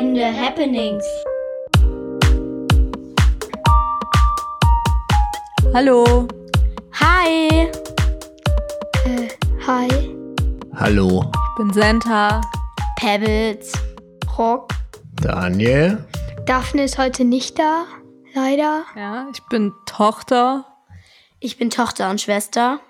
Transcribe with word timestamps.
entscheidende 0.00 0.34
Happenings. 0.34 1.04
Hallo. 5.74 6.26
Hi. 6.98 7.48
Äh, 9.04 9.28
hi. 9.66 9.88
Hallo. 10.74 11.30
Ich 11.34 11.56
bin 11.56 11.72
Santa. 11.72 12.40
Pebbles. 12.96 13.72
Rock. 14.38 14.72
Daniel. 15.20 16.04
Daphne 16.46 16.84
ist 16.84 16.96
heute 16.98 17.24
nicht 17.24 17.58
da. 17.58 17.84
Leider. 18.34 18.84
Ja, 18.96 19.26
ich 19.32 19.42
bin 19.48 19.72
Tochter. 19.86 20.64
Ich 21.40 21.58
bin 21.58 21.68
Tochter 21.70 22.10
und 22.10 22.20
Schwester. 22.20 22.80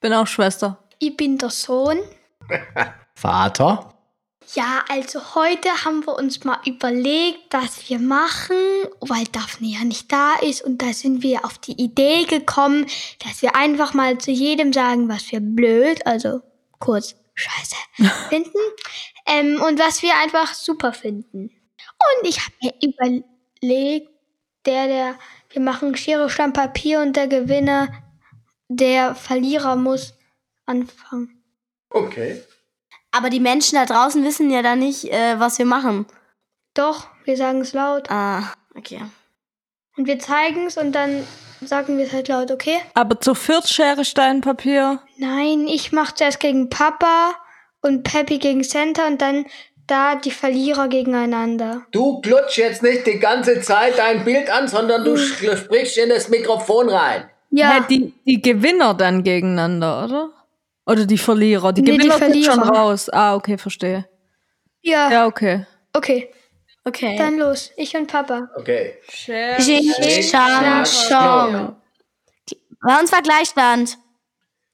Bin 0.00 0.12
auch 0.12 0.26
Schwester. 0.26 0.78
Ich 0.98 1.16
bin 1.16 1.36
der 1.36 1.50
Sohn. 1.50 1.98
Vater. 3.14 3.99
Ja, 4.54 4.84
also 4.88 5.36
heute 5.36 5.68
haben 5.84 6.04
wir 6.06 6.16
uns 6.16 6.42
mal 6.44 6.58
überlegt, 6.66 7.52
was 7.52 7.88
wir 7.88 8.00
machen, 8.00 8.56
weil 9.00 9.24
Daphne 9.30 9.68
ja 9.68 9.84
nicht 9.84 10.10
da 10.10 10.34
ist. 10.42 10.62
Und 10.62 10.82
da 10.82 10.92
sind 10.92 11.22
wir 11.22 11.44
auf 11.44 11.58
die 11.58 11.80
Idee 11.80 12.24
gekommen, 12.24 12.86
dass 13.24 13.42
wir 13.42 13.54
einfach 13.54 13.94
mal 13.94 14.18
zu 14.18 14.32
jedem 14.32 14.72
sagen, 14.72 15.08
was 15.08 15.30
wir 15.30 15.40
blöd, 15.40 16.04
also 16.04 16.40
kurz 16.80 17.14
scheiße 17.34 17.76
finden. 18.28 18.58
ähm, 19.26 19.62
und 19.62 19.78
was 19.78 20.02
wir 20.02 20.16
einfach 20.16 20.52
super 20.54 20.92
finden. 20.92 21.50
Und 22.18 22.28
ich 22.28 22.40
habe 22.40 22.54
mir 22.60 22.74
überlegt, 22.82 24.10
der, 24.66 24.88
der, 24.88 25.18
wir 25.50 25.62
machen 25.62 25.96
Schere, 25.96 26.28
Stein, 26.28 26.52
Papier 26.52 27.00
und 27.00 27.14
der 27.14 27.28
Gewinner, 27.28 27.88
der 28.68 29.14
Verlierer 29.14 29.76
muss 29.76 30.14
anfangen. 30.66 31.42
Okay. 31.90 32.42
Aber 33.12 33.30
die 33.30 33.40
Menschen 33.40 33.76
da 33.76 33.84
draußen 33.86 34.24
wissen 34.24 34.50
ja 34.50 34.62
da 34.62 34.76
nicht, 34.76 35.12
äh, 35.12 35.38
was 35.38 35.58
wir 35.58 35.66
machen. 35.66 36.06
Doch, 36.74 37.08
wir 37.24 37.36
sagen 37.36 37.60
es 37.62 37.72
laut. 37.72 38.10
Ah, 38.10 38.52
okay. 38.76 39.00
Und 39.96 40.06
wir 40.06 40.18
zeigen 40.18 40.66
es 40.66 40.76
und 40.76 40.92
dann 40.92 41.26
sagen 41.60 41.98
wir 41.98 42.06
es 42.06 42.12
halt 42.12 42.28
laut, 42.28 42.50
okay? 42.50 42.78
Aber 42.94 43.20
zu 43.20 43.34
viert 43.34 43.68
Schere, 43.68 44.04
Stein, 44.04 44.40
Papier. 44.40 45.00
Nein, 45.18 45.66
ich 45.66 45.92
mach 45.92 46.12
zuerst 46.12 46.40
gegen 46.40 46.70
Papa 46.70 47.34
und 47.82 48.04
Peppy 48.04 48.38
gegen 48.38 48.62
Santa 48.62 49.06
und 49.06 49.20
dann 49.20 49.44
da 49.86 50.14
die 50.14 50.30
Verlierer 50.30 50.86
gegeneinander. 50.88 51.82
Du 51.90 52.20
klutsch 52.20 52.56
jetzt 52.58 52.82
nicht 52.84 53.06
die 53.06 53.18
ganze 53.18 53.60
Zeit 53.60 53.98
dein 53.98 54.24
Bild 54.24 54.48
an, 54.48 54.68
sondern 54.68 55.04
du 55.04 55.14
sch- 55.14 55.56
sprichst 55.56 55.98
in 55.98 56.10
das 56.10 56.28
Mikrofon 56.28 56.88
rein. 56.88 57.28
Ja, 57.50 57.72
Hä, 57.72 57.80
die, 57.90 58.14
die 58.24 58.40
Gewinner 58.40 58.94
dann 58.94 59.24
gegeneinander, 59.24 60.04
oder? 60.04 60.30
Oder 60.90 61.06
die 61.06 61.18
Verlierer? 61.18 61.72
Die 61.72 61.82
Nee, 61.82 61.92
die 61.92 61.98
Gewinner 61.98 62.18
sind 62.18 62.44
schon 62.44 62.54
Verlierer. 62.54 62.76
raus. 62.78 63.08
Ah, 63.10 63.34
okay, 63.36 63.56
verstehe. 63.56 64.08
ja, 64.82 65.10
Ja, 65.10 65.26
okay. 65.26 65.66
okay. 65.92 66.30
Okay. 66.84 67.16
Dann 67.18 67.38
los, 67.38 67.70
ich 67.76 67.94
und 67.94 68.06
Papa. 68.10 68.48
Okay. 68.56 68.94
Shang. 69.08 69.58
Bei 72.82 72.98
uns 72.98 73.12
war 73.12 73.22
Gleichstand. 73.22 73.98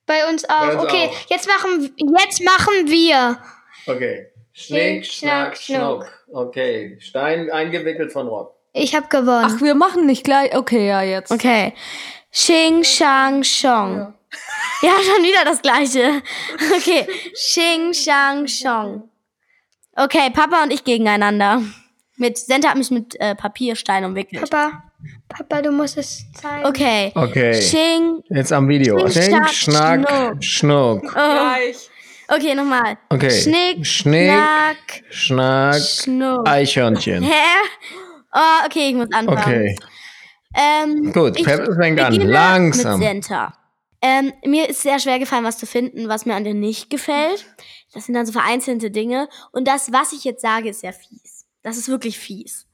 Bei 0.07 0.29
uns 0.31 0.49
auch. 0.49 0.61
Bei 0.61 0.73
uns 0.75 0.83
okay, 0.85 1.11
auch. 1.11 1.31
jetzt 1.31 1.49
machen 1.49 1.93
jetzt 2.17 2.45
machen 2.45 2.87
wir. 2.87 3.39
Okay. 3.87 4.27
Schnick, 4.53 5.05
Schnack, 5.05 5.57
Schnack, 5.57 5.81
Schnuck. 5.81 6.07
Okay. 6.33 6.97
Stein 7.01 7.51
eingewickelt 7.51 8.13
von 8.13 8.29
Rock. 8.29 8.55
Ich 8.73 8.95
habe 8.95 9.09
gewonnen. 9.09 9.45
Ach, 9.57 9.61
wir 9.61 9.75
machen 9.75 10.07
nicht 10.07 10.25
gleich. 10.25 10.55
Okay, 10.57 10.87
ja, 10.89 11.03
jetzt. 11.03 11.33
Okay. 11.33 11.75
Xing, 12.31 12.85
Shang, 12.85 13.43
Shong. 13.43 13.97
Ja. 13.97 14.15
Schon 14.81 15.23
wieder 15.23 15.45
das 15.45 15.63
gleiche. 15.63 16.23
Okay. 16.77 17.07
Xing, 17.33 17.93
Shang, 17.93 18.47
Shong. 18.47 19.09
Okay, 19.95 20.31
Papa 20.31 20.63
und 20.63 20.73
ich 20.73 20.85
gegeneinander. 20.85 21.63
Mit 22.17 22.39
Senta 22.39 22.71
hat 22.71 22.77
mich 22.77 22.91
mit 22.91 23.19
äh, 23.21 23.35
Papierstein 23.35 24.05
umwickelt. 24.05 24.51
Papa, 24.51 24.83
Papa, 25.29 25.63
du 25.63 25.71
musst 25.71 25.99
es 25.99 26.25
zeigen. 26.33 26.67
Okay. 26.67 27.13
Okay. 27.15 27.53
Xing. 27.53 28.23
Jetzt 28.31 28.53
am 28.53 28.69
Video. 28.69 28.99
Schnick, 29.09 29.25
Schnack, 29.25 29.51
Schnack, 29.51 30.45
Schnuck. 30.45 31.03
Oh. 31.05 31.11
Gleich. 31.13 31.91
Okay, 32.29 32.55
nochmal. 32.55 32.99
Okay. 33.09 33.31
Schnick, 33.31 33.87
Schnick, 33.87 34.31
Schnack, 34.31 34.77
Schnack, 35.11 35.81
Schnuck. 35.81 36.49
Eichhörnchen. 36.49 37.23
Hä? 37.23 37.33
Oh, 38.35 38.67
okay, 38.67 38.89
ich 38.91 38.95
muss 38.95 39.09
anfangen. 39.13 39.39
Okay. 39.39 39.77
Ähm, 40.55 41.13
Gut, 41.13 41.39
ich 41.39 41.45
Pep 41.45 41.67
fängt 41.79 42.01
an. 42.01 42.13
beginne 42.13 42.33
Langsam. 42.33 42.99
Mit 42.99 43.09
Senta. 43.09 43.53
Ähm, 44.03 44.33
mir 44.45 44.69
ist 44.69 44.83
sehr 44.83 44.99
schwer 44.99 45.19
gefallen, 45.19 45.45
was 45.45 45.59
zu 45.59 45.67
finden, 45.67 46.09
was 46.09 46.27
mir 46.27 46.35
an 46.35 46.45
dir 46.45 46.55
nicht 46.55 46.91
gefällt. 46.91 47.47
Das 47.93 48.07
sind 48.07 48.15
dann 48.15 48.27
so 48.27 48.33
vereinzelte 48.33 48.91
Dinge. 48.91 49.29
Und 49.53 49.67
das, 49.67 49.93
was 49.93 50.13
ich 50.13 50.25
jetzt 50.25 50.43
sage, 50.43 50.71
ist 50.71 50.81
sehr 50.81 50.93
fies. 50.93 51.47
Das 51.63 51.77
ist 51.77 51.89
wirklich 51.89 52.19
fies. 52.19 52.67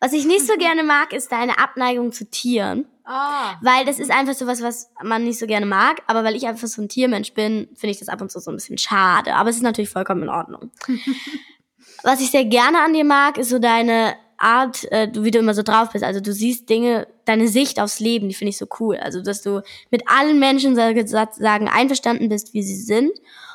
Was 0.00 0.12
ich 0.12 0.26
nicht 0.26 0.46
so 0.46 0.54
gerne 0.58 0.82
mag, 0.82 1.12
ist 1.12 1.32
deine 1.32 1.58
Abneigung 1.58 2.12
zu 2.12 2.28
Tieren. 2.28 2.86
Ah. 3.04 3.56
Weil 3.62 3.84
das 3.84 3.98
ist 3.98 4.10
einfach 4.10 4.34
so 4.34 4.46
was, 4.46 4.62
was 4.62 4.90
man 5.02 5.24
nicht 5.24 5.38
so 5.38 5.46
gerne 5.46 5.66
mag. 5.66 6.02
Aber 6.06 6.24
weil 6.24 6.36
ich 6.36 6.46
einfach 6.46 6.68
so 6.68 6.82
ein 6.82 6.88
Tiermensch 6.88 7.32
bin, 7.32 7.68
finde 7.74 7.92
ich 7.92 7.98
das 7.98 8.08
ab 8.08 8.20
und 8.20 8.30
zu 8.30 8.40
so 8.40 8.50
ein 8.50 8.56
bisschen 8.56 8.78
schade. 8.78 9.34
Aber 9.34 9.48
es 9.48 9.56
ist 9.56 9.62
natürlich 9.62 9.90
vollkommen 9.90 10.24
in 10.24 10.28
Ordnung. 10.28 10.70
was 12.02 12.20
ich 12.20 12.30
sehr 12.30 12.44
gerne 12.44 12.80
an 12.82 12.92
dir 12.92 13.04
mag, 13.04 13.38
ist 13.38 13.48
so 13.48 13.58
deine 13.58 14.16
Art, 14.38 14.90
äh, 14.92 15.08
du, 15.08 15.24
wie 15.24 15.30
du 15.30 15.38
immer 15.38 15.54
so 15.54 15.62
drauf 15.62 15.90
bist. 15.92 16.04
Also 16.04 16.20
du 16.20 16.32
siehst 16.32 16.68
Dinge, 16.68 17.06
deine 17.24 17.48
Sicht 17.48 17.80
aufs 17.80 18.00
Leben, 18.00 18.28
die 18.28 18.34
finde 18.34 18.50
ich 18.50 18.58
so 18.58 18.66
cool. 18.80 18.96
Also 18.96 19.22
dass 19.22 19.42
du 19.42 19.62
mit 19.90 20.02
allen 20.06 20.38
Menschen 20.38 20.74
sag- 20.74 21.08
sag- 21.08 21.34
sagen 21.34 21.68
einverstanden 21.68 22.28
bist, 22.28 22.52
wie 22.54 22.62
sie 22.62 22.76
sind. 22.76 23.10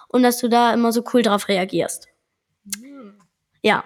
Und 0.07 0.23
dass 0.23 0.39
du 0.39 0.49
da 0.49 0.73
immer 0.73 0.91
so 0.91 1.03
cool 1.13 1.21
drauf 1.21 1.47
reagierst. 1.47 2.07
Ja. 3.61 3.83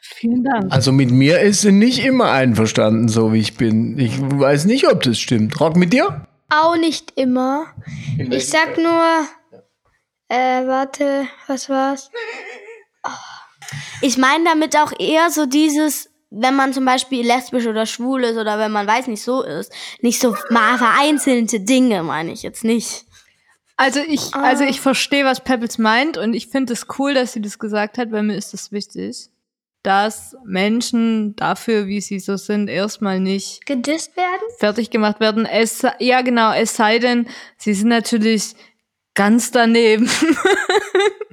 Vielen 0.00 0.44
Dank. 0.44 0.72
Also 0.72 0.92
mit 0.92 1.10
mir 1.10 1.40
ist 1.40 1.62
sie 1.62 1.72
nicht 1.72 2.04
immer 2.04 2.30
einverstanden, 2.30 3.08
so 3.08 3.32
wie 3.32 3.40
ich 3.40 3.56
bin. 3.56 3.98
Ich 3.98 4.18
weiß 4.20 4.64
nicht, 4.66 4.86
ob 4.88 5.02
das 5.02 5.18
stimmt. 5.18 5.58
Rock 5.60 5.76
mit 5.76 5.92
dir? 5.92 6.26
Auch 6.50 6.76
nicht 6.76 7.12
immer. 7.16 7.66
Ich 8.16 8.48
sag 8.48 8.78
nur, 8.78 9.26
äh, 10.28 10.66
warte, 10.66 11.26
was 11.46 11.68
war's? 11.68 12.10
Ich 14.00 14.18
meine 14.18 14.44
damit 14.44 14.76
auch 14.76 14.92
eher 14.98 15.30
so 15.30 15.46
dieses, 15.46 16.10
wenn 16.30 16.54
man 16.56 16.72
zum 16.72 16.84
Beispiel 16.84 17.26
lesbisch 17.26 17.66
oder 17.66 17.86
schwul 17.86 18.24
ist 18.24 18.36
oder 18.36 18.58
wenn 18.58 18.72
man 18.72 18.86
weiß 18.86 19.06
nicht 19.06 19.22
so 19.22 19.42
ist. 19.42 19.72
Nicht 20.00 20.20
so 20.20 20.36
mal 20.50 20.78
vereinzelte 20.78 21.60
Dinge, 21.60 22.02
meine 22.02 22.32
ich 22.32 22.42
jetzt 22.42 22.64
nicht. 22.64 23.04
Also 23.76 24.00
ich, 24.00 24.34
also 24.34 24.64
ich 24.64 24.80
verstehe, 24.80 25.24
was 25.24 25.44
Pebbles 25.44 25.78
meint 25.78 26.18
und 26.18 26.34
ich 26.34 26.48
finde 26.48 26.72
es 26.72 26.86
cool, 26.98 27.14
dass 27.14 27.32
sie 27.32 27.40
das 27.40 27.60
gesagt 27.60 27.96
hat, 27.96 28.10
weil 28.10 28.24
mir 28.24 28.36
ist 28.36 28.52
das 28.52 28.72
wichtig, 28.72 29.28
dass 29.84 30.36
Menschen 30.44 31.36
dafür, 31.36 31.86
wie 31.86 32.00
sie 32.00 32.18
so 32.18 32.36
sind, 32.36 32.68
erstmal 32.68 33.20
nicht 33.20 33.64
Gedisst 33.66 34.16
werden? 34.16 34.42
fertig 34.58 34.90
gemacht 34.90 35.20
werden. 35.20 35.46
Es, 35.46 35.86
ja 36.00 36.22
genau, 36.22 36.52
es 36.52 36.74
sei 36.74 36.98
denn, 36.98 37.28
sie 37.56 37.72
sind 37.72 37.88
natürlich 37.88 38.54
ganz 39.14 39.52
daneben. 39.52 40.10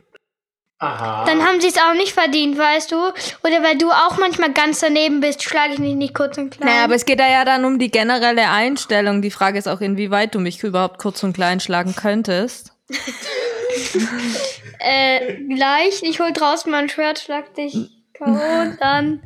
Aha. 0.86 1.26
Dann 1.26 1.46
haben 1.46 1.60
sie 1.62 1.68
es 1.68 1.78
auch 1.78 1.94
nicht 1.94 2.14
verdient, 2.14 2.58
weißt 2.58 2.92
du? 2.92 2.96
Oder 2.96 3.64
weil 3.64 3.78
du 3.78 3.92
auch 3.92 4.18
manchmal 4.18 4.52
ganz 4.54 4.80
daneben 4.80 5.20
bist, 5.20 5.44
schlage 5.44 5.74
ich 5.74 5.80
dich 5.80 5.96
nicht 5.96 6.14
kurz 6.14 6.38
und 6.38 6.52
klein. 6.52 6.70
naja, 6.70 6.84
aber 6.84 6.96
es 6.96 7.06
geht 7.06 7.20
da 7.20 7.28
ja 7.28 7.46
dann 7.46 7.66
um 7.66 7.80
die 7.80 7.92
generelle 7.92 8.50
Einstellung. 8.50 9.22
Die 9.22 9.32
Frage 9.32 9.58
ist 9.58 9.68
auch, 9.68 9.82
inwieweit 9.82 10.36
du 10.36 10.40
mich 10.40 10.64
überhaupt 10.64 11.00
kurz 11.00 11.24
und 11.24 11.34
klein 11.34 11.60
schlagen 11.60 11.96
könntest. 11.96 12.74
äh, 14.80 15.36
gleich, 15.54 16.04
ich 16.04 16.20
hol 16.20 16.32
draußen 16.32 16.72
mein 16.72 16.90
Schwert, 16.90 17.20
schlag 17.20 17.54
dich 17.56 17.74
K.O. 18.14 18.32
und 18.32 18.78
dann. 18.80 19.22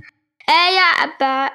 Äh, 0.48 0.76
ja, 0.76 1.04
aber. 1.04 1.52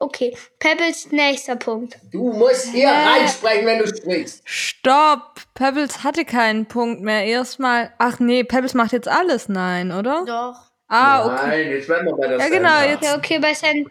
Okay. 0.00 0.36
Pebbles 0.60 1.10
nächster 1.10 1.56
Punkt. 1.56 1.98
Du 2.12 2.32
musst 2.32 2.68
hier 2.68 2.88
reinsprechen, 2.88 3.66
wenn 3.66 3.80
du 3.80 3.88
sprichst. 3.88 4.42
Stopp! 4.44 5.40
Pebbles 5.54 6.04
hatte 6.04 6.24
keinen 6.24 6.66
Punkt 6.66 7.02
mehr. 7.02 7.24
Erstmal. 7.24 7.92
Ach 7.98 8.20
nee, 8.20 8.44
Pebbles 8.44 8.74
macht 8.74 8.92
jetzt 8.92 9.08
alles. 9.08 9.48
Nein, 9.48 9.90
oder? 9.90 10.24
Doch. 10.24 10.54
Ah, 10.86 11.26
okay. 11.26 11.46
Nein, 11.48 11.70
jetzt 11.70 11.88
werden 11.88 12.06
wir 12.06 12.14
bei 12.16 12.28
der 12.28 12.38
Ja, 12.38 12.48
genau, 12.48 12.68
Santa. 12.68 12.84
jetzt- 12.90 13.02
Ja, 13.04 13.16
okay, 13.16 13.38
bei, 13.40 13.52
Cent 13.54 13.88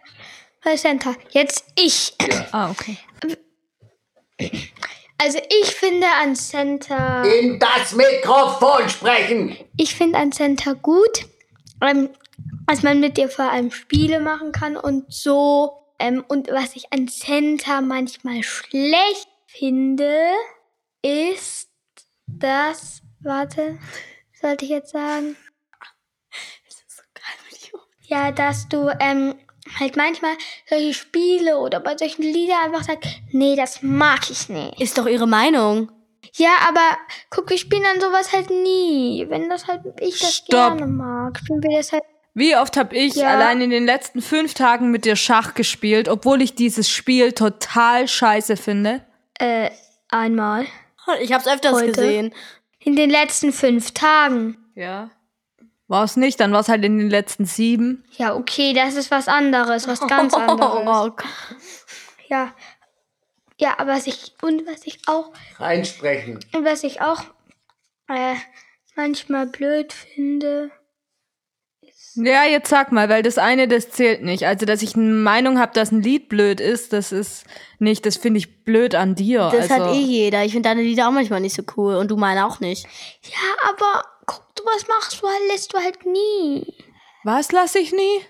bei 0.63 0.75
Center. 0.77 1.13
Jetzt 1.31 1.65
ich. 1.77 2.13
Ah, 2.51 2.71
okay. 2.71 2.97
Also 5.19 5.39
ich 5.61 5.75
finde 5.75 6.07
an 6.21 6.35
Center. 6.35 7.23
In 7.39 7.59
das 7.59 7.93
Mikrofon 7.93 8.87
sprechen. 8.89 9.57
Ich 9.77 9.95
finde 9.95 10.19
an 10.19 10.31
Center 10.31 10.75
gut, 10.75 11.25
ähm, 11.81 12.09
dass 12.67 12.83
man 12.83 12.99
mit 12.99 13.17
dir 13.17 13.27
vor 13.29 13.51
allem 13.51 13.71
Spiele 13.71 14.19
machen 14.19 14.51
kann 14.51 14.77
und 14.77 15.11
so. 15.11 15.83
Ähm, 15.99 16.23
und 16.27 16.49
was 16.49 16.75
ich 16.75 16.91
an 16.93 17.07
Center 17.07 17.81
manchmal 17.81 18.43
schlecht 18.43 19.27
finde, 19.47 20.31
ist, 21.01 21.69
dass. 22.27 23.01
Warte, 23.19 23.79
sollte 24.39 24.65
ich 24.65 24.71
jetzt 24.71 24.91
sagen? 24.91 25.35
Ja, 28.03 28.31
dass 28.31 28.69
du 28.69 28.89
ähm, 29.01 29.35
halt 29.79 29.97
manchmal 29.97 30.37
solche 30.69 30.93
Spiele 30.93 31.57
oder 31.57 31.79
bei 31.79 31.97
solchen 31.97 32.21
Liedern 32.21 32.57
einfach 32.63 32.83
sagst, 32.83 33.09
nee, 33.31 33.55
das 33.55 33.81
mag 33.81 34.29
ich 34.29 34.47
nicht. 34.47 34.79
Ist 34.79 34.97
doch 34.97 35.07
ihre 35.07 35.27
Meinung. 35.27 35.91
Ja, 36.35 36.55
aber 36.67 36.97
guck, 37.29 37.49
wir 37.49 37.57
spielen 37.57 37.83
dann 37.83 37.99
sowas 37.99 38.31
halt 38.31 38.49
nie. 38.49 39.25
Wenn 39.27 39.49
das 39.49 39.67
halt 39.67 39.81
ich 39.99 40.19
das 40.19 40.35
Stopp. 40.35 40.77
gerne 40.77 40.87
mag, 40.87 41.37
spielen 41.39 41.63
wir 41.63 41.77
das 41.77 41.91
halt. 41.91 42.03
Wie 42.37 42.55
oft 42.55 42.77
habe 42.77 42.95
ich 42.95 43.15
Ja. 43.15 43.29
allein 43.33 43.61
in 43.61 43.71
den 43.71 43.85
letzten 43.85 44.21
fünf 44.21 44.53
Tagen 44.53 44.91
mit 44.91 45.05
dir 45.05 45.15
Schach 45.15 45.55
gespielt, 45.55 46.07
obwohl 46.07 46.39
ich 46.43 46.53
dieses 46.53 46.87
Spiel 46.87 47.31
total 47.31 48.07
scheiße 48.07 48.57
finde? 48.57 49.01
Äh, 49.39 49.71
einmal. 50.09 50.67
Ich 51.21 51.33
hab's 51.33 51.47
öfters 51.47 51.73
Heute? 51.73 51.93
gesehen. 51.93 52.35
In 52.79 52.95
den 52.95 53.09
letzten 53.09 53.51
fünf 53.51 53.91
Tagen. 53.91 54.55
Ja. 54.75 55.09
War 55.87 56.03
es 56.03 56.15
nicht, 56.15 56.39
dann 56.39 56.51
war 56.51 56.59
es 56.59 56.69
halt 56.69 56.85
in 56.85 56.99
den 56.99 57.09
letzten 57.09 57.45
sieben. 57.45 58.03
Ja, 58.17 58.35
okay, 58.35 58.73
das 58.73 58.93
ist 58.93 59.09
was 59.09 59.27
anderes, 59.27 59.87
was 59.87 59.99
ganz 60.05 60.33
anderes. 60.35 60.87
Oh, 60.87 61.23
Ja. 62.29 62.53
Ja, 63.59 63.79
aber 63.79 63.93
was 63.93 64.05
ich 64.05 64.33
und 64.43 64.67
was 64.67 64.85
ich 64.85 64.99
auch 65.07 65.31
Reinsprechen. 65.57 66.39
und 66.53 66.63
was 66.65 66.83
ich 66.83 67.01
auch 67.01 67.23
äh, 68.07 68.35
manchmal 68.95 69.47
blöd 69.47 69.91
finde. 69.93 70.69
Ja, 72.17 72.45
jetzt 72.45 72.69
sag 72.69 72.91
mal, 72.91 73.09
weil 73.09 73.21
das 73.21 73.37
eine, 73.37 73.67
das 73.67 73.91
zählt 73.91 74.23
nicht. 74.23 74.45
Also, 74.45 74.65
dass 74.65 74.81
ich 74.81 74.95
eine 74.95 75.05
Meinung 75.05 75.59
habe, 75.59 75.73
dass 75.73 75.91
ein 75.91 76.01
Lied 76.01 76.29
blöd 76.29 76.59
ist, 76.59 76.91
das 76.91 77.11
ist 77.11 77.45
nicht, 77.79 78.05
das 78.05 78.17
finde 78.17 78.39
ich 78.39 78.63
blöd 78.63 78.95
an 78.95 79.13
dir. 79.13 79.49
Das 79.51 79.69
also, 79.69 79.85
hat 79.85 79.95
eh 79.95 79.99
jeder. 79.99 80.43
Ich 80.43 80.53
finde 80.53 80.69
deine 80.69 80.81
Lieder 80.81 81.07
auch 81.07 81.11
manchmal 81.11 81.41
nicht 81.41 81.55
so 81.55 81.63
cool 81.77 81.95
und 81.95 82.09
du 82.09 82.17
meine 82.17 82.45
auch 82.45 82.59
nicht. 82.59 82.85
Ja, 83.23 83.69
aber 83.69 84.03
guck, 84.25 84.55
du 84.55 84.63
was 84.65 84.87
machst 84.87 85.21
du 85.21 85.27
halt, 85.27 85.41
lässt 85.51 85.73
du 85.73 85.77
halt 85.77 86.05
nie. 86.05 86.73
Was 87.23 87.51
lasse 87.51 87.79
ich 87.79 87.91
nie? 87.91 88.21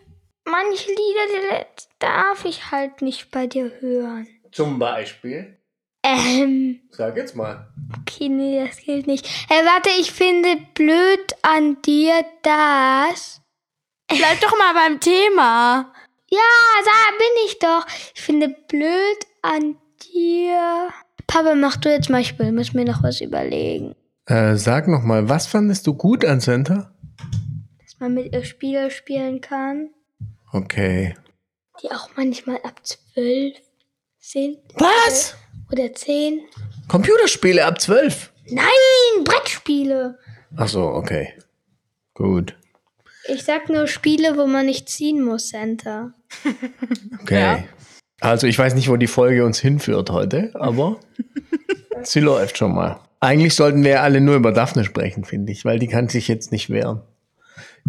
Manche 0.44 0.90
Lieder, 0.90 1.66
darf 2.00 2.46
ich 2.46 2.72
halt 2.72 3.02
nicht 3.02 3.32
bei 3.32 3.48
dir 3.48 3.72
hören. 3.80 4.28
Zum 4.52 4.80
Beispiel. 4.80 5.58
Ähm, 6.04 6.82
Sag 6.92 7.18
jetzt 7.18 7.36
mal. 7.36 7.68
okay, 8.00 8.30
nee, 8.30 8.64
das 8.66 8.78
gilt 8.78 9.08
nicht. 9.08 9.26
Äh, 9.50 9.66
warte, 9.66 9.90
ich 10.00 10.12
finde 10.12 10.58
blöd 10.74 11.34
an 11.42 11.82
dir 11.82 12.26
das. 12.44 13.42
Bleib 14.08 14.40
doch 14.42 14.58
mal 14.58 14.74
beim 14.74 15.00
Thema. 15.00 15.92
Ja, 16.30 16.40
da 16.86 17.18
bin 17.18 17.46
ich 17.46 17.60
doch. 17.60 17.86
Ich 18.16 18.22
finde 18.22 18.50
blöd 18.68 19.18
an 19.42 19.78
dir. 20.14 20.90
Papa, 21.28 21.56
mach 21.56 21.78
du 21.78 21.90
jetzt 21.90 22.10
mal, 22.10 22.22
ich 22.22 22.38
will, 22.40 22.52
muss 22.52 22.74
mir 22.74 22.86
noch 22.86 23.04
was 23.04 23.22
überlegen. 23.22 23.96
Äh, 24.26 24.56
sag 24.56 24.88
noch 24.88 25.04
mal, 25.04 25.30
was 25.30 25.48
fandest 25.48 25.88
du 25.88 25.94
gut 25.94 26.24
an 26.26 26.40
Center? 26.42 26.94
Dass 27.82 28.00
man 28.00 28.14
mit 28.14 28.34
ihr 28.34 28.44
Spiele 28.44 28.92
spielen 28.92 29.42
kann, 29.42 29.90
Okay. 30.54 31.16
die 31.82 31.92
auch 31.92 32.10
manchmal 32.16 32.58
ab 32.64 32.80
zwölf 32.86 33.56
sind. 34.20 34.58
Was? 34.76 35.36
Oder 35.72 35.94
zehn. 35.94 36.42
Computerspiele 36.88 37.66
ab 37.66 37.80
12? 37.82 38.32
Nein, 38.50 39.24
Brettspiele. 39.26 40.18
Ach 40.56 40.68
so, 40.70 40.86
okay. 40.88 41.34
Gut. 42.14 42.56
Ich 43.28 43.44
sag 43.44 43.70
nur 43.70 43.88
Spiele, 43.88 44.38
wo 44.38 44.48
man 44.48 44.66
nicht 44.66 44.90
ziehen 44.90 45.24
muss, 45.24 45.50
Center. 45.50 46.14
Okay. 47.22 47.42
Ja. 47.42 47.64
Also 48.22 48.48
ich 48.48 48.58
weiß 48.58 48.74
nicht, 48.76 48.90
wo 48.90 48.96
die 48.96 49.08
Folge 49.08 49.46
uns 49.46 49.60
hinführt 49.60 50.10
heute, 50.12 50.52
aber 50.54 50.98
sie 52.04 52.22
läuft 52.22 52.58
schon 52.58 52.74
mal. 52.74 53.00
Eigentlich 53.20 53.54
sollten 53.54 53.84
wir 53.84 54.02
alle 54.02 54.22
nur 54.22 54.36
über 54.36 54.52
Daphne 54.52 54.86
sprechen, 54.86 55.26
finde 55.26 55.52
ich, 55.52 55.66
weil 55.66 55.80
die 55.80 55.88
kann 55.88 56.08
sich 56.08 56.28
jetzt 56.28 56.52
nicht 56.52 56.70
wehren. 56.70 57.02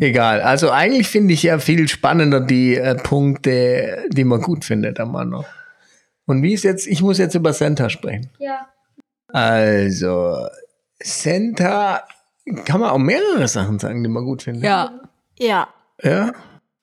Egal. 0.00 0.40
Also 0.40 0.70
eigentlich 0.70 1.08
finde 1.08 1.34
ich 1.34 1.42
ja 1.44 1.58
viel 1.58 1.88
spannender 1.88 2.40
die 2.40 2.76
äh, 2.76 2.94
Punkte, 2.96 4.06
die 4.10 4.24
man 4.24 4.40
gut 4.40 4.64
findet 4.64 4.98
am 5.00 5.12
Mann 5.12 5.28
noch. 5.28 5.46
Und 6.26 6.42
wie 6.42 6.52
ist 6.52 6.64
jetzt, 6.64 6.86
ich 6.86 7.00
muss 7.00 7.18
jetzt 7.18 7.34
über 7.34 7.52
Senta 7.52 7.88
sprechen. 7.88 8.30
Ja. 8.38 8.68
Also, 9.28 10.46
Senta 11.00 12.02
kann 12.64 12.80
man 12.80 12.90
auch 12.90 12.98
mehrere 12.98 13.48
Sachen 13.48 13.78
sagen, 13.78 14.02
die 14.02 14.08
man 14.08 14.24
gut 14.24 14.42
findet. 14.42 14.64
Ja. 14.64 15.07
Ja. 15.38 15.68
Ja. 16.02 16.32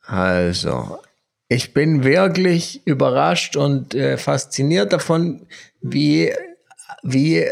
Also, 0.06 1.00
ich 1.48 1.74
bin 1.74 2.04
wirklich 2.04 2.86
überrascht 2.86 3.56
und 3.56 3.94
äh, 3.96 4.18
fasziniert 4.18 4.94
davon, 4.94 5.48
wie, 5.82 6.32
wie, 7.04 7.46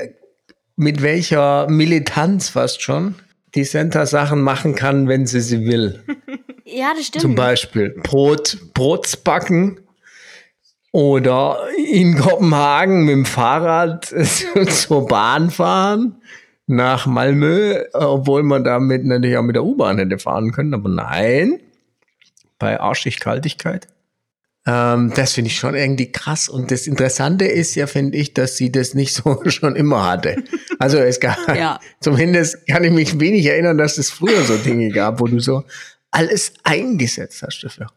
mit 0.76 1.02
welcher 1.02 1.68
Militanz 1.70 2.50
fast 2.50 2.82
schon 2.82 3.16
die 3.56 3.64
Senta 3.64 4.06
Sachen 4.06 4.42
machen 4.42 4.76
kann, 4.76 5.08
wenn 5.08 5.26
sie 5.26 5.42
sie 5.42 5.66
will. 5.66 6.04
Ja, 6.66 6.94
das 6.96 7.08
stimmt. 7.08 7.22
Zum 7.22 7.36
Beispiel 7.36 7.90
Brot, 7.90 8.58
Brotsbacken 8.74 9.82
oder 10.92 11.60
in 11.92 12.18
Kopenhagen 12.18 13.04
mit 13.04 13.12
dem 13.12 13.26
Fahrrad 13.26 14.06
zur 14.70 15.06
Bahn 15.06 15.52
fahren 15.52 16.22
nach 16.68 17.06
Malmö, 17.06 17.83
obwohl 17.94 18.44
man 18.44 18.63
damit 18.63 19.06
natürlich 19.06 19.38
auch 19.38 19.44
mit 19.44 19.56
der 19.56 19.63
U-Bahn 19.63 19.98
hätte 19.98 20.18
fahren 20.18 20.51
können, 20.51 20.74
aber 20.74 20.89
nein, 20.89 21.60
bei 22.60 22.80
Arschigkaltigkeit. 22.80 23.88
Ähm, 24.65 25.12
das 25.13 25.33
finde 25.33 25.50
ich 25.50 25.57
schon 25.57 25.75
irgendwie 25.75 26.12
krass. 26.12 26.48
Und 26.48 26.71
das 26.71 26.88
Interessante 26.88 27.44
ist 27.45 27.75
ja, 27.75 27.86
finde 27.86 28.18
ich, 28.18 28.33
dass 28.33 28.56
sie 28.56 28.71
das 28.71 28.94
nicht 28.94 29.13
so 29.13 29.42
schon 29.50 29.75
immer 29.75 30.10
hatte. 30.10 30.42
Also 30.80 30.98
es 31.00 31.19
gab, 31.19 31.38
Ja. 31.56 31.80
zumindest 32.00 32.66
kann 32.68 32.83
ich 32.83 32.92
mich 32.92 33.19
wenig 33.19 33.45
erinnern, 33.45 33.77
dass 33.77 33.98
es 33.98 34.09
früher 34.09 34.44
so 34.44 34.56
Dinge 34.57 34.89
gab, 34.89 35.19
wo 35.19 35.27
du 35.27 35.39
so 35.39 35.63
alles 36.12 36.54
eingesetzt 36.63 37.44
hast 37.44 37.62
dafür. 37.63 37.88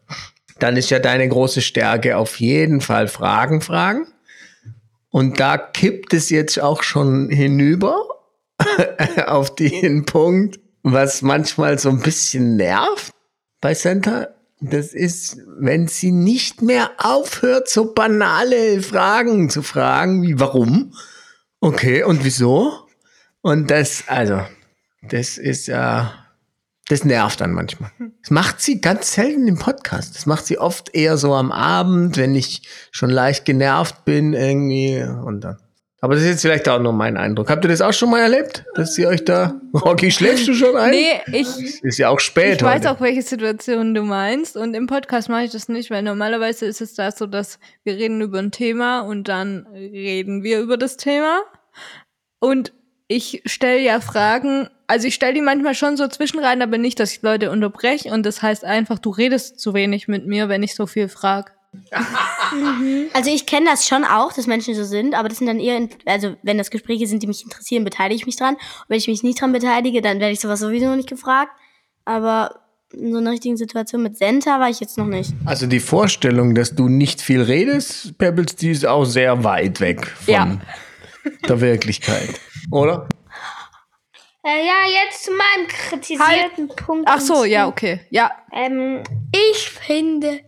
Dann 0.59 0.75
ist 0.75 0.89
ja 0.89 0.99
deine 0.99 1.29
große 1.29 1.61
Stärke 1.61 2.17
auf 2.17 2.39
jeden 2.39 2.81
Fall 2.81 3.07
Fragen 3.07 3.61
fragen. 3.61 4.07
Und 5.09 5.39
da 5.39 5.57
kippt 5.57 6.13
es 6.13 6.29
jetzt 6.29 6.59
auch 6.59 6.83
schon 6.83 7.29
hinüber 7.29 7.97
auf 9.25 9.55
den 9.55 10.05
Punkt, 10.05 10.59
was 10.83 11.21
manchmal 11.21 11.79
so 11.79 11.89
ein 11.89 11.99
bisschen 11.99 12.55
nervt 12.55 13.13
bei 13.61 13.73
Santa. 13.73 14.29
Das 14.59 14.93
ist, 14.93 15.37
wenn 15.59 15.87
sie 15.87 16.11
nicht 16.11 16.61
mehr 16.63 16.91
aufhört, 16.97 17.69
so 17.69 17.93
banale 17.93 18.81
Fragen 18.81 19.49
zu 19.49 19.61
fragen, 19.61 20.23
wie 20.23 20.39
warum? 20.39 20.93
Okay, 21.59 22.03
und 22.03 22.23
wieso? 22.23 22.87
Und 23.41 23.69
das, 23.69 24.05
also, 24.07 24.41
das 25.03 25.37
ist 25.37 25.67
ja, 25.67 26.25
das 26.87 27.03
nervt 27.03 27.41
dann 27.41 27.51
manchmal. 27.51 27.91
Das 28.21 28.31
macht 28.31 28.61
sie 28.61 28.81
ganz 28.81 29.13
selten 29.13 29.47
im 29.47 29.59
Podcast. 29.59 30.15
Das 30.15 30.25
macht 30.25 30.45
sie 30.45 30.57
oft 30.57 30.93
eher 30.95 31.17
so 31.17 31.35
am 31.35 31.51
Abend, 31.51 32.17
wenn 32.17 32.33
ich 32.33 32.67
schon 32.91 33.09
leicht 33.09 33.45
genervt 33.45 34.05
bin 34.05 34.33
irgendwie 34.33 35.03
und 35.03 35.41
dann. 35.41 35.57
Aber 35.99 36.13
das 36.13 36.23
ist 36.23 36.29
jetzt 36.29 36.41
vielleicht 36.41 36.69
auch 36.69 36.79
nur 36.79 36.93
mein 36.93 37.17
Eindruck. 37.17 37.49
Habt 37.49 37.65
ihr 37.65 37.69
das 37.69 37.81
auch 37.81 37.93
schon 37.93 38.11
mal 38.11 38.19
erlebt, 38.19 38.65
dass 38.75 38.93
sie 38.93 39.07
euch 39.07 39.25
da, 39.25 39.59
Rocky, 39.73 40.11
schläfst 40.11 40.47
du 40.47 40.53
schon 40.53 40.75
ein? 40.75 40.91
Nee, 40.91 41.21
ich, 41.31 41.83
Ist 41.83 41.97
ja 41.97 42.09
auch 42.09 42.19
spät 42.19 42.57
ich 42.57 42.61
weiß 42.61 42.81
heute. 42.81 42.91
auch, 42.91 43.01
welche 43.01 43.23
Situation 43.23 43.95
du 43.95 44.03
meinst. 44.03 44.57
Und 44.57 44.75
im 44.75 44.85
Podcast 44.85 45.27
mache 45.27 45.45
ich 45.45 45.51
das 45.51 45.69
nicht, 45.69 45.89
weil 45.89 46.03
normalerweise 46.03 46.67
ist 46.67 46.81
es 46.81 46.93
da 46.93 47.11
so, 47.11 47.25
dass 47.25 47.57
wir 47.83 47.95
reden 47.95 48.21
über 48.21 48.37
ein 48.37 48.51
Thema 48.51 49.01
und 49.01 49.27
dann 49.27 49.65
reden 49.73 50.43
wir 50.43 50.59
über 50.59 50.77
das 50.77 50.97
Thema. 50.97 51.41
Und 52.39 52.73
ich 53.07 53.41
stelle 53.45 53.79
ja 53.79 53.99
Fragen, 53.99 54.69
also 54.85 55.07
ich 55.07 55.15
stelle 55.15 55.33
die 55.33 55.41
manchmal 55.41 55.73
schon 55.73 55.97
so 55.97 56.07
zwischenrein, 56.07 56.61
aber 56.61 56.77
nicht, 56.77 56.99
dass 56.99 57.11
ich 57.11 57.23
Leute 57.23 57.49
unterbreche. 57.49 58.11
Und 58.11 58.23
das 58.23 58.43
heißt 58.43 58.63
einfach, 58.65 58.99
du 58.99 59.09
redest 59.09 59.59
zu 59.59 59.73
wenig 59.73 60.07
mit 60.07 60.27
mir, 60.27 60.47
wenn 60.47 60.61
ich 60.61 60.75
so 60.75 60.85
viel 60.85 61.07
frage. 61.07 61.51
Also 63.13 63.29
ich 63.31 63.45
kenne 63.45 63.65
das 63.69 63.87
schon 63.87 64.03
auch, 64.03 64.33
dass 64.33 64.47
Menschen 64.47 64.75
so 64.75 64.83
sind, 64.83 65.13
aber 65.15 65.29
das 65.29 65.37
sind 65.39 65.47
dann 65.47 65.59
eher, 65.59 65.87
also 66.05 66.35
wenn 66.43 66.57
das 66.57 66.69
Gespräche 66.71 67.07
sind, 67.07 67.23
die 67.23 67.27
mich 67.27 67.43
interessieren, 67.43 67.83
beteilige 67.83 68.15
ich 68.19 68.25
mich 68.25 68.35
dran. 68.37 68.55
Und 68.55 68.85
wenn 68.89 68.97
ich 68.97 69.07
mich 69.07 69.23
nicht 69.23 69.41
dran 69.41 69.51
beteilige, 69.51 70.01
dann 70.01 70.19
werde 70.19 70.33
ich 70.33 70.39
sowas 70.39 70.59
sowieso 70.59 70.87
noch 70.87 70.95
nicht 70.95 71.09
gefragt. 71.09 71.51
Aber 72.05 72.61
in 72.93 73.11
so 73.11 73.17
einer 73.17 73.31
richtigen 73.31 73.57
Situation 73.57 74.01
mit 74.03 74.17
Senta 74.17 74.59
war 74.59 74.69
ich 74.69 74.79
jetzt 74.79 74.97
noch 74.97 75.05
nicht. 75.07 75.33
Also 75.45 75.67
die 75.67 75.79
Vorstellung, 75.81 76.55
dass 76.55 76.73
du 76.75 76.87
nicht 76.87 77.21
viel 77.21 77.41
redest, 77.41 78.17
Pebbles, 78.17 78.55
die 78.55 78.71
ist 78.71 78.85
auch 78.85 79.03
sehr 79.05 79.43
weit 79.43 79.81
weg 79.81 80.07
von 80.07 80.33
Ja. 80.33 80.57
der 81.47 81.59
Wirklichkeit. 81.61 82.39
Oder? 82.71 83.07
Äh, 84.43 84.65
ja, 84.65 85.03
jetzt 85.03 85.25
zu 85.25 85.31
meinem 85.31 85.67
kritisierten 85.67 86.69
Punkt. 86.69 87.03
Ach 87.09 87.19
so, 87.19 87.43
ja, 87.43 87.67
okay. 87.67 87.99
Ja, 88.09 88.31
Ähm, 88.53 89.03
ich 89.51 89.69
finde 89.69 90.39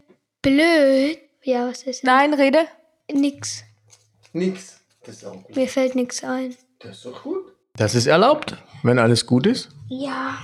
blöd. 0.42 1.20
Ja, 1.44 1.68
was 1.68 1.84
ist 1.84 1.88
das? 1.88 2.04
nein, 2.04 2.34
rede. 2.34 2.66
Nix. 3.12 3.64
Nix. 4.34 4.80
Das 5.06 5.16
ist 5.16 5.26
auch 5.26 5.34
gut. 5.44 5.56
Mir 5.56 5.68
fällt 5.68 5.96
nix 5.96 6.24
ein. 6.24 6.56
Das 6.80 6.98
ist 6.98 7.06
doch 7.06 7.24
gut. 7.24 7.54
Das 7.76 7.96
ist 7.96 8.08
erlaubt, 8.08 8.58
wenn 8.84 9.00
alles 9.00 9.26
gut 9.26 9.48
ist. 9.48 9.70
Ja. 9.88 10.38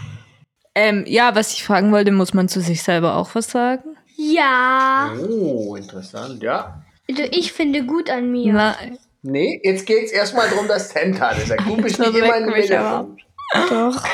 Ähm, 0.73 1.03
ja, 1.07 1.35
was 1.35 1.53
ich 1.53 1.63
fragen 1.63 1.91
wollte, 1.91 2.11
muss 2.11 2.33
man 2.33 2.47
zu 2.49 2.61
sich 2.61 2.81
selber 2.81 3.15
auch 3.15 3.35
was 3.35 3.51
sagen? 3.51 3.97
Ja. 4.17 5.13
Oh, 5.29 5.75
interessant, 5.75 6.41
ja. 6.41 6.83
Also 7.09 7.23
ich 7.31 7.53
finde 7.53 7.85
gut 7.85 8.09
an 8.09 8.31
mir. 8.31 8.53
Nein. 8.53 8.97
Nee, 9.21 9.59
jetzt 9.63 9.85
geht's 9.85 10.11
erstmal 10.11 10.49
darum, 10.49 10.67
dass 10.67 10.89
Senta 10.89 11.29
ist. 11.31 11.49
Der 11.49 11.57
Kumpel 11.57 11.85
ist 11.85 11.99
Das 11.99 12.07
nicht 12.11 12.19
immer 12.19 12.37
in 12.37 12.45
mich 12.45 12.69
Mittelpunkt. 12.69 13.21
Doch. 13.69 14.05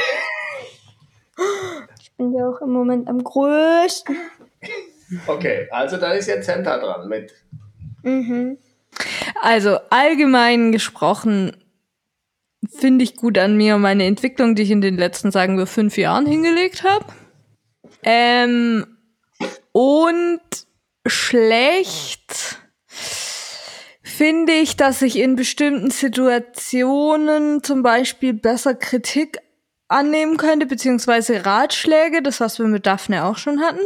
Ich 2.01 2.11
bin 2.13 2.33
ja 2.33 2.47
auch 2.47 2.61
im 2.61 2.71
Moment 2.71 3.07
am 3.07 3.23
größten. 3.23 4.15
Okay, 5.27 5.67
also 5.71 5.97
da 5.97 6.11
ist 6.11 6.27
jetzt 6.27 6.45
Senta 6.45 6.77
dran 6.77 7.07
mit. 7.07 7.33
Mhm. 8.03 8.57
Also 9.41 9.77
allgemein 9.89 10.71
gesprochen 10.71 11.55
finde 12.69 13.03
ich 13.03 13.15
gut 13.15 13.37
an 13.37 13.57
mir 13.57 13.77
meine 13.77 14.05
Entwicklung, 14.05 14.55
die 14.55 14.63
ich 14.63 14.71
in 14.71 14.81
den 14.81 14.97
letzten, 14.97 15.31
sagen 15.31 15.57
wir, 15.57 15.65
fünf 15.65 15.97
Jahren 15.97 16.25
hingelegt 16.25 16.83
habe. 16.83 17.05
Ähm, 18.03 18.97
und 19.71 20.41
schlecht 21.05 22.57
finde 24.03 24.53
ich, 24.53 24.77
dass 24.77 25.01
ich 25.01 25.17
in 25.17 25.35
bestimmten 25.35 25.89
Situationen 25.89 27.63
zum 27.63 27.81
Beispiel 27.81 28.33
besser 28.33 28.75
Kritik 28.75 29.39
annehmen 29.87 30.37
könnte, 30.37 30.65
beziehungsweise 30.65 31.45
Ratschläge, 31.45 32.21
das 32.21 32.39
was 32.39 32.59
wir 32.59 32.67
mit 32.67 32.85
Daphne 32.85 33.25
auch 33.25 33.37
schon 33.37 33.61
hatten. 33.61 33.81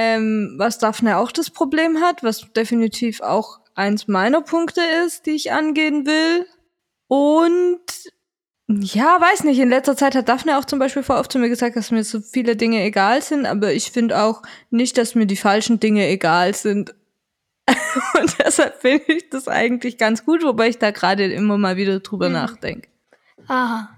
Ähm, 0.00 0.54
was 0.58 0.78
Daphne 0.78 1.16
auch 1.16 1.32
das 1.32 1.50
Problem 1.50 2.00
hat, 2.00 2.22
was 2.22 2.52
definitiv 2.52 3.20
auch 3.20 3.58
eins 3.74 4.06
meiner 4.06 4.42
Punkte 4.42 4.80
ist, 5.04 5.26
die 5.26 5.32
ich 5.32 5.50
angehen 5.50 6.06
will. 6.06 6.46
Und 7.08 7.80
ja, 8.68 9.20
weiß 9.20 9.42
nicht. 9.42 9.58
In 9.58 9.70
letzter 9.70 9.96
Zeit 9.96 10.14
hat 10.14 10.28
Daphne 10.28 10.56
auch 10.56 10.64
zum 10.64 10.78
Beispiel 10.78 11.02
vor 11.02 11.18
oft 11.18 11.32
zu 11.32 11.40
mir 11.40 11.48
gesagt, 11.48 11.74
dass 11.74 11.90
mir 11.90 12.04
so 12.04 12.20
viele 12.20 12.54
Dinge 12.54 12.84
egal 12.84 13.22
sind, 13.22 13.44
aber 13.44 13.72
ich 13.72 13.90
finde 13.90 14.22
auch 14.22 14.42
nicht, 14.70 14.96
dass 14.98 15.16
mir 15.16 15.26
die 15.26 15.34
falschen 15.34 15.80
Dinge 15.80 16.06
egal 16.06 16.54
sind. 16.54 16.94
Und 18.20 18.36
deshalb 18.38 18.80
finde 18.80 19.12
ich 19.12 19.30
das 19.30 19.48
eigentlich 19.48 19.98
ganz 19.98 20.24
gut, 20.24 20.44
wobei 20.44 20.68
ich 20.68 20.78
da 20.78 20.92
gerade 20.92 21.24
immer 21.24 21.58
mal 21.58 21.76
wieder 21.76 21.98
drüber 21.98 22.28
mhm. 22.28 22.34
nachdenke. 22.34 22.88
Aha. 23.48 23.88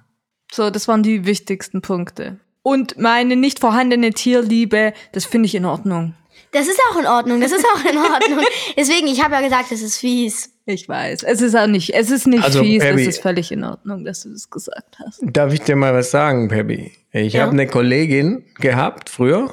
So, 0.50 0.70
das 0.70 0.88
waren 0.88 1.02
die 1.02 1.26
wichtigsten 1.26 1.82
Punkte. 1.82 2.40
Und 2.70 2.98
meine 2.98 3.34
nicht 3.34 3.58
vorhandene 3.58 4.12
Tierliebe, 4.12 4.92
das 5.10 5.24
finde 5.24 5.46
ich 5.46 5.56
in 5.56 5.64
Ordnung. 5.64 6.14
Das 6.52 6.68
ist 6.68 6.80
auch 6.88 7.00
in 7.00 7.06
Ordnung, 7.06 7.40
das 7.40 7.50
ist 7.50 7.64
auch 7.64 7.80
in 7.80 7.98
Ordnung. 7.98 8.44
Deswegen, 8.76 9.08
ich 9.08 9.24
habe 9.24 9.34
ja 9.34 9.40
gesagt, 9.40 9.72
es 9.72 9.82
ist 9.82 9.98
fies. 9.98 10.52
Ich 10.66 10.88
weiß. 10.88 11.24
Es 11.24 11.42
ist 11.42 11.56
auch 11.56 11.66
nicht, 11.66 11.92
es 11.92 12.12
ist 12.12 12.28
nicht 12.28 12.44
also, 12.44 12.62
fies, 12.62 12.80
Pebby, 12.80 13.02
es 13.02 13.08
ist 13.08 13.22
völlig 13.22 13.50
in 13.50 13.64
Ordnung, 13.64 14.04
dass 14.04 14.22
du 14.22 14.28
das 14.28 14.50
gesagt 14.50 14.98
hast. 15.04 15.18
Darf 15.20 15.52
ich 15.52 15.62
dir 15.62 15.74
mal 15.74 15.92
was 15.92 16.12
sagen, 16.12 16.46
Pebby? 16.46 16.92
Ich 17.10 17.32
ja. 17.32 17.42
habe 17.42 17.50
eine 17.50 17.66
Kollegin 17.66 18.44
gehabt 18.60 19.10
früher, 19.10 19.52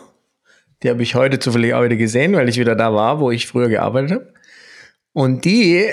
die 0.83 0.89
habe 0.91 1.01
ich 1.01 1.15
heute 1.15 1.39
zufällig 1.39 1.73
auch 1.73 1.83
wieder 1.83 1.95
gesehen, 1.95 2.33
weil 2.33 2.47
ich 2.49 2.59
wieder 2.59 2.75
da 2.75 2.93
war, 2.93 3.19
wo 3.19 3.31
ich 3.31 3.47
früher 3.47 3.67
gearbeitet 3.67 4.11
habe. 4.11 4.33
Und 5.13 5.43
die, 5.43 5.91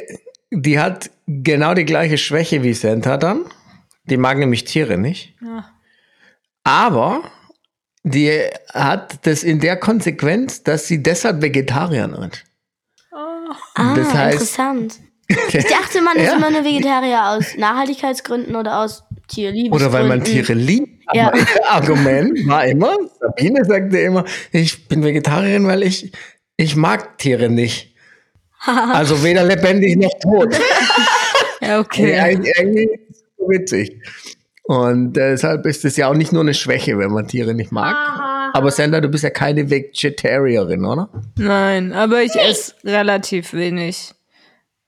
die 0.51 0.79
hat 0.79 1.11
genau 1.27 1.73
die 1.73 1.87
gleiche 1.87 2.19
Schwäche 2.19 2.63
wie 2.63 2.75
Santa 2.75 3.17
dann. 3.17 3.47
Die 4.11 4.19
mag 4.19 4.37
nämlich 4.37 4.65
Tiere 4.65 4.99
nicht. 4.99 5.35
Ja. 5.41 5.71
Aber 6.65 7.23
die 8.03 8.41
hat 8.73 9.27
das 9.27 9.43
in 9.43 9.61
der 9.61 9.77
Konsequenz, 9.77 10.63
dass 10.63 10.87
sie 10.87 11.03
deshalb 11.03 11.41
Vegetarierin 11.43 12.13
wird. 12.13 12.45
Oh. 13.13 13.17
Ah, 13.75 13.95
das 13.95 14.13
heißt, 14.13 14.35
interessant. 14.35 15.01
Ich 15.49 15.65
dachte, 15.65 16.03
man 16.03 16.17
ist 16.19 16.27
ja. 16.27 16.37
immer 16.37 16.51
nur 16.51 16.65
Vegetarier 16.65 17.31
aus 17.31 17.57
Nachhaltigkeitsgründen 17.57 18.57
oder 18.57 18.81
aus 18.81 19.05
Tierliebe. 19.27 19.75
Oder 19.75 19.91
weil 19.91 20.05
man 20.05 20.23
Tiere 20.23 20.53
liebt. 20.53 21.03
Ja. 21.15 21.33
Argument 21.69 22.47
war 22.47 22.67
immer, 22.67 22.95
Sabine 23.21 23.65
sagte 23.65 23.99
immer, 24.01 24.25
ich 24.53 24.87
bin 24.87 25.03
Vegetarierin, 25.03 25.67
weil 25.67 25.83
ich, 25.83 26.13
ich 26.59 26.77
mag 26.77 27.17
Tiere 27.17 27.49
nicht. 27.49 27.95
also 28.67 29.23
weder 29.25 29.45
lebendig 29.45 29.97
noch 29.97 30.13
tot. 30.21 30.55
ja, 31.61 31.81
okay. 31.81 32.19
Eigentlich, 32.19 32.59
eigentlich 32.59 32.91
ist 32.91 33.11
es 33.11 33.25
so 33.39 33.49
witzig. 33.49 34.03
Und 34.67 35.13
deshalb 35.13 35.67
ist 35.67 35.85
es 35.85 35.97
ja 35.97 36.09
auch 36.09 36.15
nicht 36.15 36.33
nur 36.33 36.41
eine 36.41 36.55
Schwäche, 36.55 36.99
wenn 36.99 37.13
man 37.13 37.29
Tiere 37.29 37.55
nicht 37.55 37.71
mag. 37.71 37.95
Aber 38.55 38.71
Sandra, 38.71 39.01
du 39.01 39.09
bist 39.09 39.25
ja 39.25 39.31
keine 39.31 39.69
Vegetarierin, 39.69 40.85
oder? 40.87 41.11
Nein, 41.37 41.93
aber 41.93 42.23
ich 42.23 42.35
esse 42.35 42.73
relativ 42.83 43.53
wenig 43.53 44.15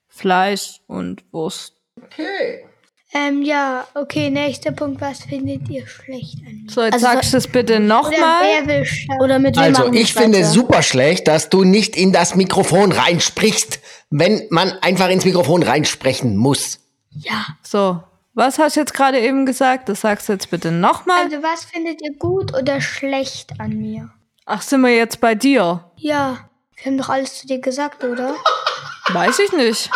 Fleisch 0.09 0.81
und 0.87 1.25
Wurst. 1.31 1.75
Okay. 2.03 2.65
Ähm, 3.13 3.43
ja, 3.43 3.87
okay, 3.95 4.31
nächster 4.31 4.73
Punkt. 4.73 5.01
Was 5.01 5.25
findet 5.25 5.69
ihr 5.69 5.87
schlecht 5.87 6.39
an 6.47 6.63
mir? 6.65 6.71
So, 6.71 6.83
jetzt 6.83 6.95
also, 6.95 7.07
sagst 7.07 7.33
du 7.33 7.39
es 7.39 7.47
bitte 7.47 7.79
nochmal. 7.79 8.63
Oder, 8.65 8.85
oder 9.25 9.39
mit 9.39 9.57
wem 9.57 9.63
Also, 9.63 9.93
ich 9.93 10.15
finde 10.15 10.39
es 10.41 10.53
super 10.53 10.83
schlecht, 10.83 11.29
dass 11.29 11.49
du 11.49 11.65
nicht 11.65 11.97
in 11.97 12.13
das 12.13 12.35
Mikrofon 12.35 12.93
reinsprichst, 12.93 13.81
wenn 14.11 14.47
man 14.51 14.73
einfach 14.81 15.09
ins 15.09 15.25
Mikrofon 15.25 15.63
reinsprechen 15.63 16.37
muss. 16.37 16.81
Ja. 17.11 17.47
So, 17.63 18.03
was 18.37 18.59
hast 18.59 18.77
du 18.77 18.81
jetzt 18.81 18.93
gerade 18.93 19.19
eben 19.19 19.47
gesagt? 19.47 19.89
Das 19.89 20.03
sagst 20.03 20.29
du 20.29 20.35
jetzt 20.35 20.51
bitte 20.51 20.71
nochmal. 20.71 21.25
Also 21.25 21.43
was 21.43 21.65
findet 21.65 22.03
ihr 22.03 22.15
gut 22.17 22.55
oder 22.55 22.81
schlecht 22.83 23.59
an 23.59 23.71
mir? 23.71 24.11
Ach, 24.45 24.61
sind 24.63 24.83
wir 24.83 24.95
jetzt 24.95 25.21
bei 25.21 25.35
dir? 25.35 25.91
Ja, 25.97 26.39
wir 26.77 26.85
haben 26.85 26.99
doch 26.99 27.09
alles 27.09 27.39
zu 27.39 27.47
dir 27.47 27.61
gesagt, 27.61 28.05
oder? 28.05 28.35
Weiß 29.13 29.39
ich 29.39 29.53
nicht. 29.53 29.91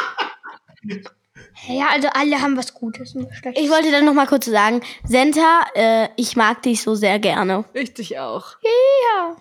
Ja, 1.68 1.88
also 1.92 2.09
alle 2.14 2.40
haben 2.40 2.56
was 2.56 2.73
Gutes 2.73 3.14
und 3.14 3.28
Schlechtes. 3.35 3.62
Ich 3.62 3.70
wollte 3.70 3.90
dann 3.90 4.06
noch 4.06 4.14
mal 4.14 4.26
kurz 4.26 4.47
sagen, 4.47 4.80
Senta, 5.04 5.61
äh, 5.75 6.09
ich 6.16 6.35
mag 6.35 6.62
dich 6.62 6.82
so 6.82 6.94
sehr 6.94 7.18
gerne. 7.18 7.66
Ich 7.75 7.92
dich 7.92 8.18
auch. 8.18 8.56
Ja. 8.62 9.37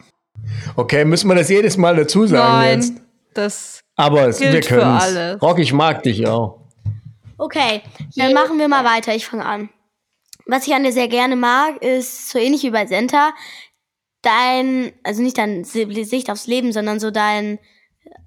Okay, 0.76 1.06
müssen 1.06 1.30
wir 1.30 1.36
das 1.36 1.48
jedes 1.48 1.78
Mal 1.78 1.96
dazu 1.96 2.28
sagen 2.28 2.52
Nein, 2.52 2.82
jetzt? 2.82 2.94
das 3.34 3.80
Aber 3.96 4.28
es, 4.28 4.42
wir 4.42 4.60
können 4.60 5.40
Rock, 5.42 5.60
ich 5.60 5.72
mag 5.72 6.04
dich 6.04 6.28
auch. 6.28 6.60
Okay, 7.40 7.82
dann 8.18 8.34
machen 8.34 8.60
wir 8.60 8.68
mal 8.68 8.84
weiter. 8.84 9.16
Ich 9.16 9.26
fange 9.26 9.46
an. 9.46 9.70
Was 10.46 10.68
ich 10.68 10.74
an 10.74 10.84
dir 10.84 10.92
sehr 10.92 11.08
gerne 11.08 11.38
mag, 11.38 11.82
ist 11.82 12.30
so 12.30 12.38
ähnlich 12.38 12.64
wie 12.64 12.72
bei 12.72 12.86
Senta, 12.86 13.34
dein, 14.22 14.92
also 15.04 15.22
nicht 15.22 15.38
deine 15.38 15.64
Sicht 15.64 16.30
aufs 16.30 16.48
Leben, 16.48 16.74
sondern 16.74 17.00
so 17.00 17.12
dein 17.12 17.60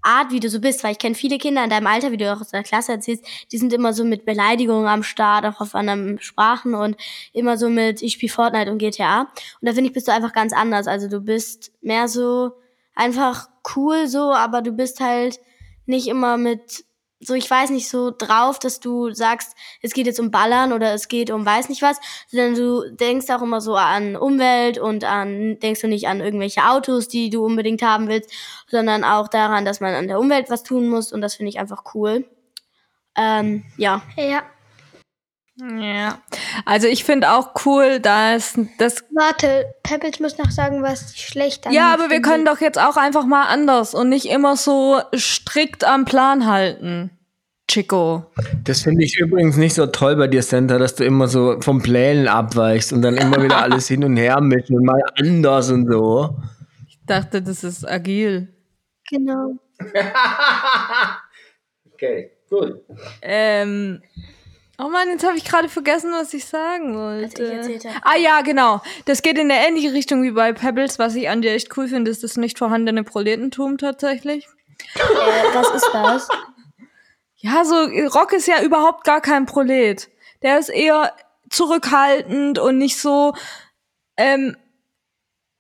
Art, 0.01 0.31
wie 0.31 0.41
du 0.41 0.49
so 0.49 0.61
bist, 0.61 0.83
weil 0.83 0.93
ich 0.93 0.99
kenne 0.99 1.15
viele 1.15 1.37
Kinder 1.37 1.63
in 1.63 1.69
deinem 1.69 1.89
Alter, 1.89 2.11
wie 2.11 2.17
du 2.17 2.33
auch 2.33 2.41
aus 2.41 2.51
der 2.51 2.63
Klasse 2.63 2.93
erzählst, 2.93 3.25
die 3.53 3.59
sind 3.59 3.73
immer 3.75 3.93
so 3.93 4.05
mit 4.05 4.25
Beleidigungen 4.25 4.87
am 4.87 5.03
Start, 5.03 5.45
auch 5.45 5.61
auf 5.61 5.75
anderen 5.75 6.19
Sprachen 6.21 6.75
und 6.75 6.97
immer 7.35 7.59
so 7.59 7.69
mit 7.69 8.01
ich 8.01 8.15
spiele 8.15 8.33
Fortnite 8.33 8.71
und 8.71 8.79
GTA. 8.79 9.23
Und 9.23 9.29
da 9.61 9.73
finde 9.73 9.89
ich, 9.89 9.93
bist 9.93 10.09
du 10.09 10.13
einfach 10.13 10.33
ganz 10.33 10.55
anders. 10.55 10.87
Also 10.87 11.09
du 11.09 11.21
bist 11.21 11.73
mehr 11.83 12.09
so 12.09 12.53
einfach 12.95 13.49
cool 13.77 14.07
so, 14.07 14.33
aber 14.33 14.63
du 14.63 14.73
bist 14.73 15.01
halt 15.01 15.39
nicht 15.85 16.07
immer 16.09 16.39
mit 16.39 16.85
so, 17.25 17.35
ich 17.35 17.49
weiß 17.49 17.71
nicht, 17.71 17.89
so 17.89 18.11
drauf, 18.17 18.59
dass 18.59 18.81
du 18.81 19.13
sagst, 19.13 19.55
es 19.81 19.93
geht 19.93 20.07
jetzt 20.07 20.21
um 20.21 20.31
Ballern 20.31 20.73
oder 20.73 20.93
es 20.93 21.09
geht 21.09 21.31
um 21.31 21.47
weiß 21.47 21.69
nicht 21.69 21.83
was, 21.83 21.99
sondern 22.29 22.55
du 22.55 22.95
denkst 22.95 23.31
auch 23.31 23.43
immer 23.43 23.61
so 23.61 23.77
an 23.77 24.17
Umwelt 24.17 24.79
und 24.79 25.05
an, 25.05 25.59
denkst 25.61 25.81
du 25.81 25.89
nicht 25.89 26.09
an 26.09 26.21
irgendwelche 26.21 26.69
Autos, 26.69 27.09
die 27.09 27.31
du 27.31 27.45
unbedingt 27.45 27.83
haben 27.83 28.09
willst, 28.09 28.33
sondern 28.69 29.05
auch 29.05 29.29
daran, 29.29 29.65
dass 29.65 29.81
man 29.81 29.95
an 29.95 30.09
der 30.09 30.19
Umwelt 30.19 30.51
was 30.51 30.65
tun 30.65 30.89
muss 30.89 31.13
und 31.13 31.21
das 31.21 31.37
finde 31.37 31.51
ich 31.51 31.59
einfach 31.59 31.85
cool. 31.95 32.25
Ähm, 33.17 33.65
ja. 33.77 34.03
Ja. 34.17 34.43
Ja, 35.57 36.19
also 36.65 36.89
ich 36.89 37.05
finde 37.05 37.33
auch 37.33 37.51
cool, 37.67 38.01
dass 38.01 38.59
das. 38.79 39.05
Warte, 39.15 39.67
Pebbles 39.83 40.19
muss 40.19 40.39
noch 40.39 40.51
sagen, 40.51 40.83
was 40.83 41.15
schlecht 41.17 41.67
an 41.67 41.75
Ja, 41.75 41.93
aber 41.93 42.09
wir 42.09 42.23
können 42.23 42.47
doch 42.47 42.61
jetzt 42.61 42.79
auch 42.79 42.97
einfach 42.97 43.27
mal 43.27 43.45
anders 43.45 43.95
und 43.95 44.09
nicht 44.09 44.27
immer 44.27 44.57
so 44.57 45.01
strikt 45.15 45.85
am 45.85 46.07
Plan 46.07 46.47
halten. 46.47 47.11
Chico. 47.69 48.25
Das 48.65 48.83
finde 48.83 49.05
ich 49.05 49.19
übrigens 49.19 49.57
nicht 49.57 49.75
so 49.75 49.87
toll 49.87 50.17
bei 50.17 50.27
dir, 50.27 50.43
Santa, 50.43 50.79
dass 50.79 50.95
du 50.95 51.05
immer 51.05 51.29
so 51.29 51.61
vom 51.61 51.83
Plänen 51.83 52.29
abweichst 52.29 52.93
und 52.93 53.03
dann 53.03 53.17
immer 53.17 53.43
wieder 53.43 53.63
alles 53.63 53.89
hin 53.89 54.05
und 54.05 54.17
her 54.17 54.41
mischen 54.41 54.77
und 54.77 54.85
mal 54.85 55.03
anders 55.17 55.71
und 55.71 55.91
so. 55.91 56.37
Ich 56.89 56.99
dachte, 57.07 57.43
das 57.43 57.63
ist 57.63 57.89
agil. 57.89 58.49
Genau. 59.11 59.59
okay, 61.93 62.33
gut. 62.49 62.81
Ähm, 63.23 64.03
Oh 64.83 64.89
Mann, 64.89 65.09
jetzt 65.09 65.25
habe 65.25 65.37
ich 65.37 65.45
gerade 65.45 65.69
vergessen, 65.69 66.11
was 66.13 66.35
ich 66.35 66.45
sagen 66.45 66.97
wollte. 66.97 67.59
Was 67.59 67.69
ich 67.69 67.87
ah 68.03 68.17
ja, 68.17 68.41
genau. 68.41 68.81
Das 69.05 69.23
geht 69.23 69.39
in 69.39 69.49
eine 69.49 69.65
ähnliche 69.65 69.93
Richtung 69.93 70.25
wie 70.25 70.33
bei 70.33 70.53
Pebbles. 70.53 70.99
Was 70.99 71.15
ich 71.15 71.29
an 71.29 71.41
dir 71.41 71.53
echt 71.53 71.77
cool 71.77 71.87
finde, 71.87 72.11
ist 72.11 72.25
das 72.25 72.37
nicht 72.37 72.59
vorhandene 72.59 73.05
Proletentum 73.05 73.79
tatsächlich. 73.79 74.49
Äh, 74.95 75.01
was 75.55 75.71
ist 75.71 75.89
das? 75.93 76.29
Ja, 77.37 77.65
so 77.65 77.77
Rock 78.19 78.33
ist 78.33 78.49
ja 78.49 78.61
überhaupt 78.63 79.05
gar 79.05 79.21
kein 79.21 79.47
Prolet. 79.47 80.09
Der 80.43 80.59
ist 80.59 80.69
eher 80.69 81.15
zurückhaltend 81.49 82.59
und 82.59 82.79
nicht 82.79 82.99
so, 82.99 83.35
ähm, 84.17 84.57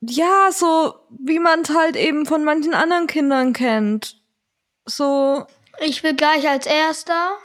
ja, 0.01 0.51
so 0.51 0.95
wie 1.11 1.39
man 1.39 1.61
es 1.61 1.71
halt 1.71 1.95
eben 1.95 2.27
von 2.27 2.43
manchen 2.43 2.75
anderen 2.75 3.07
Kindern 3.07 3.53
kennt. 3.53 4.21
So. 4.85 5.47
Ich 5.79 6.03
will 6.03 6.15
gleich 6.15 6.49
als 6.49 6.67
erster. 6.67 7.39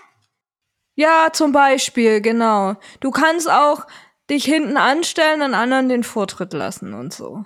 Ja, 0.97 1.29
zum 1.31 1.51
Beispiel, 1.51 2.21
genau. 2.21 2.75
Du 3.01 3.11
kannst 3.11 3.49
auch 3.49 3.85
dich 4.31 4.45
hinten 4.45 4.77
anstellen 4.77 5.43
und 5.43 5.53
anderen 5.53 5.89
den 5.89 6.03
Vortritt 6.03 6.53
lassen 6.53 6.95
und 6.95 7.13
so. 7.13 7.45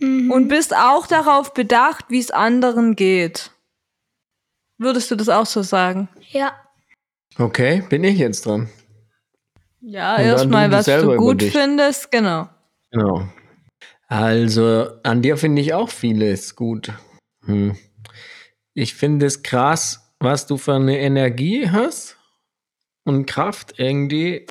Mhm. 0.00 0.30
Und 0.30 0.48
bist 0.48 0.76
auch 0.76 1.06
darauf 1.06 1.54
bedacht, 1.54 2.04
wie 2.10 2.18
es 2.18 2.30
anderen 2.30 2.96
geht. 2.96 3.52
Würdest 4.76 5.10
du 5.10 5.16
das 5.16 5.30
auch 5.30 5.46
so 5.46 5.62
sagen? 5.62 6.10
Ja. 6.28 6.52
Okay, 7.38 7.82
bin 7.88 8.04
ich 8.04 8.18
jetzt 8.18 8.44
dran. 8.44 8.68
Ja, 9.80 10.18
erstmal, 10.18 10.70
was 10.70 10.84
du 10.84 11.16
gut 11.16 11.42
findest, 11.42 12.10
genau. 12.10 12.50
Genau. 12.90 13.26
Also, 14.08 14.88
an 15.04 15.22
dir 15.22 15.38
finde 15.38 15.62
ich 15.62 15.72
auch 15.72 15.88
vieles 15.88 16.54
gut. 16.54 16.92
Hm. 17.46 17.78
Ich 18.74 18.94
finde 18.94 19.24
es 19.24 19.42
krass, 19.42 20.12
was 20.18 20.46
du 20.46 20.58
für 20.58 20.74
eine 20.74 20.98
Energie 20.98 21.70
hast 21.70 22.19
und 23.10 23.26
Kraft 23.26 23.74
irgendwie. 23.76 24.46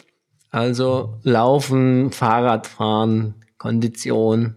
Also 0.52 1.20
Laufen, 1.24 2.12
Fahrradfahren, 2.12 3.36
Kondition, 3.58 4.56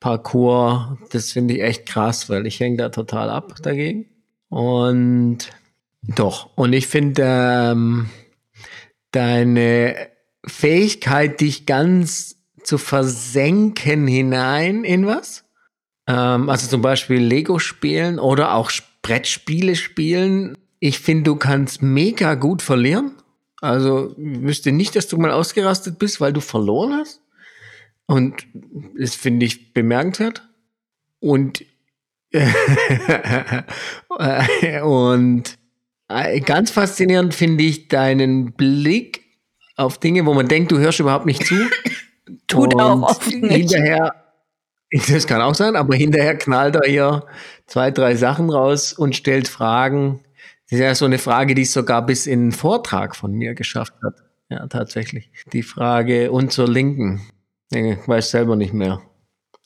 Parcours, 0.00 0.98
das 1.10 1.32
finde 1.32 1.54
ich 1.54 1.62
echt 1.62 1.86
krass, 1.86 2.28
weil 2.30 2.46
ich 2.46 2.60
hänge 2.60 2.76
da 2.76 2.88
total 2.90 3.30
ab 3.30 3.54
dagegen. 3.62 4.06
Und 4.48 5.38
doch, 6.02 6.50
und 6.56 6.72
ich 6.72 6.86
finde 6.86 7.22
ähm, 7.24 8.10
deine 9.10 9.96
Fähigkeit, 10.46 11.40
dich 11.40 11.66
ganz 11.66 12.36
zu 12.62 12.78
versenken 12.78 14.06
hinein 14.06 14.84
in 14.84 15.06
was, 15.06 15.44
ähm, 16.06 16.48
also 16.48 16.68
zum 16.68 16.82
Beispiel 16.82 17.18
Lego 17.18 17.58
spielen 17.58 18.18
oder 18.18 18.54
auch 18.54 18.70
Brettspiele 19.02 19.74
spielen. 19.76 20.56
Ich 20.78 20.98
finde, 20.98 21.24
du 21.24 21.36
kannst 21.36 21.82
mega 21.82 22.34
gut 22.34 22.62
verlieren. 22.62 23.12
Also 23.60 24.14
ich 24.18 24.42
wüsste 24.42 24.72
nicht, 24.72 24.96
dass 24.96 25.08
du 25.08 25.16
mal 25.16 25.30
ausgerastet 25.30 25.98
bist, 25.98 26.20
weil 26.20 26.32
du 26.32 26.40
verloren 26.40 26.94
hast. 26.94 27.20
Und 28.06 28.46
das 28.98 29.14
finde 29.14 29.46
ich 29.46 29.72
bemerkenswert. 29.72 30.48
Und, 31.18 31.64
und 34.82 35.58
äh, 36.08 36.40
ganz 36.40 36.70
faszinierend 36.70 37.34
finde 37.34 37.64
ich 37.64 37.88
deinen 37.88 38.52
Blick 38.52 39.24
auf 39.76 39.98
Dinge, 39.98 40.24
wo 40.26 40.34
man 40.34 40.48
denkt, 40.48 40.72
du 40.72 40.78
hörst 40.78 41.00
überhaupt 41.00 41.26
nicht 41.26 41.44
zu. 41.44 41.54
Tut 42.46 42.74
und 42.74 42.80
auch 42.80 43.02
oft 43.02 43.26
nicht. 43.26 43.72
Hinterher, 43.72 44.14
das 45.08 45.26
kann 45.26 45.40
auch 45.40 45.54
sein, 45.54 45.76
aber 45.76 45.94
hinterher 45.96 46.36
knallt 46.36 46.76
er 46.76 46.88
hier 46.88 47.24
zwei, 47.66 47.90
drei 47.90 48.16
Sachen 48.16 48.50
raus 48.50 48.92
und 48.92 49.16
stellt 49.16 49.48
Fragen. 49.48 50.20
Das 50.68 50.78
ist 50.78 50.84
ja 50.84 50.94
so 50.94 51.04
eine 51.04 51.18
Frage, 51.18 51.54
die 51.54 51.62
es 51.62 51.72
sogar 51.72 52.04
bis 52.04 52.26
in 52.26 52.40
einen 52.40 52.52
Vortrag 52.52 53.14
von 53.14 53.32
mir 53.32 53.54
geschafft 53.54 53.94
hat. 54.02 54.14
Ja, 54.48 54.66
tatsächlich. 54.66 55.30
Die 55.52 55.62
Frage 55.62 56.30
und 56.30 56.52
zur 56.52 56.68
Linken. 56.68 57.20
Ich 57.70 57.96
weiß 58.06 58.30
selber 58.30 58.56
nicht 58.56 58.72
mehr. 58.72 59.00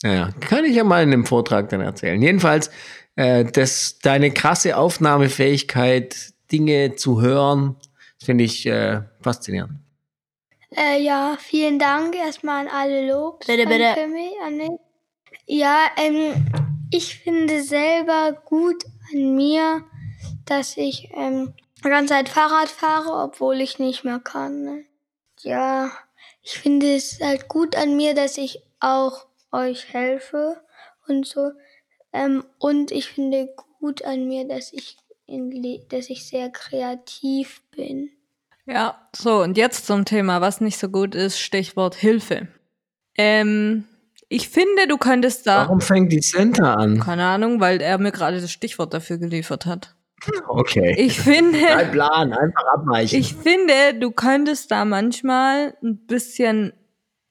Naja, 0.02 0.30
kann 0.40 0.64
ich 0.64 0.76
ja 0.76 0.84
mal 0.84 1.02
in 1.02 1.12
einem 1.12 1.26
Vortrag 1.26 1.68
dann 1.68 1.82
erzählen. 1.82 2.20
Jedenfalls, 2.20 2.70
äh, 3.16 3.44
das, 3.44 3.98
deine 3.98 4.30
krasse 4.30 4.76
Aufnahmefähigkeit, 4.76 6.32
Dinge 6.50 6.96
zu 6.96 7.20
hören, 7.20 7.76
finde 8.22 8.44
ich 8.44 8.66
äh, 8.66 9.02
faszinierend. 9.20 9.72
Äh, 10.74 11.02
ja, 11.02 11.36
vielen 11.38 11.78
Dank 11.78 12.14
erstmal 12.14 12.66
an 12.66 12.72
alle 12.72 13.10
Lobs. 13.10 13.46
Bitte, 13.46 13.66
bitte. 13.66 13.96
Ja, 15.46 15.86
ähm, 15.96 16.46
ich 16.90 17.18
finde 17.18 17.62
selber 17.62 18.40
gut 18.44 18.84
an 19.12 19.34
mir, 19.34 19.84
dass 20.50 20.76
ich 20.76 21.10
ähm, 21.14 21.54
die 21.84 21.88
ganze 21.88 22.14
Zeit 22.14 22.28
Fahrrad 22.28 22.68
fahre, 22.68 23.12
obwohl 23.12 23.60
ich 23.60 23.78
nicht 23.78 24.04
mehr 24.04 24.18
kann. 24.18 24.62
Ne? 24.62 24.84
Ja, 25.40 25.90
ich 26.42 26.58
finde 26.58 26.94
es 26.94 27.20
halt 27.20 27.48
gut 27.48 27.76
an 27.76 27.96
mir, 27.96 28.14
dass 28.14 28.36
ich 28.36 28.62
auch 28.80 29.26
euch 29.52 29.92
helfe 29.92 30.60
und 31.06 31.26
so. 31.26 31.52
Ähm, 32.12 32.44
und 32.58 32.90
ich 32.90 33.06
finde 33.08 33.48
gut 33.78 34.04
an 34.04 34.26
mir, 34.26 34.46
dass 34.46 34.72
ich, 34.72 34.96
in, 35.26 35.80
dass 35.88 36.10
ich 36.10 36.26
sehr 36.26 36.50
kreativ 36.50 37.62
bin. 37.70 38.10
Ja, 38.66 39.08
so, 39.14 39.42
und 39.42 39.56
jetzt 39.56 39.86
zum 39.86 40.04
Thema, 40.04 40.40
was 40.40 40.60
nicht 40.60 40.78
so 40.78 40.88
gut 40.88 41.14
ist, 41.14 41.40
Stichwort 41.40 41.94
Hilfe. 41.94 42.48
Ähm, 43.16 43.84
ich 44.28 44.48
finde, 44.48 44.86
du 44.88 44.96
könntest 44.96 45.46
da, 45.46 45.62
Warum 45.62 45.80
fängt 45.80 46.12
die 46.12 46.20
Center 46.20 46.76
an? 46.76 47.00
keine 47.00 47.26
Ahnung, 47.26 47.60
weil 47.60 47.80
er 47.80 47.98
mir 47.98 48.12
gerade 48.12 48.40
das 48.40 48.52
Stichwort 48.52 48.94
dafür 48.94 49.18
geliefert 49.18 49.66
hat. 49.66 49.96
Okay. 50.48 50.94
Ich 50.98 51.20
finde, 51.20 51.58
Kein 51.58 51.90
Plan, 51.92 52.32
einfach 52.32 52.64
abweichen. 52.74 53.18
ich 53.18 53.34
finde, 53.34 53.94
du 53.98 54.10
könntest 54.10 54.70
da 54.70 54.84
manchmal 54.84 55.74
ein 55.82 56.06
bisschen 56.06 56.72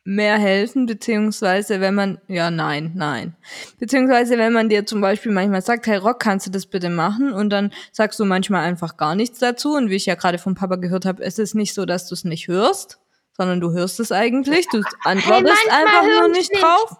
mehr 0.05 0.37
helfen, 0.39 0.87
beziehungsweise 0.87 1.81
wenn 1.81 1.93
man, 1.93 2.19
ja, 2.27 2.49
nein, 2.49 2.93
nein. 2.95 3.35
Beziehungsweise 3.77 4.37
wenn 4.39 4.53
man 4.53 4.67
dir 4.69 4.85
zum 4.85 5.01
Beispiel 5.01 5.31
manchmal 5.31 5.61
sagt, 5.61 5.85
hey 5.85 5.97
Rock, 5.97 6.19
kannst 6.19 6.47
du 6.47 6.51
das 6.51 6.65
bitte 6.65 6.89
machen? 6.89 7.31
Und 7.31 7.51
dann 7.51 7.71
sagst 7.91 8.19
du 8.19 8.25
manchmal 8.25 8.63
einfach 8.65 8.97
gar 8.97 9.13
nichts 9.13 9.37
dazu. 9.39 9.75
Und 9.75 9.89
wie 9.89 9.95
ich 9.95 10.07
ja 10.07 10.15
gerade 10.15 10.39
vom 10.39 10.55
Papa 10.55 10.77
gehört 10.77 11.05
habe, 11.05 11.21
es 11.23 11.37
ist 11.37 11.53
nicht 11.53 11.73
so, 11.75 11.85
dass 11.85 12.07
du 12.07 12.15
es 12.15 12.23
nicht 12.23 12.47
hörst, 12.47 12.99
sondern 13.37 13.61
du 13.61 13.71
hörst 13.71 13.99
es 13.99 14.11
eigentlich. 14.11 14.67
Du 14.71 14.81
antwortest 15.03 15.53
manchmal 15.67 15.85
einfach 15.85 16.03
nur 16.21 16.29
nicht 16.29 16.51
nicht. 16.51 16.63
drauf. 16.63 16.97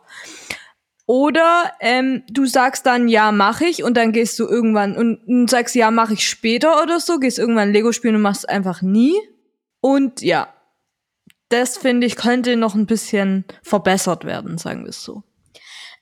Oder 1.10 1.72
ähm, 1.80 2.22
du 2.30 2.46
sagst 2.46 2.86
dann, 2.86 3.08
ja, 3.08 3.32
mach 3.32 3.62
ich, 3.62 3.84
und 3.84 3.98
dann 3.98 4.12
gehst 4.12 4.38
du 4.38 4.46
irgendwann 4.46 4.96
und, 4.96 5.18
und 5.28 5.50
sagst, 5.50 5.74
ja, 5.74 5.90
mach 5.90 6.12
ich 6.12 6.30
später 6.30 6.84
oder 6.84 7.00
so, 7.00 7.18
gehst 7.18 7.40
irgendwann 7.40 7.74
Lego 7.74 7.92
spielen 7.92 8.14
und 8.14 8.22
machst 8.22 8.48
einfach 8.48 8.84
nie. 8.84 9.16
Und 9.82 10.22
ja, 10.22 10.54
das 11.50 11.80
finde 11.80 12.06
ich 12.06 12.16
könnte 12.16 12.58
noch 12.58 12.76
ein 12.76 12.86
bisschen 12.86 13.46
verbessert 13.64 14.24
werden, 14.24 14.60
sagen 14.60 14.84
wir 14.84 14.90
es 14.90 15.04
so. 15.04 15.24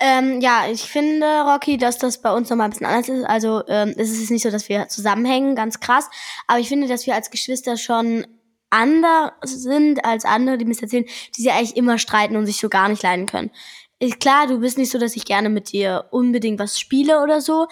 Ähm, 0.01 0.41
ja, 0.41 0.65
ich 0.69 0.81
finde, 0.81 1.25
Rocky, 1.45 1.77
dass 1.77 1.97
das 1.99 2.21
bei 2.21 2.33
uns 2.33 2.49
nochmal 2.49 2.67
ein 2.67 2.71
bisschen 2.71 2.87
anders 2.87 3.07
ist. 3.07 3.23
Also 3.23 3.63
ähm, 3.69 3.93
es 3.95 4.11
ist 4.11 4.29
nicht 4.29 4.43
so, 4.43 4.51
dass 4.51 4.67
wir 4.67 4.89
zusammenhängen, 4.89 5.55
ganz 5.55 5.79
krass. 5.79 6.09
Aber 6.47 6.59
ich 6.59 6.67
finde, 6.67 6.89
dass 6.89 7.07
wir 7.07 7.15
als 7.15 7.31
Geschwister 7.31 7.77
schon 7.77 8.27
anders 8.69 9.31
sind 9.43 10.03
als 10.03 10.25
andere, 10.25 10.57
die 10.57 10.65
mir 10.65 10.75
erzählen, 10.77 11.05
die 11.37 11.43
sich 11.43 11.51
eigentlich 11.53 11.77
immer 11.77 11.97
streiten 11.97 12.35
und 12.35 12.45
sich 12.45 12.57
so 12.57 12.67
gar 12.67 12.89
nicht 12.89 13.03
leiden 13.03 13.25
können. 13.25 13.51
Ist 13.99 14.19
klar, 14.19 14.47
du 14.47 14.59
bist 14.59 14.77
nicht 14.77 14.91
so, 14.91 14.99
dass 14.99 15.15
ich 15.15 15.25
gerne 15.25 15.49
mit 15.49 15.71
dir 15.71 16.05
unbedingt 16.11 16.59
was 16.59 16.79
spiele 16.79 17.21
oder 17.23 17.41
so. 17.41 17.67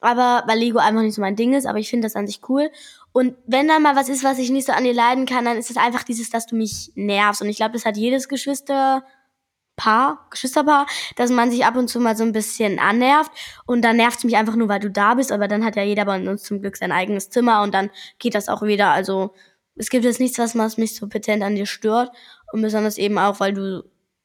Aber 0.00 0.44
weil 0.46 0.58
Lego 0.58 0.78
einfach 0.78 1.02
nicht 1.02 1.14
so 1.14 1.20
mein 1.20 1.36
Ding 1.36 1.54
ist, 1.54 1.66
aber 1.66 1.78
ich 1.78 1.90
finde 1.90 2.06
das 2.06 2.16
an 2.16 2.26
sich 2.26 2.40
cool. 2.48 2.70
Und 3.12 3.36
wenn 3.46 3.68
dann 3.68 3.82
mal 3.82 3.96
was 3.96 4.08
ist, 4.08 4.24
was 4.24 4.38
ich 4.38 4.50
nicht 4.50 4.66
so 4.66 4.72
an 4.72 4.84
dir 4.84 4.94
leiden 4.94 5.26
kann, 5.26 5.44
dann 5.44 5.56
ist 5.56 5.70
es 5.70 5.76
einfach 5.76 6.04
dieses, 6.04 6.30
dass 6.30 6.46
du 6.46 6.56
mich 6.56 6.92
nervst. 6.94 7.42
Und 7.42 7.48
ich 7.48 7.56
glaube, 7.56 7.72
das 7.72 7.84
hat 7.84 7.96
jedes 7.96 8.28
Geschwister, 8.28 9.04
Paar, 9.80 10.26
Geschwisterpaar, 10.30 10.86
dass 11.16 11.30
man 11.30 11.50
sich 11.50 11.64
ab 11.64 11.74
und 11.74 11.88
zu 11.88 12.00
mal 12.00 12.14
so 12.14 12.22
ein 12.22 12.32
bisschen 12.32 12.78
annervt 12.78 13.32
und 13.64 13.80
dann 13.80 13.96
nervt 13.96 14.18
es 14.18 14.24
mich 14.24 14.36
einfach 14.36 14.54
nur, 14.54 14.68
weil 14.68 14.80
du 14.80 14.90
da 14.90 15.14
bist, 15.14 15.32
aber 15.32 15.48
dann 15.48 15.64
hat 15.64 15.74
ja 15.74 15.82
jeder 15.82 16.04
bei 16.04 16.16
uns 16.16 16.42
zum 16.42 16.60
Glück 16.60 16.76
sein 16.76 16.92
eigenes 16.92 17.30
Zimmer 17.30 17.62
und 17.62 17.72
dann 17.72 17.88
geht 18.18 18.34
das 18.34 18.50
auch 18.50 18.60
wieder. 18.60 18.90
Also 18.90 19.32
es 19.76 19.88
gibt 19.88 20.04
jetzt 20.04 20.20
nichts, 20.20 20.38
was 20.38 20.54
was 20.54 20.76
mich 20.76 20.96
so 20.96 21.08
petent 21.08 21.42
an 21.42 21.54
dir 21.54 21.64
stört 21.64 22.10
und 22.52 22.60
besonders 22.60 22.98
eben 22.98 23.16
auch, 23.16 23.40
weil 23.40 23.54
du 23.54 23.82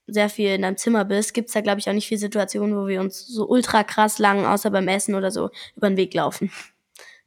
sehr 0.08 0.30
viel 0.30 0.50
in 0.52 0.62
deinem 0.62 0.78
Zimmer 0.78 1.06
bist, 1.06 1.34
gibt's 1.34 1.54
da 1.54 1.62
glaube 1.62 1.80
ich 1.80 1.90
auch 1.90 1.94
nicht 1.94 2.08
viele 2.08 2.20
Situationen, 2.20 2.76
wo 2.76 2.88
wir 2.88 3.02
uns 3.02 3.26
so 3.26 3.48
ultra 3.48 3.84
krass 3.84 4.20
lang, 4.20 4.46
außer 4.46 4.70
beim 4.72 4.88
Essen 4.88 5.16
oder 5.16 5.32
so, 5.32 5.50
über 5.76 5.90
den 5.90 5.98
Weg 5.98 6.14
laufen. 6.14 6.52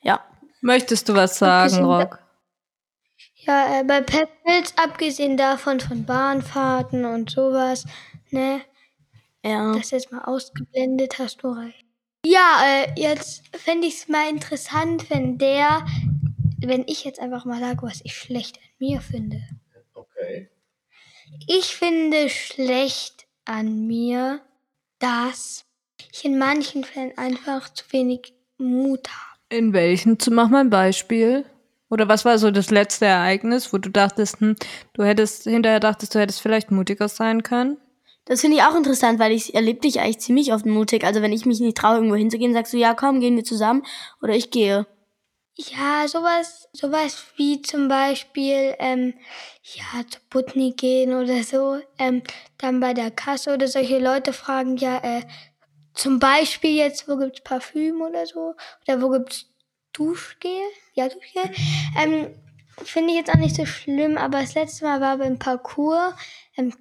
Ja. 0.03 0.25
Möchtest 0.61 1.09
du 1.09 1.15
was 1.15 1.39
sagen, 1.39 1.85
Rock? 1.85 2.19
Ja, 3.35 3.81
äh, 3.81 3.85
bei 3.85 4.01
Pepwitz, 4.01 4.75
abgesehen 4.77 5.37
davon 5.37 5.81
von 5.81 6.05
Bahnfahrten 6.05 7.05
und 7.05 7.31
sowas, 7.31 7.85
ne, 8.31 8.61
Ja. 9.45 9.73
das 9.75 9.91
jetzt 9.91 10.13
mal 10.13 10.25
ausgeblendet, 10.25 11.19
hast 11.19 11.43
du 11.43 11.49
recht. 11.49 11.85
Ja, 12.27 12.61
äh, 12.67 13.01
jetzt 13.01 13.45
fände 13.57 13.87
ich 13.87 13.95
es 13.95 14.09
mal 14.09 14.29
interessant, 14.29 15.09
wenn 15.11 15.39
der, 15.39 15.87
wenn 16.59 16.85
ich 16.87 17.05
jetzt 17.05 17.21
einfach 17.21 17.45
mal 17.45 17.61
sage, 17.61 17.83
was 17.83 18.01
ich 18.03 18.15
schlecht 18.17 18.59
an 18.59 18.63
mir 18.81 19.01
finde. 19.01 19.41
Okay. 19.95 20.49
Ich 21.47 21.67
finde 21.77 22.29
schlecht 22.29 23.27
an 23.45 23.87
mir, 23.87 24.41
dass 24.99 25.65
ich 26.13 26.25
in 26.25 26.39
manchen 26.39 26.85
Fällen 26.85 27.17
einfach 27.17 27.73
zu 27.73 27.85
wenig 27.91 28.35
Mut 28.59 29.09
habe. 29.09 29.39
In 29.51 29.73
welchen? 29.73 30.19
Zu 30.19 30.31
mach 30.31 30.49
mal 30.49 30.61
ein 30.61 30.71
Beispiel. 30.71 31.45
Oder 31.91 32.09
was 32.09 32.25
war 32.25 32.39
so 32.39 32.51
das 32.51 32.71
letzte 32.71 33.07
Ereignis, 33.07 33.73
wo 33.73 33.79
du 33.79 33.89
dachtest, 33.89 34.41
hm, 34.41 34.57
du 34.93 35.05
hättest, 35.05 35.45
hinterher 35.45 35.81
dachtest, 35.81 36.15
du 36.15 36.19
hättest 36.19 36.43
vielleicht 36.43 36.71
mutiger 36.71 37.09
sein 37.09 37.43
können? 37.43 37.79
Das 38.27 38.43
finde 38.43 38.59
ich 38.59 38.63
auch 38.63 38.77
interessant, 38.77 39.19
weil 39.19 39.33
ich 39.33 39.55
erlebe 39.55 39.81
dich 39.81 40.01
eigentlich 40.01 40.19
ziemlich 40.19 40.53
oft 40.53 40.67
mutig. 40.67 41.03
Also 41.05 41.23
wenn 41.23 41.33
ich 41.33 41.47
mich 41.47 41.61
nicht 41.61 41.79
traue, 41.79 41.97
irgendwo 41.97 42.17
hinzugehen, 42.17 42.53
sagst 42.53 42.75
du, 42.75 42.77
ja 42.77 42.93
komm, 42.93 43.21
gehen 43.21 43.37
wir 43.37 43.45
zusammen 43.45 43.85
oder 44.21 44.35
ich 44.35 44.51
gehe. 44.51 44.87
Ja, 45.61 46.07
sowas, 46.07 46.69
sowas 46.73 47.25
wie 47.35 47.61
zum 47.63 47.89
Beispiel, 47.89 48.77
ähm, 48.79 49.15
ja, 49.65 50.07
zu 50.09 50.21
Putney 50.31 50.71
gehen 50.77 51.13
oder 51.13 51.43
so, 51.43 51.81
ähm, 51.99 52.23
dann 52.59 52.79
bei 52.79 52.95
der 52.95 53.11
Kasse 53.11 53.55
oder 53.55 53.67
solche 53.67 53.99
Leute 53.99 54.33
fragen, 54.33 54.77
ja, 54.77 54.99
äh, 55.03 55.23
zum 55.95 56.21
Beispiel 56.21 56.77
jetzt, 56.77 57.09
wo 57.09 57.17
gibt's 57.17 57.41
Parfüm 57.43 58.03
oder 58.03 58.25
so, 58.25 58.55
oder 58.87 59.03
wo 59.03 59.09
gibt's 59.11 59.47
Duschgel? 59.93 60.63
Ja, 60.95 61.09
Duschgel. 61.09 61.51
Ähm, 62.01 62.37
finde 62.85 63.11
ich 63.11 63.19
jetzt 63.19 63.31
auch 63.31 63.39
nicht 63.39 63.57
so 63.57 63.67
schlimm, 63.67 64.17
aber 64.17 64.41
das 64.43 64.55
letzte 64.55 64.85
Mal 64.85 65.01
war 65.01 65.19
beim 65.19 65.41
Parcours, 65.41 66.15
ähm, 66.57 66.73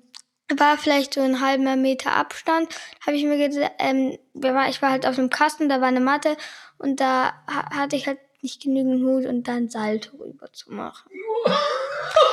war 0.55 0.77
vielleicht 0.77 1.15
so 1.15 1.21
ein 1.21 1.41
halber 1.41 1.75
Meter 1.77 2.15
Abstand, 2.15 2.69
habe 3.03 3.17
ich 3.17 3.23
mir 3.23 3.37
gesagt, 3.47 3.71
ähm, 3.79 4.19
ich 4.35 4.81
war 4.83 4.91
halt 4.91 5.07
auf 5.07 5.15
dem 5.15 5.31
Kasten, 5.31 5.67
da 5.67 5.81
war 5.81 5.87
eine 5.87 5.99
Matte 5.99 6.37
und 6.77 6.99
da 6.99 7.33
ha 7.47 7.75
hatte 7.75 7.95
ich 7.95 8.05
halt 8.05 8.19
nicht 8.41 8.61
genügend 8.61 9.01
Mut 9.01 9.25
und 9.25 9.47
dann 9.47 9.69
Salto 9.69 10.17
rüber 10.17 10.51
zu 10.53 10.71
machen. 10.71 11.09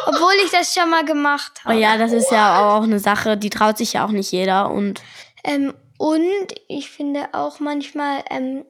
Obwohl 0.07 0.35
ich 0.45 0.51
das 0.51 0.75
schon 0.75 0.90
mal 0.90 1.05
gemacht 1.05 1.64
habe. 1.64 1.79
ja, 1.79 1.97
das 1.97 2.12
ist 2.12 2.31
ja 2.31 2.77
auch 2.77 2.83
eine 2.83 2.99
Sache, 2.99 3.37
die 3.37 3.51
traut 3.51 3.79
sich 3.79 3.95
ja 3.95 4.05
auch 4.07 4.11
nicht 4.11 4.33
jeder 4.33 4.71
und 4.71 5.01
Ähm, 5.45 5.75
und 5.99 6.47
ich 6.69 6.90
finde 6.90 7.29
auch 7.33 7.61
manchmal 7.61 8.25
ähm, 8.31 8.64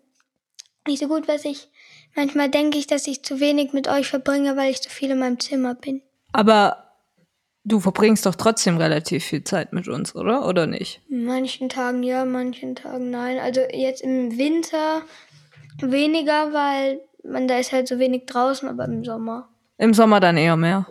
nicht 0.86 1.00
so 1.00 1.08
gut, 1.08 1.26
was 1.28 1.44
ich. 1.44 1.68
Manchmal 2.14 2.48
denke 2.48 2.78
ich, 2.78 2.86
dass 2.86 3.06
ich 3.06 3.22
zu 3.24 3.40
wenig 3.40 3.72
mit 3.72 3.88
euch 3.88 4.08
verbringe, 4.08 4.56
weil 4.56 4.70
ich 4.70 4.78
so 4.78 4.90
viel 4.90 5.10
in 5.10 5.18
meinem 5.18 5.40
Zimmer 5.40 5.74
bin. 5.74 6.02
Aber 6.32 6.84
du 7.64 7.80
verbringst 7.80 8.26
doch 8.26 8.34
trotzdem 8.34 8.76
relativ 8.76 9.24
viel 9.24 9.42
Zeit 9.42 9.72
mit 9.72 9.88
uns, 9.88 10.14
oder? 10.14 10.46
Oder 10.46 10.66
nicht? 10.66 11.00
Manchen 11.08 11.68
Tagen 11.68 12.02
ja, 12.02 12.24
manchen 12.24 12.76
Tagen 12.76 13.10
nein. 13.10 13.38
Also 13.38 13.62
jetzt 13.72 14.02
im 14.02 14.38
Winter 14.38 15.02
weniger, 15.80 16.52
weil 16.52 17.00
man 17.24 17.48
da 17.48 17.58
ist 17.58 17.72
halt 17.72 17.88
so 17.88 17.98
wenig 17.98 18.26
draußen, 18.26 18.68
aber 18.68 18.84
im 18.84 19.04
Sommer. 19.04 19.48
Im 19.78 19.94
Sommer 19.94 20.20
dann 20.20 20.36
eher 20.36 20.56
mehr. 20.56 20.86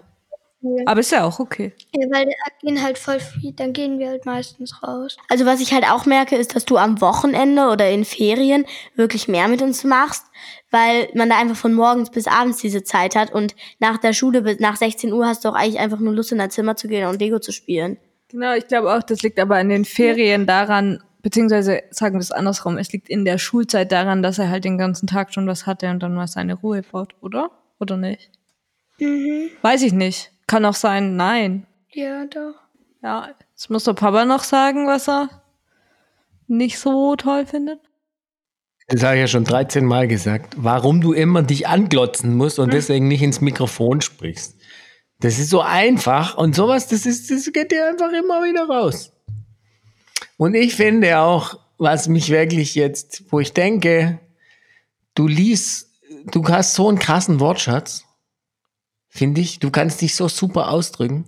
Ja. 0.64 0.84
Aber 0.86 1.02
ist 1.02 1.12
ja 1.12 1.26
auch 1.26 1.40
okay. 1.40 1.74
Ja, 1.94 2.08
weil 2.10 2.26
da 2.26 2.32
gehen 2.62 2.82
halt 2.82 2.98
voll 2.98 3.20
viel, 3.20 3.52
dann 3.52 3.74
gehen 3.74 4.00
wir 4.00 4.08
halt 4.08 4.26
meistens 4.26 4.82
raus. 4.82 5.18
Also 5.28 5.46
was 5.46 5.60
ich 5.60 5.74
halt 5.74 5.84
auch 5.84 6.06
merke, 6.06 6.38
ist, 6.38 6.56
dass 6.56 6.64
du 6.64 6.78
am 6.78 7.02
Wochenende 7.02 7.68
oder 7.68 7.90
in 7.90 8.06
Ferien 8.06 8.66
wirklich 8.96 9.28
mehr 9.28 9.50
mit 9.50 9.62
uns 9.62 9.84
machst, 9.84 10.26
weil 10.72 11.10
man 11.16 11.30
da 11.30 11.38
einfach 11.38 11.58
von 11.58 11.74
morgens 11.74 12.12
bis 12.12 12.28
abends 12.28 12.60
diese 12.60 12.84
Zeit 12.84 13.16
hat 13.16 13.34
und 13.34 13.56
nach 13.80 13.98
der 13.98 14.14
Schule 14.14 14.42
bis 14.42 14.60
nach 14.60 14.78
16 14.78 15.12
Uhr 15.12 15.28
hast 15.28 15.44
du 15.44 15.50
auch 15.50 15.56
eigentlich 15.56 15.80
einfach 15.80 16.00
nur 16.00 16.14
Lust 16.14 16.32
in 16.32 16.38
dein 16.38 16.50
Zimmer 16.50 16.78
zu 16.78 16.88
gehen 16.88 17.10
und 17.10 17.20
Lego 17.20 17.40
zu 17.40 17.52
spielen. 17.52 17.98
Genau, 18.30 18.54
ich 18.54 18.68
glaube 18.68 18.94
auch, 18.94 19.04
das 19.04 19.22
liegt 19.22 19.40
aber 19.40 19.60
in 19.60 19.68
den 19.68 19.84
Ferien 19.84 20.48
daran, 20.48 21.04
beziehungsweise 21.24 21.82
sagen 21.90 22.16
wir 22.16 22.20
es 22.20 22.32
andersrum, 22.32 22.78
es 22.78 22.92
liegt 22.92 23.10
in 23.10 23.26
der 23.26 23.40
Schulzeit 23.40 23.92
daran, 23.92 24.22
dass 24.22 24.38
er 24.38 24.50
halt 24.50 24.66
den 24.66 24.78
ganzen 24.78 25.08
Tag 25.08 25.34
schon 25.34 25.48
was 25.48 25.66
hatte 25.66 25.90
und 25.90 26.04
dann 26.04 26.14
mal 26.14 26.28
seine 26.28 26.54
Ruhe 26.54 26.84
braucht, 26.84 27.16
oder? 27.22 27.50
Oder 27.80 27.98
nicht? 27.98 28.30
Mhm. 29.00 29.50
Weiß 29.64 29.82
ich 29.82 29.94
nicht. 29.94 30.32
Kann 30.46 30.66
auch 30.66 30.76
sein, 30.76 31.16
nein. 31.16 31.66
Ja, 31.92 32.26
doch. 32.26 32.56
Ja, 33.02 33.30
jetzt 33.52 33.70
muss 33.70 33.86
der 33.86 33.94
Papa 33.94 34.26
noch 34.26 34.44
sagen, 34.44 34.86
was 34.86 35.10
er 35.10 35.30
nicht 36.48 36.78
so 36.78 37.16
toll 37.16 37.46
findet. 37.46 37.80
Das 38.88 39.04
habe 39.04 39.16
ich 39.16 39.22
ja 39.22 39.28
schon 39.28 39.46
13 39.46 39.86
Mal 39.86 40.08
gesagt. 40.08 40.56
Warum 40.58 41.02
du 41.02 41.14
immer 41.14 41.42
dich 41.42 41.68
anglotzen 41.68 42.36
musst 42.36 42.60
und 42.60 42.74
deswegen 42.74 43.08
nicht 43.08 43.22
ins 43.22 43.40
Mikrofon 43.42 44.02
sprichst. 44.02 44.58
Das 45.20 45.40
ist 45.40 45.50
so 45.50 45.62
einfach 45.62 46.38
und 46.38 46.54
sowas, 46.54 46.90
das 46.90 47.06
ist, 47.06 47.32
das 47.32 47.50
geht 47.54 47.72
dir 47.72 47.88
einfach 47.88 48.12
immer 48.12 48.44
wieder 48.44 48.68
raus. 48.68 49.13
Und 50.38 50.56
ich 50.56 50.76
finde 50.76 51.20
auch, 51.20 51.60
was 51.78 52.08
mich 52.08 52.30
wirklich 52.30 52.76
jetzt, 52.76 53.24
wo 53.32 53.40
ich 53.40 53.54
denke, 53.54 54.20
du 55.16 55.28
liest, 55.28 55.90
du 56.32 56.48
hast 56.48 56.74
so 56.74 56.88
einen 56.90 57.00
krassen 57.00 57.40
Wortschatz, 57.40 58.06
finde 59.10 59.42
ich. 59.42 59.60
Du 59.60 59.70
kannst 59.70 60.02
dich 60.02 60.16
so 60.16 60.28
super 60.28 60.70
ausdrücken, 60.70 61.26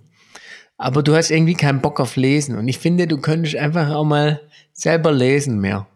aber 0.76 1.02
du 1.02 1.14
hast 1.14 1.30
irgendwie 1.30 1.54
keinen 1.54 1.80
Bock 1.80 2.00
auf 2.00 2.16
Lesen. 2.16 2.56
Und 2.56 2.68
ich 2.68 2.78
finde, 2.78 3.06
du 3.06 3.18
könntest 3.18 3.56
einfach 3.56 3.90
auch 3.90 4.04
mal 4.04 4.40
selber 4.72 5.12
lesen 5.12 5.60
mehr. 5.60 5.86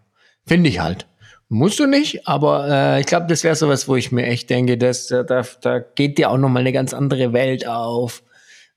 Finde 0.46 0.70
ich 0.70 0.80
halt. 0.80 1.06
Musst 1.48 1.80
du 1.80 1.86
nicht, 1.86 2.28
aber 2.28 2.68
äh, 2.68 3.00
ich 3.00 3.06
glaube, 3.06 3.26
das 3.26 3.42
wäre 3.42 3.56
sowas, 3.56 3.88
wo 3.88 3.96
ich 3.96 4.12
mir 4.12 4.24
echt 4.24 4.48
denke, 4.50 4.78
dass 4.78 5.10
äh, 5.10 5.24
da, 5.24 5.44
da 5.60 5.80
geht 5.80 6.16
dir 6.16 6.30
auch 6.30 6.38
noch 6.38 6.48
mal 6.48 6.60
eine 6.60 6.72
ganz 6.72 6.94
andere 6.94 7.32
Welt 7.32 7.66
auf, 7.66 8.22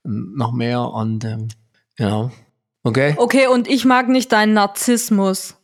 noch 0.04 0.54
mehr 0.54 0.82
und 0.82 1.24
ähm, 1.24 1.50
genau. 1.98 2.32
Okay. 2.84 3.16
Okay, 3.18 3.48
und 3.48 3.68
ich 3.68 3.86
mag 3.86 4.10
nicht 4.10 4.32
deinen 4.32 4.54
Narzissmus. 4.54 5.56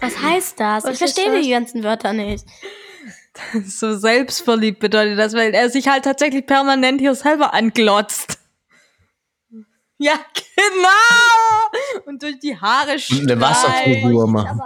Was 0.00 0.20
heißt 0.20 0.60
das? 0.60 0.84
Was 0.84 0.92
ich 0.92 0.98
verstehe 0.98 1.32
das? 1.32 1.42
die 1.42 1.50
ganzen 1.50 1.82
Wörter 1.82 2.12
nicht. 2.12 2.46
So 3.64 3.96
selbstverliebt 3.96 4.78
bedeutet 4.78 5.18
das, 5.18 5.32
weil 5.32 5.54
er 5.54 5.70
sich 5.70 5.88
halt 5.88 6.04
tatsächlich 6.04 6.46
permanent 6.46 7.00
hier 7.00 7.14
selber 7.14 7.54
anglotzt. 7.54 8.38
Ja, 9.96 10.14
genau! 10.56 12.04
Und 12.06 12.22
durch 12.22 12.38
die 12.40 12.56
Haare 12.60 12.96
Und 13.10 13.30
eine 13.30 13.40
Wasserfigur 13.40 14.26
machen. 14.26 14.60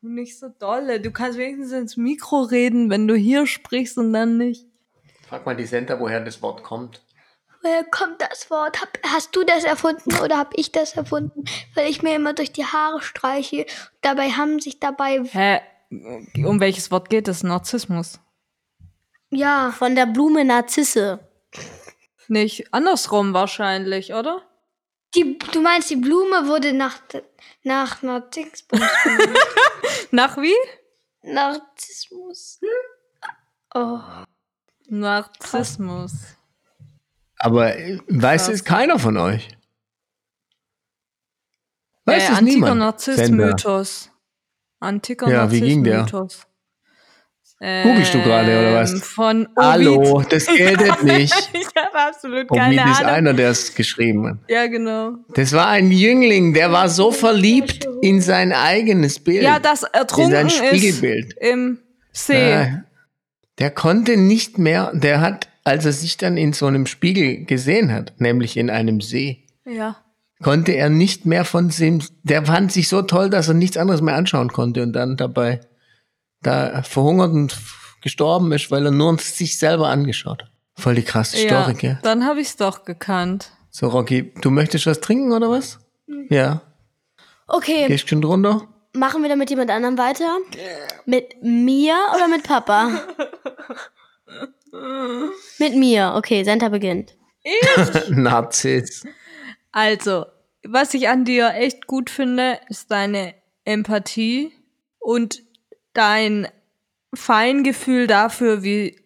Du 0.00 0.08
nicht 0.08 0.36
so 0.36 0.48
dolle. 0.48 0.98
Du 0.98 1.12
kannst 1.12 1.38
wenigstens 1.38 1.72
ins 1.72 1.96
Mikro 1.96 2.40
reden, 2.40 2.90
wenn 2.90 3.06
du 3.06 3.14
hier 3.14 3.46
sprichst 3.46 3.98
und 3.98 4.12
dann 4.12 4.36
nicht. 4.36 4.66
Frag 5.28 5.46
mal 5.46 5.54
die 5.54 5.64
Center, 5.64 6.00
woher 6.00 6.20
das 6.20 6.42
Wort 6.42 6.64
kommt. 6.64 7.02
Woher 7.62 7.84
kommt 7.84 8.20
das 8.20 8.50
Wort? 8.50 8.80
Hab, 8.80 8.98
hast 9.06 9.34
du 9.36 9.44
das 9.44 9.64
erfunden 9.64 10.14
oder 10.20 10.36
habe 10.36 10.50
ich 10.56 10.72
das 10.72 10.94
erfunden? 10.94 11.44
Weil 11.74 11.88
ich 11.90 12.02
mir 12.02 12.14
immer 12.16 12.32
durch 12.32 12.52
die 12.52 12.64
Haare 12.64 13.00
streiche. 13.00 13.66
Dabei 14.00 14.30
haben 14.30 14.58
sich 14.60 14.80
dabei, 14.80 15.22
Hä? 15.24 15.60
Um 16.44 16.58
welches 16.60 16.90
Wort 16.90 17.10
geht 17.10 17.28
es? 17.28 17.42
Narzissmus. 17.42 18.18
ja, 19.30 19.72
Von 19.72 19.94
der 19.94 20.06
Blume 20.06 20.44
Narzisse. 20.44 21.20
Nicht 22.28 22.72
andersrum 22.72 23.34
wahrscheinlich, 23.34 24.14
oder? 24.14 24.42
die, 25.14 25.38
du 25.38 25.60
meinst, 25.60 25.90
die 25.90 25.96
Blume 25.96 26.48
wurde 26.48 26.72
nach, 26.72 26.98
nach 27.62 28.02
Narzissmus 28.02 28.62
benannt. 29.04 29.38
Nach 30.10 30.36
wie? 30.38 30.54
Narzissmus. 31.22 32.60
Oh. 33.74 34.00
Narzissmus. 34.86 36.12
Aber 37.42 37.76
äh, 37.76 37.98
weiß 38.06 38.48
es 38.48 38.62
keiner 38.62 39.00
von 39.00 39.16
euch? 39.16 39.48
Weiß 42.04 42.22
äh, 42.22 42.32
es 42.32 42.38
antiker. 42.38 42.74
Narzisst-Mythos. 42.74 44.10
Antiker 44.78 45.28
Ja, 45.28 45.50
wie 45.50 45.60
ging 45.60 45.82
der? 45.82 45.98
Narzisst-Mythos. 45.98 46.46
Googlest 47.84 48.14
du 48.14 48.22
gerade, 48.22 48.58
oder 48.58 48.74
was? 48.74 48.92
Ähm, 48.92 49.00
Von 49.00 49.46
Ovid. 49.46 49.56
Hallo, 49.56 50.22
das 50.28 50.46
geltet 50.56 51.02
nicht. 51.04 51.50
ich 51.52 51.66
habe 51.76 51.96
absolut 51.96 52.50
Ovid 52.50 52.60
keine 52.60 52.90
ist 52.90 52.98
Ahnung. 53.00 53.12
einer, 53.12 53.34
der 53.34 53.50
es 53.50 53.74
geschrieben 53.74 54.28
hat. 54.28 54.38
Ja, 54.48 54.66
genau. 54.66 55.14
Das 55.34 55.52
war 55.52 55.68
ein 55.68 55.90
Jüngling, 55.92 56.54
der 56.54 56.72
war 56.72 56.88
so 56.88 57.12
verliebt 57.12 57.88
in 58.02 58.20
sein 58.20 58.52
eigenes 58.52 59.18
Bild. 59.20 59.42
Ja, 59.42 59.60
das 59.60 59.82
in 59.82 59.88
ertrunken 59.92 60.32
sein 60.32 60.46
ist 60.46 60.56
Spiegelbild. 60.56 61.34
im 61.40 61.78
See. 62.12 62.72
Der 63.58 63.70
konnte 63.70 64.16
nicht 64.16 64.58
mehr, 64.58 64.90
der 64.94 65.20
hat, 65.20 65.48
als 65.64 65.84
er 65.84 65.92
sich 65.92 66.16
dann 66.16 66.36
in 66.36 66.52
so 66.52 66.66
einem 66.66 66.86
Spiegel 66.86 67.44
gesehen 67.44 67.92
hat, 67.92 68.14
nämlich 68.20 68.56
in 68.56 68.70
einem 68.70 69.00
See, 69.00 69.46
Ja. 69.64 69.96
konnte 70.42 70.72
er 70.72 70.88
nicht 70.90 71.24
mehr 71.26 71.44
von 71.44 71.68
dem, 71.68 72.02
der 72.22 72.44
fand 72.46 72.72
sich 72.72 72.88
so 72.88 73.02
toll, 73.02 73.30
dass 73.30 73.48
er 73.48 73.54
nichts 73.54 73.76
anderes 73.76 74.00
mehr 74.00 74.16
anschauen 74.16 74.52
konnte 74.52 74.82
und 74.82 74.92
dann 74.92 75.16
dabei 75.16 75.60
da 76.42 76.82
verhungert 76.82 77.32
und 77.32 77.56
gestorben 78.02 78.50
ist, 78.52 78.70
weil 78.70 78.84
er 78.84 78.90
nur 78.90 79.16
sich 79.18 79.58
selber 79.58 79.88
angeschaut 79.88 80.42
hat. 80.42 80.50
Voll 80.74 80.96
die 80.96 81.02
krasse 81.02 81.40
ja. 81.46 81.62
Story, 81.62 81.74
gell? 81.78 81.98
Dann 82.02 82.24
habe 82.26 82.40
ich 82.40 82.48
es 82.48 82.56
doch 82.56 82.84
gekannt. 82.84 83.52
So, 83.70 83.88
Rocky, 83.88 84.32
du 84.40 84.50
möchtest 84.50 84.86
was 84.86 85.00
trinken 85.00 85.32
oder 85.32 85.50
was? 85.50 85.78
Ja. 86.28 86.62
Okay, 87.46 87.86
Gehst 87.86 88.08
schon 88.08 88.20
drunter? 88.22 88.66
machen 88.94 89.22
wir 89.22 89.28
dann 89.28 89.38
mit 89.38 89.48
jemand 89.50 89.70
anderem 89.70 89.96
weiter? 89.96 90.36
Mit 91.06 91.42
mir 91.42 91.94
oder 92.16 92.28
mit 92.28 92.42
Papa? 92.42 92.90
mit 95.58 95.76
mir. 95.76 96.14
Okay, 96.16 96.44
Senta 96.44 96.68
beginnt. 96.68 97.16
Narzis. 98.08 99.04
Also, 99.70 100.26
was 100.64 100.94
ich 100.94 101.08
an 101.08 101.24
dir 101.24 101.54
echt 101.54 101.86
gut 101.86 102.10
finde, 102.10 102.60
ist 102.68 102.90
deine 102.90 103.34
Empathie 103.64 104.52
und 104.98 105.42
dein 105.92 106.48
Feingefühl 107.14 108.06
dafür, 108.06 108.62
wie, 108.62 108.98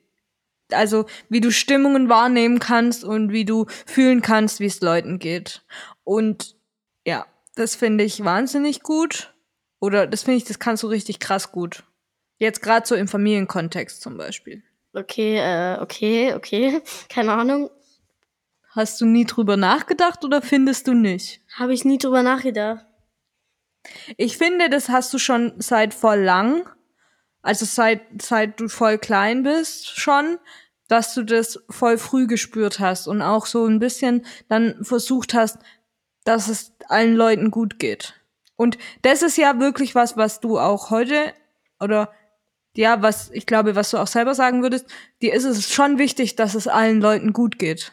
also, 0.70 1.06
wie 1.28 1.40
du 1.40 1.50
Stimmungen 1.50 2.08
wahrnehmen 2.08 2.58
kannst 2.58 3.04
und 3.04 3.32
wie 3.32 3.44
du 3.44 3.66
fühlen 3.86 4.22
kannst, 4.22 4.60
wie 4.60 4.66
es 4.66 4.80
Leuten 4.80 5.18
geht. 5.18 5.62
Und 6.04 6.56
ja, 7.04 7.26
das 7.54 7.74
finde 7.74 8.04
ich 8.04 8.24
wahnsinnig 8.24 8.82
gut. 8.82 9.32
Oder 9.80 10.06
das 10.06 10.22
finde 10.22 10.38
ich, 10.38 10.44
das 10.44 10.58
kannst 10.58 10.82
du 10.82 10.88
richtig 10.88 11.20
krass 11.20 11.52
gut. 11.52 11.84
Jetzt 12.38 12.62
gerade 12.62 12.86
so 12.86 12.94
im 12.94 13.08
Familienkontext 13.08 14.00
zum 14.00 14.16
Beispiel. 14.16 14.62
Okay, 14.96 15.36
äh, 15.36 15.78
okay, 15.78 16.32
okay. 16.32 16.80
Keine 17.10 17.32
Ahnung. 17.32 17.70
Hast 18.70 19.00
du 19.00 19.04
nie 19.04 19.26
drüber 19.26 19.58
nachgedacht 19.58 20.24
oder 20.24 20.40
findest 20.40 20.88
du 20.88 20.94
nicht? 20.94 21.42
Habe 21.54 21.74
ich 21.74 21.84
nie 21.84 21.98
drüber 21.98 22.22
nachgedacht. 22.22 22.86
Ich 24.16 24.38
finde, 24.38 24.70
das 24.70 24.88
hast 24.88 25.12
du 25.12 25.18
schon 25.18 25.52
seit 25.58 25.92
voll 25.92 26.20
lang, 26.20 26.66
also 27.42 27.66
seit, 27.66 28.00
seit 28.22 28.58
du 28.58 28.68
voll 28.68 28.98
klein 28.98 29.42
bist 29.42 29.98
schon, 29.98 30.38
dass 30.88 31.14
du 31.14 31.24
das 31.24 31.62
voll 31.68 31.98
früh 31.98 32.26
gespürt 32.26 32.80
hast 32.80 33.06
und 33.06 33.20
auch 33.20 33.46
so 33.46 33.66
ein 33.66 33.78
bisschen 33.78 34.24
dann 34.48 34.82
versucht 34.82 35.34
hast, 35.34 35.58
dass 36.24 36.48
es 36.48 36.72
allen 36.88 37.14
Leuten 37.14 37.50
gut 37.50 37.78
geht. 37.78 38.14
Und 38.56 38.78
das 39.02 39.22
ist 39.22 39.36
ja 39.36 39.60
wirklich 39.60 39.94
was, 39.94 40.16
was 40.16 40.40
du 40.40 40.58
auch 40.58 40.90
heute 40.90 41.34
oder 41.80 42.10
ja, 42.76 43.02
was 43.02 43.30
ich 43.32 43.46
glaube, 43.46 43.74
was 43.74 43.90
du 43.90 43.98
auch 43.98 44.06
selber 44.06 44.34
sagen 44.34 44.62
würdest, 44.62 44.86
dir 45.22 45.34
ist 45.34 45.44
es 45.44 45.72
schon 45.72 45.98
wichtig, 45.98 46.36
dass 46.36 46.54
es 46.54 46.68
allen 46.68 47.00
Leuten 47.00 47.32
gut 47.32 47.58
geht. 47.58 47.92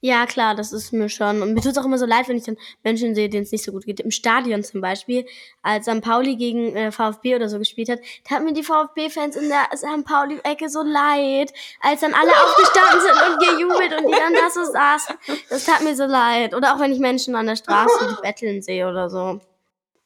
Ja, 0.00 0.26
klar, 0.26 0.54
das 0.54 0.74
ist 0.74 0.92
mir 0.92 1.08
schon. 1.08 1.40
Und 1.40 1.54
mir 1.54 1.62
tut 1.62 1.72
es 1.72 1.78
auch 1.78 1.86
immer 1.86 1.96
so 1.96 2.04
leid, 2.04 2.28
wenn 2.28 2.36
ich 2.36 2.44
dann 2.44 2.58
Menschen 2.82 3.14
sehe, 3.14 3.30
denen 3.30 3.44
es 3.44 3.52
nicht 3.52 3.64
so 3.64 3.72
gut 3.72 3.86
geht. 3.86 4.00
Im 4.00 4.10
Stadion 4.10 4.62
zum 4.62 4.82
Beispiel, 4.82 5.24
als 5.62 5.86
St. 5.86 6.02
Pauli 6.02 6.36
gegen 6.36 6.76
äh, 6.76 6.92
VfB 6.92 7.36
oder 7.36 7.48
so 7.48 7.58
gespielt 7.58 7.88
hat, 7.88 8.00
da 8.28 8.36
hat 8.36 8.44
mir 8.44 8.52
die 8.52 8.62
VfB-Fans 8.62 9.34
in 9.34 9.48
der 9.48 9.66
St. 9.74 10.04
Pauli-Ecke 10.04 10.68
so 10.68 10.82
leid, 10.82 11.54
als 11.80 12.02
dann 12.02 12.12
alle 12.12 12.32
aufgestanden 12.32 13.00
sind 13.00 13.14
und 13.14 13.40
gejubelt 13.40 13.98
und 13.98 14.06
die 14.06 14.18
dann 14.18 14.34
da 14.34 14.50
so 14.50 14.70
saßen. 14.70 15.16
Das 15.48 15.64
tat 15.64 15.82
mir 15.82 15.96
so 15.96 16.04
leid. 16.04 16.54
Oder 16.54 16.74
auch 16.74 16.80
wenn 16.80 16.92
ich 16.92 16.98
Menschen 16.98 17.34
an 17.34 17.46
der 17.46 17.56
Straße, 17.56 18.06
die 18.10 18.20
betteln 18.20 18.60
sehe 18.60 18.86
oder 18.86 19.08
so. 19.08 19.40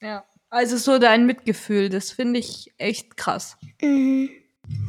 Ja. 0.00 0.24
Also 0.50 0.76
so 0.76 0.98
dein 0.98 1.26
Mitgefühl, 1.26 1.88
das 1.88 2.10
finde 2.10 2.40
ich 2.40 2.72
echt 2.78 3.16
krass. 3.16 3.56
Mhm. 3.82 4.30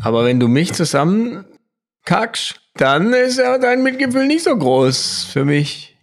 Aber 0.03 0.25
wenn 0.25 0.39
du 0.39 0.47
mich 0.47 0.73
zusammen 0.73 1.45
kackst, 2.05 2.61
dann 2.75 3.13
ist 3.13 3.37
ja 3.37 3.57
dein 3.57 3.83
Mitgefühl 3.83 4.25
nicht 4.25 4.43
so 4.43 4.57
groß 4.57 5.25
für 5.31 5.45
mich. 5.45 5.97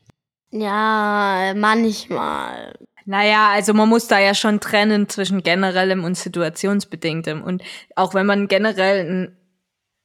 Ja, 0.51 1.53
manchmal. 1.57 2.75
Naja, 3.07 3.51
also 3.51 3.73
man 3.73 3.89
muss 3.89 4.09
da 4.09 4.19
ja 4.19 4.35
schon 4.35 4.61
trennen 4.61 5.09
zwischen 5.09 5.43
generellem 5.43 6.05
und 6.05 6.17
situationsbedingtem. 6.17 7.43
Und 7.43 7.63
auch 7.95 8.15
wenn 8.15 8.27
man 8.27 8.49
generell 8.49 9.09
ein 9.09 9.36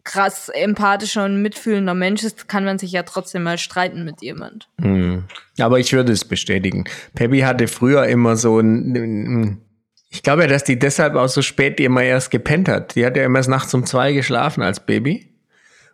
krass 0.03 0.49
empathischer 0.49 1.25
und 1.25 1.41
mitfühlender 1.41 1.93
Mensch 1.93 2.23
ist, 2.23 2.47
kann 2.47 2.65
man 2.65 2.79
sich 2.79 2.91
ja 2.91 3.03
trotzdem 3.03 3.43
mal 3.43 3.57
streiten 3.57 4.03
mit 4.03 4.21
jemand. 4.21 4.69
Hm. 4.79 5.25
Aber 5.59 5.79
ich 5.79 5.93
würde 5.93 6.11
es 6.11 6.25
bestätigen. 6.25 6.85
Peppi 7.15 7.39
hatte 7.39 7.67
früher 7.67 8.05
immer 8.05 8.35
so 8.35 8.59
ein, 8.59 9.61
ich 10.09 10.23
glaube 10.23 10.43
ja, 10.43 10.47
dass 10.47 10.63
die 10.63 10.79
deshalb 10.79 11.15
auch 11.15 11.29
so 11.29 11.41
spät 11.41 11.79
immer 11.79 12.03
erst 12.03 12.31
gepennt 12.31 12.67
hat. 12.67 12.95
Die 12.95 13.05
hat 13.05 13.15
ja 13.15 13.23
immer 13.23 13.41
nachts 13.41 13.73
um 13.73 13.85
zwei 13.85 14.13
geschlafen 14.13 14.61
als 14.61 14.85
Baby. 14.85 15.31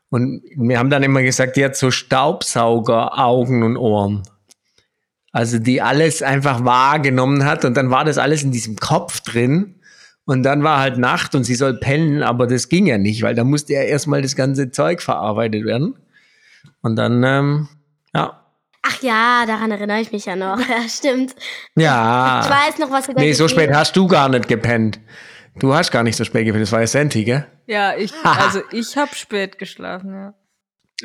Und 0.09 0.41
wir 0.55 0.79
haben 0.79 0.89
dann 0.89 1.03
immer 1.03 1.21
gesagt, 1.21 1.57
die 1.57 1.65
hat 1.65 1.75
so 1.75 1.91
Staubsauger, 1.91 3.19
Augen 3.19 3.63
und 3.63 3.77
Ohren. 3.77 4.23
Also 5.31 5.59
die 5.59 5.81
alles 5.81 6.23
einfach 6.23 6.63
wahrgenommen 6.65 7.45
hat 7.45 7.65
und 7.65 7.75
dann 7.75 7.91
war 7.91 8.05
das 8.05 8.17
alles 8.17 8.41
in 8.41 8.51
diesem 8.51 8.77
Kopf 8.77 9.19
drin. 9.19 9.75
Und 10.27 10.43
dann 10.43 10.61
war 10.61 10.79
halt 10.79 10.97
Nacht 10.97 11.35
und 11.35 11.45
sie 11.45 11.55
soll 11.55 11.79
pennen, 11.79 12.21
aber 12.21 12.47
das 12.47 12.67
ging 12.67 12.85
ja 12.85 12.97
nicht, 12.97 13.23
weil 13.23 13.33
da 13.33 13.45
musste 13.45 13.73
ja 13.73 13.81
erstmal 13.81 14.21
das 14.21 14.35
ganze 14.35 14.71
Zeug 14.71 15.01
verarbeitet 15.01 15.63
werden. 15.65 15.95
Und 16.81 16.97
dann, 16.97 17.23
ähm, 17.23 17.69
ja. 18.13 18.43
Ach 18.83 19.01
ja, 19.01 19.45
daran 19.47 19.71
erinnere 19.71 20.01
ich 20.01 20.11
mich 20.11 20.25
ja 20.25 20.35
noch. 20.35 20.59
Ja, 20.59 20.87
stimmt. 20.87 21.33
Ja. 21.75 22.41
Ich 22.43 22.49
weiß 22.49 22.77
noch, 22.79 22.91
was 22.91 23.07
du 23.07 23.13
Nee, 23.13 23.31
so 23.31 23.47
spät 23.47 23.73
hast 23.73 23.95
du 23.95 24.05
gar 24.07 24.27
nicht 24.27 24.49
gepennt. 24.49 24.99
Du 25.59 25.73
hast 25.73 25.91
gar 25.91 26.03
nicht 26.03 26.17
so 26.17 26.25
spät 26.25 26.45
gepennt, 26.45 26.63
das 26.63 26.71
war 26.73 26.81
ja 26.81 26.87
Senti, 26.87 27.23
gell? 27.23 27.47
Ja, 27.65 27.95
ich, 27.95 28.13
also 28.23 28.61
ich 28.71 28.97
habe 28.97 29.15
spät 29.15 29.57
geschlafen, 29.57 30.13
ja. 30.13 30.33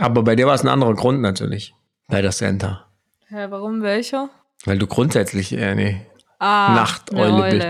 Aber 0.00 0.24
bei 0.24 0.34
dir 0.34 0.46
war 0.48 0.54
es 0.54 0.62
ein 0.62 0.68
anderer 0.68 0.94
Grund 0.94 1.20
natürlich. 1.20 1.74
Bei 2.08 2.22
der 2.22 2.32
Senta. 2.32 2.88
Ja, 3.30 3.50
warum 3.52 3.82
welcher? 3.82 4.30
Weil 4.64 4.78
du 4.78 4.88
grundsätzlich 4.88 5.52
äh, 5.52 5.64
eine 5.64 6.06
Ah, 6.40 6.74
Nachteule 6.74 7.44
eine 7.44 7.56
bist. 7.56 7.68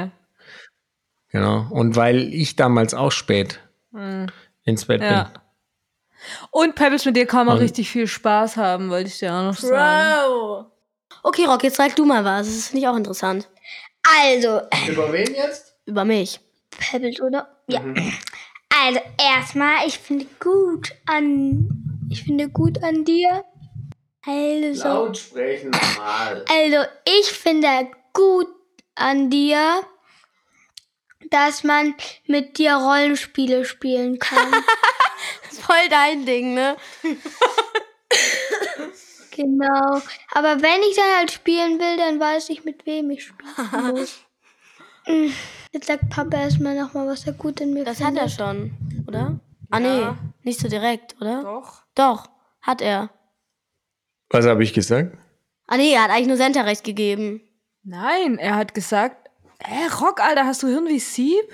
Genau. 1.32 1.66
Und 1.70 1.96
weil 1.96 2.32
ich 2.34 2.56
damals 2.56 2.94
auch 2.94 3.10
spät 3.12 3.60
ins 4.64 4.84
Bett. 4.84 5.02
Ja. 5.02 5.24
bin. 5.24 5.40
Und 6.50 6.74
Pebbles, 6.76 7.04
mit 7.04 7.16
dir 7.16 7.26
kann 7.26 7.46
man 7.46 7.56
Und- 7.56 7.62
richtig 7.62 7.90
viel 7.90 8.06
Spaß 8.06 8.56
haben, 8.56 8.90
wollte 8.90 9.08
ich 9.08 9.18
dir 9.18 9.32
auch 9.34 9.42
noch 9.42 9.56
sagen. 9.56 10.22
Bro. 10.22 10.66
Okay, 11.24 11.44
Rock, 11.46 11.64
jetzt 11.64 11.76
sag 11.76 11.94
du 11.96 12.04
mal 12.04 12.24
was. 12.24 12.46
Das 12.46 12.68
finde 12.68 12.82
ich 12.82 12.88
auch 12.88 12.96
interessant. 12.96 13.48
Also, 14.22 14.60
Über 14.88 15.12
wen 15.12 15.34
jetzt? 15.34 15.74
Über 15.86 16.04
mich. 16.04 16.40
Pebbles, 16.70 17.20
oder? 17.20 17.48
Ja. 17.68 17.80
Also, 18.84 19.00
erstmal, 19.20 19.86
ich 19.86 19.98
finde 19.98 20.26
gut 20.40 20.92
an. 21.06 22.06
Ich 22.10 22.24
finde 22.24 22.48
gut 22.48 22.82
an 22.82 23.04
dir. 23.04 23.44
Also. 24.26 24.84
Laut 24.88 25.18
sprechen 25.18 25.70
normal. 25.70 26.44
Also, 26.48 26.88
ich 27.20 27.26
finde 27.30 27.90
gut 28.12 28.48
an 28.94 29.28
dir, 29.30 29.82
dass 31.32 31.64
man 31.64 31.94
mit 32.26 32.58
dir 32.58 32.74
Rollenspiele 32.74 33.64
spielen 33.64 34.18
kann. 34.18 34.52
Das 35.44 35.52
ist 35.52 35.62
voll 35.62 35.88
dein 35.90 36.24
Ding, 36.26 36.54
ne? 36.54 36.76
genau. 39.30 40.00
Aber 40.32 40.62
wenn 40.62 40.82
ich 40.88 40.96
dann 40.96 41.18
halt 41.18 41.30
spielen 41.30 41.78
will, 41.78 41.96
dann 41.96 42.18
weiß 42.20 42.48
ich, 42.50 42.64
mit 42.64 42.86
wem 42.86 43.10
ich 43.10 43.24
spielen 43.24 43.90
muss. 43.94 44.18
Mm, 45.06 45.28
Jetzt 45.72 45.86
sagt 45.86 46.10
Papa 46.10 46.36
erstmal 46.38 46.74
nochmal, 46.76 47.06
was 47.06 47.26
er 47.26 47.32
gut 47.32 47.60
in 47.60 47.72
mir 47.72 47.84
Das 47.84 47.98
hat 48.00 48.06
findet. 48.08 48.24
er 48.24 48.28
schon, 48.28 48.72
oder? 49.06 49.40
Ah, 49.70 49.80
nee. 49.80 50.06
Nicht 50.42 50.60
so 50.60 50.68
direkt, 50.68 51.16
oder? 51.20 51.42
Doch. 51.42 51.82
Doch, 51.94 52.28
hat 52.60 52.82
er. 52.82 53.10
Was 54.30 54.44
habe 54.46 54.62
ich 54.62 54.72
gesagt? 54.74 55.16
Ah, 55.66 55.76
nee, 55.76 55.92
er 55.92 56.02
hat 56.02 56.10
eigentlich 56.10 56.28
nur 56.28 56.36
Senta 56.36 56.62
recht 56.62 56.84
gegeben. 56.84 57.40
Nein, 57.84 58.38
er 58.38 58.56
hat 58.56 58.74
gesagt, 58.74 59.21
hä, 59.64 59.88
Rock, 60.01 60.20
Alter, 60.20 60.46
hast 60.46 60.62
du 60.62 60.68
Hirn 60.68 60.87
wie 60.87 60.98
Sieb? 60.98 61.44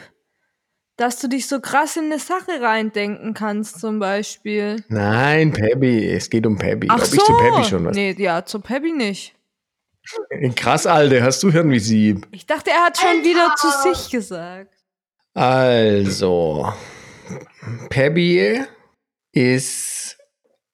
Dass 0.97 1.21
du 1.21 1.29
dich 1.29 1.47
so 1.47 1.61
krass 1.61 1.97
in 1.97 2.07
eine 2.07 2.19
Sache 2.19 2.61
reindenken 2.61 3.33
kannst, 3.33 3.81
zum 3.81 4.01
Beispiel. 4.01 4.85
Nein, 4.89 5.53
Pebby. 5.53 6.11
Es 6.11 6.29
geht 6.29 6.45
um 6.45 6.59
Pebby. 6.59 6.89
Ach 6.91 6.99
Ob 6.99 7.05
so. 7.05 7.17
ich 7.17 7.23
zu 7.23 7.37
Pebby 7.37 7.65
schon 7.65 7.85
was. 7.85 7.95
Nee, 7.95 8.17
ja, 8.19 8.45
zu 8.45 8.61
Pebby 8.61 8.93
nicht. 8.93 9.35
Krass, 10.57 10.87
Alter. 10.87 11.23
Hast 11.23 11.43
du 11.43 11.53
Hirn 11.53 11.71
wie 11.71 11.79
Sieb? 11.79 12.27
Ich 12.33 12.47
dachte, 12.47 12.71
er 12.71 12.87
hat 12.87 12.99
schon 12.99 13.23
wieder 13.23 13.55
zu 13.57 13.69
sich 13.95 14.11
gesagt. 14.11 14.75
Also, 15.35 16.73
Pebby 17.91 18.65
ist 19.33 20.17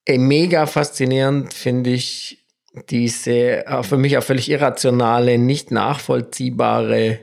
äh, 0.06 0.16
mega 0.16 0.66
faszinierend, 0.66 1.52
finde 1.52 1.90
ich, 1.90 2.43
diese 2.88 3.66
äh, 3.66 3.82
für 3.82 3.96
mich 3.96 4.18
auch 4.18 4.22
völlig 4.22 4.50
irrationale, 4.50 5.38
nicht 5.38 5.70
nachvollziehbare 5.70 7.20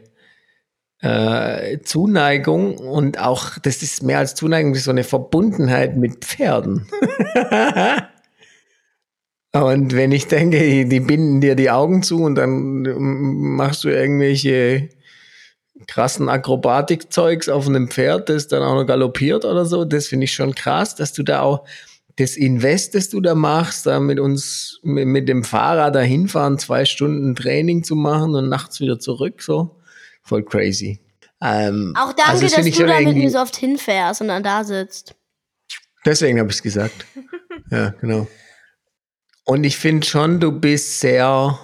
äh, 1.02 1.80
Zuneigung 1.80 2.78
und 2.78 3.20
auch, 3.20 3.58
das 3.60 3.82
ist 3.82 4.04
mehr 4.04 4.20
als 4.20 4.36
Zuneigung, 4.36 4.76
so 4.76 4.92
eine 4.92 5.04
Verbundenheit 5.04 5.98
mit 5.98 6.24
Pferden. 6.24 6.88
und 9.54 9.96
wenn 9.96 10.12
ich 10.12 10.28
denke, 10.28 10.60
die, 10.60 10.88
die 10.88 11.00
binden 11.00 11.42
dir 11.42 11.56
die 11.56 11.72
Augen 11.72 12.04
zu 12.04 12.24
und 12.24 12.36
dann 12.36 12.86
ähm, 12.86 13.56
machst 13.56 13.84
du 13.84 13.90
irgendwelche 13.90 14.90
krassen 15.88 16.30
Akrobatikzeugs 16.30 17.50
auf 17.50 17.68
einem 17.68 17.90
Pferd, 17.90 18.30
das 18.30 18.48
dann 18.48 18.62
auch 18.62 18.76
noch 18.76 18.86
galoppiert 18.86 19.44
oder 19.44 19.66
so. 19.66 19.86
Das 19.86 20.08
finde 20.08 20.26
ich 20.26 20.34
schon 20.34 20.54
krass, 20.54 20.94
dass 20.96 21.14
du 21.14 21.24
da 21.24 21.42
auch 21.42 21.66
das 22.22 22.38
Invest, 22.38 22.96
das 22.96 23.10
du 23.10 23.20
da 23.22 23.36
machst, 23.36 23.86
da 23.86 24.00
mit 24.00 24.20
uns, 24.20 24.80
mit, 24.84 25.08
mit 25.08 25.28
dem 25.30 25.44
Fahrrad 25.44 25.96
da 25.96 26.02
hinfahren, 26.02 26.58
zwei 26.60 26.86
Stunden 26.86 27.36
Training 27.36 27.84
zu 27.84 27.96
machen 27.96 28.36
und 28.36 28.50
nachts 28.50 28.80
wieder 28.80 29.00
zurück, 29.00 29.42
so. 29.42 29.78
Voll 30.24 30.44
crazy. 30.44 31.00
Ähm, 31.42 31.94
Auch 31.98 32.14
danke, 32.14 32.32
also 32.32 32.44
das 32.44 32.54
dass 32.54 32.66
du 32.66 32.72
schon 32.74 32.88
da 32.88 32.98
mit 33.00 33.08
irgendwie- 33.08 33.24
mir 33.24 33.32
so 33.32 33.40
oft 33.40 33.56
hinfährst 33.56 34.22
und 34.22 34.28
dann 34.28 34.44
da 34.44 34.64
sitzt. 34.64 35.16
Deswegen 36.06 36.40
habe 36.40 36.50
ich 36.50 36.58
es 36.58 36.62
gesagt. 36.64 37.06
ja, 37.72 37.90
genau. 38.02 38.28
Und 39.46 39.64
ich 39.64 39.78
finde 39.78 40.06
schon, 40.06 40.40
du 40.40 40.52
bist 40.52 41.00
sehr, 41.00 41.58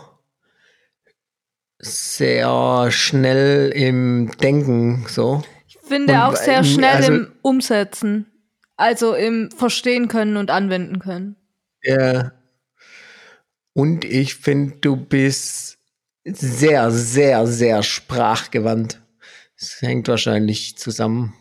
sehr 1.79 2.89
schnell 2.91 3.69
im 3.69 4.31
Denken, 4.41 5.05
so. 5.07 5.43
Ich 5.67 5.77
finde 5.87 6.13
Und 6.13 6.19
auch 6.19 6.35
sehr 6.35 6.63
schnell 6.63 6.95
also- 6.95 7.11
im 7.13 7.31
Umsetzen. 7.41 8.25
Also 8.77 9.13
im 9.15 9.49
Verstehen 9.51 10.07
können 10.07 10.37
und 10.37 10.51
anwenden 10.51 10.99
können. 10.99 11.35
Ja. 11.83 12.31
Und 13.73 14.05
ich 14.05 14.35
finde, 14.35 14.77
du 14.81 14.95
bist 14.95 15.77
sehr, 16.23 16.91
sehr, 16.91 17.47
sehr 17.47 17.83
sprachgewandt. 17.83 19.01
Das 19.59 19.81
hängt 19.81 20.07
wahrscheinlich 20.07 20.77
zusammen. 20.77 21.33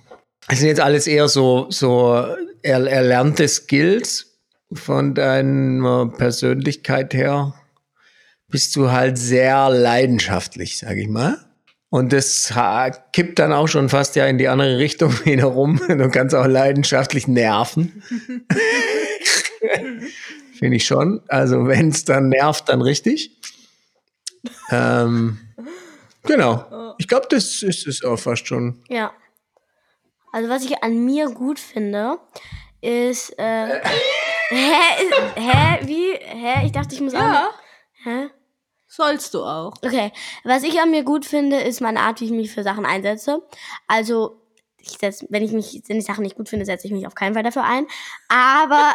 Es 0.48 0.60
sind 0.60 0.68
jetzt 0.68 0.80
alles 0.80 1.06
eher 1.06 1.28
so, 1.28 1.66
so 1.70 2.14
er, 2.62 2.86
erlernte 2.86 3.48
Skills 3.48 4.38
von 4.72 5.14
deiner 5.14 6.06
Persönlichkeit 6.06 7.14
her. 7.14 7.54
Bist 8.48 8.76
du 8.76 8.90
halt 8.90 9.18
sehr 9.18 9.68
leidenschaftlich, 9.70 10.78
sag 10.78 10.96
ich 10.96 11.08
mal. 11.08 11.45
Und 11.96 12.12
das 12.12 12.52
kippt 13.14 13.38
dann 13.38 13.54
auch 13.54 13.68
schon 13.68 13.88
fast 13.88 14.16
ja 14.16 14.26
in 14.26 14.36
die 14.36 14.48
andere 14.48 14.76
Richtung 14.76 15.12
wieder 15.24 15.46
rum. 15.46 15.80
Du 15.88 16.10
kannst 16.10 16.34
auch 16.34 16.44
leidenschaftlich 16.44 17.26
nerven. 17.26 18.02
Finde 20.58 20.76
ich 20.76 20.84
schon. 20.84 21.22
Also 21.28 21.66
wenn 21.66 21.88
es 21.88 22.04
dann 22.04 22.28
nervt, 22.28 22.68
dann 22.68 22.82
richtig. 22.82 23.30
Ähm, 24.70 25.38
genau. 26.24 26.94
Ich 26.98 27.08
glaube, 27.08 27.28
das 27.30 27.62
ist 27.62 27.86
es 27.86 28.04
auch 28.04 28.18
fast 28.18 28.46
schon. 28.46 28.84
Ja. 28.90 29.14
Also 30.32 30.50
was 30.50 30.66
ich 30.66 30.82
an 30.82 31.02
mir 31.02 31.30
gut 31.30 31.58
finde, 31.58 32.18
ist, 32.82 33.38
äh, 33.38 33.80
hä, 34.50 34.72
hä, 35.34 35.78
wie, 35.86 36.12
hä, 36.12 36.66
ich 36.66 36.72
dachte, 36.72 36.94
ich 36.94 37.00
muss 37.00 37.14
Ja, 37.14 37.48
auch, 37.48 37.54
hä? 38.04 38.28
Sollst 38.96 39.34
du 39.34 39.44
auch. 39.44 39.74
Okay, 39.84 40.12
was 40.44 40.62
ich 40.62 40.80
an 40.80 40.90
mir 40.90 41.04
gut 41.04 41.24
finde, 41.24 41.60
ist 41.60 41.80
meine 41.80 42.00
Art, 42.00 42.20
wie 42.20 42.26
ich 42.26 42.30
mich 42.30 42.50
für 42.50 42.62
Sachen 42.62 42.86
einsetze. 42.86 43.42
Also, 43.86 44.40
ich 44.80 44.98
setz, 44.98 45.24
wenn 45.28 45.44
ich 45.44 45.52
mich, 45.52 45.82
wenn 45.86 45.98
ich 45.98 46.04
Sachen 46.04 46.22
nicht 46.22 46.36
gut 46.36 46.48
finde, 46.48 46.64
setze 46.64 46.86
ich 46.86 46.92
mich 46.92 47.06
auf 47.06 47.14
keinen 47.14 47.34
Fall 47.34 47.42
dafür 47.42 47.64
ein. 47.64 47.86
Aber, 48.28 48.94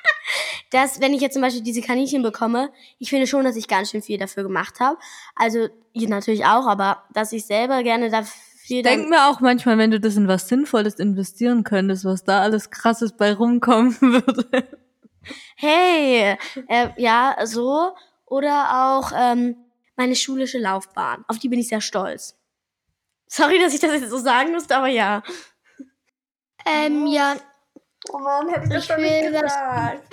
dass, 0.70 1.00
wenn 1.00 1.14
ich 1.14 1.20
jetzt 1.20 1.34
zum 1.34 1.42
Beispiel 1.42 1.62
diese 1.62 1.80
Kaninchen 1.80 2.22
bekomme, 2.22 2.70
ich 2.98 3.10
finde 3.10 3.26
schon, 3.26 3.44
dass 3.44 3.56
ich 3.56 3.68
ganz 3.68 3.90
schön 3.90 4.02
viel 4.02 4.18
dafür 4.18 4.42
gemacht 4.42 4.80
habe. 4.80 4.98
Also, 5.36 5.68
ihr 5.92 6.08
natürlich 6.08 6.44
auch, 6.44 6.66
aber 6.66 7.04
dass 7.12 7.32
ich 7.32 7.46
selber 7.46 7.82
gerne 7.82 8.10
dafür 8.10 8.82
Denk 8.82 8.84
dann, 8.84 9.08
mir 9.08 9.26
auch 9.28 9.40
manchmal, 9.40 9.78
wenn 9.78 9.90
du 9.90 9.98
das 9.98 10.16
in 10.16 10.28
was 10.28 10.46
Sinnvolles 10.48 10.96
investieren 10.96 11.64
könntest, 11.64 12.04
was 12.04 12.24
da 12.24 12.42
alles 12.42 12.70
Krasses 12.70 13.16
bei 13.16 13.32
rumkommen 13.32 13.98
würde. 14.00 14.68
hey, 15.56 16.36
äh, 16.66 16.88
ja, 16.96 17.36
so. 17.44 17.92
Oder 18.28 18.94
auch 18.94 19.12
ähm, 19.14 19.56
meine 19.96 20.14
schulische 20.14 20.58
Laufbahn. 20.58 21.24
Auf 21.28 21.38
die 21.38 21.48
bin 21.48 21.58
ich 21.58 21.68
sehr 21.68 21.80
stolz. 21.80 22.36
Sorry, 23.26 23.58
dass 23.58 23.74
ich 23.74 23.80
das 23.80 23.92
jetzt 24.00 24.10
so 24.10 24.18
sagen 24.18 24.52
musste, 24.52 24.76
aber 24.76 24.88
ja. 24.88 25.22
Ähm, 26.64 27.06
ja. 27.06 27.36
Oh 28.10 28.18
Mann, 28.18 28.48
hätte 28.48 28.76
Ich 28.76 28.88
will 28.88 29.34
was 29.34 29.52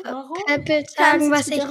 Warum? 0.04 0.38
Pebble 0.46 0.86
sagen, 0.90 1.32
was 1.32 1.48
ich, 1.48 1.64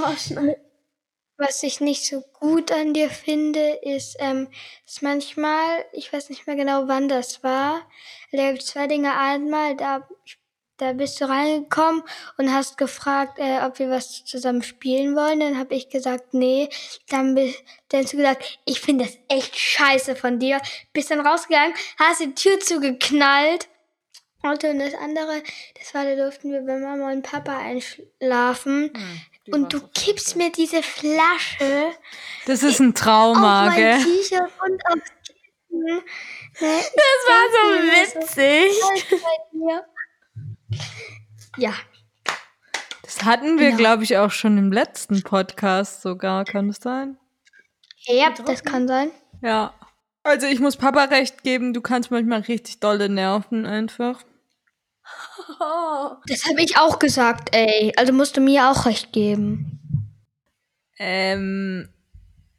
was 1.37 1.62
ich 1.62 1.80
nicht 1.80 2.07
so 2.07 2.22
gut 2.33 2.70
an 2.72 2.94
dir 2.94 3.11
finde, 3.11 3.78
ist, 3.83 4.16
ähm, 4.20 4.48
dass 4.87 5.02
manchmal, 5.02 5.85
ich 5.92 6.12
weiß 6.12 6.30
nicht 6.30 6.46
mehr 6.46 6.57
genau, 6.57 6.87
wann 6.87 7.09
das 7.09 7.42
war, 7.42 7.83
da 8.33 8.50
gibt 8.50 8.62
zwei 8.62 8.87
Dinge. 8.87 9.18
Einmal, 9.18 9.76
da, 9.76 10.09
da 10.76 10.92
bist 10.92 11.20
du 11.20 11.28
reingekommen 11.28 12.02
und 12.37 12.52
hast 12.52 12.78
gefragt, 12.78 13.38
äh, 13.38 13.60
ob 13.64 13.78
wir 13.78 13.90
was 13.90 14.24
zusammen 14.24 14.62
spielen 14.62 15.14
wollen. 15.14 15.40
Dann 15.40 15.58
habe 15.58 15.74
ich 15.74 15.88
gesagt, 15.88 16.34
nee. 16.34 16.68
Dann, 17.08 17.37
dann 17.37 18.02
hast 18.02 18.12
du 18.12 18.16
gesagt, 18.16 18.58
ich 18.64 18.80
finde 18.80 19.04
das 19.04 19.16
echt 19.28 19.56
scheiße 19.56 20.16
von 20.16 20.38
dir. 20.38 20.60
Bist 20.92 21.10
dann 21.10 21.24
rausgegangen, 21.24 21.74
hast 21.98 22.20
die 22.20 22.34
Tür 22.34 22.58
zugeknallt. 22.60 23.68
Und 24.42 24.62
das 24.62 24.94
andere, 24.94 25.42
das 25.78 25.94
war, 25.94 26.04
da 26.04 26.16
durften 26.16 26.52
wir 26.52 26.60
bei 26.60 26.76
Mama 26.76 27.10
und 27.10 27.22
Papa 27.22 27.56
einschlafen. 27.56 28.92
Und 29.50 29.72
du 29.72 29.80
kippst 29.88 30.37
mir 30.37 30.50
diese 30.50 30.82
Flasche 30.82 31.92
Das 32.46 32.62
ist 32.62 32.80
ein 32.80 32.88
auf 32.88 33.00
Trauma, 33.00 33.66
mein 33.66 33.76
gell? 33.76 33.98
T-Shirt 33.98 34.50
und. 34.64 34.82
Ne? 35.70 36.02
Das 36.60 36.90
war 37.26 37.44
so 37.50 37.82
witzig. 37.82 38.72
Ja, 41.56 41.72
Das 43.02 43.24
hatten 43.24 43.58
wir, 43.58 43.66
Genau. 43.68 43.76
glaube 43.78 44.04
ich, 44.04 44.16
auch 44.18 44.30
schon 44.30 44.56
im 44.58 44.72
letzten 44.72 45.22
Podcast 45.22 46.02
sogar. 46.02 46.44
Kann 46.44 46.68
das 46.68 46.78
sein? 46.78 47.18
ja, 48.06 48.30
das 48.30 48.62
kann 48.64 48.86
sein. 48.88 49.10
Ja. 49.42 49.72
Also 50.22 50.46
ich 50.46 50.58
muss 50.60 50.76
Papa 50.76 51.04
recht 51.04 51.42
geben, 51.42 51.74
du 51.74 51.80
kannst 51.82 52.10
manchmal 52.10 52.40
richtig 52.40 52.80
dolle 52.80 53.08
nerven 53.10 53.66
einfach. 53.66 54.22
Das 56.26 56.46
habe 56.46 56.62
ich 56.62 56.78
auch 56.78 56.98
gesagt, 56.98 57.54
ey. 57.54 57.92
Also 57.96 58.12
musst 58.12 58.36
du 58.36 58.40
mir 58.40 58.70
auch 58.70 58.86
recht 58.86 59.12
geben. 59.12 59.80
Ähm, 60.98 61.88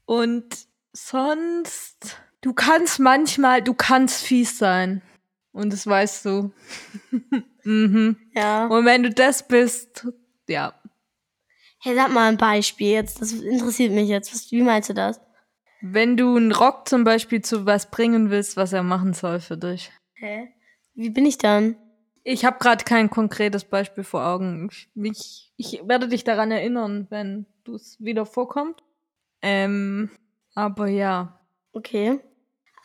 und 0.05 0.45
sonst, 0.93 2.17
du 2.41 2.53
kannst 2.53 2.99
manchmal, 2.99 3.61
du 3.63 3.73
kannst 3.73 4.23
fies 4.23 4.57
sein. 4.59 5.01
Und 5.55 5.71
das 5.71 5.87
weißt 5.87 6.25
du. 6.25 6.51
mhm. 7.63 8.17
Ja. 8.33 8.67
Und 8.67 8.83
wenn 8.83 9.03
du 9.03 9.09
das 9.09 9.47
bist, 9.47 10.05
ja. 10.49 10.73
Hey, 11.81 11.95
sag 11.95 12.11
mal 12.11 12.27
ein 12.27 12.35
Beispiel 12.35 12.91
jetzt. 12.91 13.21
Das 13.21 13.31
interessiert 13.31 13.93
mich 13.93 14.09
jetzt. 14.09 14.33
Was, 14.33 14.51
wie 14.51 14.61
meinst 14.61 14.89
du 14.89 14.93
das? 14.93 15.21
Wenn 15.79 16.17
du 16.17 16.35
einen 16.35 16.51
Rock 16.51 16.89
zum 16.89 17.05
Beispiel 17.05 17.41
zu 17.41 17.65
was 17.65 17.89
bringen 17.89 18.31
willst, 18.31 18.57
was 18.57 18.73
er 18.73 18.83
machen 18.83 19.13
soll 19.13 19.39
für 19.39 19.55
dich. 19.55 19.93
Hä? 20.15 20.49
Wie 20.93 21.09
bin 21.09 21.25
ich 21.25 21.37
dann? 21.37 21.77
Ich 22.25 22.43
habe 22.43 22.59
gerade 22.59 22.83
kein 22.83 23.09
konkretes 23.09 23.63
Beispiel 23.63 24.03
vor 24.03 24.25
Augen. 24.25 24.69
Ich, 24.95 25.53
ich 25.55 25.87
werde 25.87 26.09
dich 26.09 26.25
daran 26.25 26.51
erinnern, 26.51 27.07
wenn 27.11 27.45
du 27.63 27.75
es 27.75 27.95
wieder 28.01 28.25
vorkommt. 28.25 28.83
Ähm, 29.41 30.09
aber 30.53 30.87
ja. 30.87 31.39
Okay. 31.71 32.19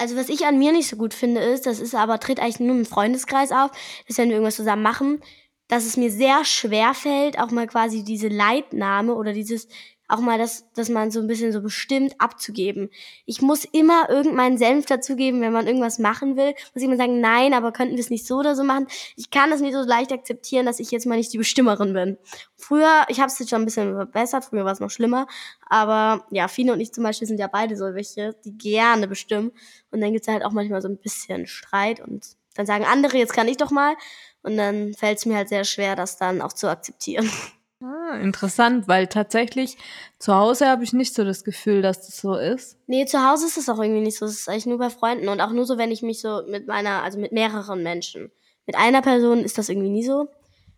Also 0.00 0.16
was 0.16 0.30
ich 0.30 0.46
an 0.46 0.58
mir 0.58 0.72
nicht 0.72 0.88
so 0.88 0.96
gut 0.96 1.12
finde 1.12 1.42
ist, 1.42 1.66
das 1.66 1.78
ist 1.78 1.94
aber 1.94 2.18
tritt 2.18 2.40
eigentlich 2.40 2.58
nur 2.58 2.74
im 2.74 2.86
Freundeskreis 2.86 3.52
auf, 3.52 3.70
dass 4.08 4.16
wenn 4.16 4.30
wir 4.30 4.36
irgendwas 4.36 4.56
zusammen 4.56 4.82
machen, 4.82 5.20
dass 5.68 5.84
es 5.84 5.98
mir 5.98 6.10
sehr 6.10 6.42
schwer 6.46 6.94
fällt, 6.94 7.38
auch 7.38 7.50
mal 7.50 7.66
quasi 7.66 8.02
diese 8.02 8.28
Leitnahme 8.28 9.14
oder 9.14 9.34
dieses 9.34 9.68
auch 10.10 10.20
mal 10.20 10.38
das, 10.38 10.70
dass 10.74 10.88
man 10.88 11.10
so 11.10 11.20
ein 11.20 11.26
bisschen 11.26 11.52
so 11.52 11.60
bestimmt 11.60 12.14
abzugeben. 12.18 12.90
Ich 13.26 13.40
muss 13.42 13.64
immer 13.64 14.08
irgendeinen 14.08 14.58
Senf 14.58 14.86
dazugeben, 14.86 15.40
wenn 15.40 15.52
man 15.52 15.66
irgendwas 15.66 15.98
machen 15.98 16.36
will. 16.36 16.54
Muss 16.74 16.82
ich 16.82 16.84
immer 16.84 16.96
sagen, 16.96 17.20
nein, 17.20 17.54
aber 17.54 17.72
könnten 17.72 17.94
wir 17.94 18.00
es 18.00 18.10
nicht 18.10 18.26
so 18.26 18.38
oder 18.38 18.56
so 18.56 18.64
machen? 18.64 18.86
Ich 19.16 19.30
kann 19.30 19.50
das 19.50 19.60
nicht 19.60 19.74
so 19.74 19.82
leicht 19.82 20.12
akzeptieren, 20.12 20.66
dass 20.66 20.80
ich 20.80 20.90
jetzt 20.90 21.06
mal 21.06 21.16
nicht 21.16 21.32
die 21.32 21.38
Bestimmerin 21.38 21.92
bin. 21.92 22.18
Früher, 22.56 23.04
ich 23.08 23.20
habe 23.20 23.28
es 23.28 23.38
jetzt 23.38 23.50
schon 23.50 23.62
ein 23.62 23.66
bisschen 23.66 23.94
verbessert, 23.94 24.44
früher 24.44 24.64
war 24.64 24.72
es 24.72 24.80
noch 24.80 24.90
schlimmer, 24.90 25.26
aber 25.68 26.26
ja, 26.30 26.48
Fine 26.48 26.72
und 26.72 26.80
ich 26.80 26.92
zum 26.92 27.04
Beispiel 27.04 27.28
sind 27.28 27.38
ja 27.38 27.46
beide 27.46 27.76
so 27.76 27.94
welche, 27.94 28.34
die 28.44 28.56
gerne 28.56 29.08
bestimmen. 29.08 29.52
Und 29.90 30.00
dann 30.00 30.12
gibt's 30.12 30.28
halt 30.28 30.44
auch 30.44 30.52
manchmal 30.52 30.82
so 30.82 30.88
ein 30.88 30.98
bisschen 30.98 31.46
Streit 31.46 32.00
und 32.00 32.36
dann 32.54 32.66
sagen 32.66 32.84
andere, 32.84 33.16
jetzt 33.16 33.32
kann 33.32 33.48
ich 33.48 33.56
doch 33.56 33.70
mal. 33.70 33.94
Und 34.42 34.56
dann 34.56 34.94
fällt 34.94 35.18
es 35.18 35.26
mir 35.26 35.36
halt 35.36 35.48
sehr 35.48 35.64
schwer, 35.64 35.96
das 35.96 36.16
dann 36.16 36.42
auch 36.42 36.52
zu 36.52 36.68
akzeptieren. 36.68 37.30
Ah, 37.82 38.18
interessant, 38.18 38.88
weil 38.88 39.06
tatsächlich 39.06 39.78
zu 40.18 40.34
Hause 40.34 40.68
habe 40.68 40.84
ich 40.84 40.92
nicht 40.92 41.14
so 41.14 41.24
das 41.24 41.44
Gefühl, 41.44 41.80
dass 41.80 42.06
das 42.06 42.18
so 42.18 42.34
ist. 42.34 42.76
Nee, 42.86 43.06
zu 43.06 43.26
Hause 43.26 43.46
ist 43.46 43.56
es 43.56 43.70
auch 43.70 43.80
irgendwie 43.80 44.02
nicht 44.02 44.18
so. 44.18 44.26
Es 44.26 44.40
ist 44.40 44.48
eigentlich 44.48 44.66
nur 44.66 44.76
bei 44.78 44.90
Freunden 44.90 45.28
und 45.28 45.40
auch 45.40 45.50
nur 45.50 45.64
so, 45.64 45.78
wenn 45.78 45.90
ich 45.90 46.02
mich 46.02 46.20
so 46.20 46.42
mit 46.46 46.66
meiner, 46.66 47.02
also 47.02 47.18
mit 47.18 47.32
mehreren 47.32 47.82
Menschen. 47.82 48.30
Mit 48.66 48.76
einer 48.76 49.00
Person 49.00 49.38
ist 49.38 49.56
das 49.56 49.70
irgendwie 49.70 49.88
nie 49.88 50.04
so. 50.04 50.28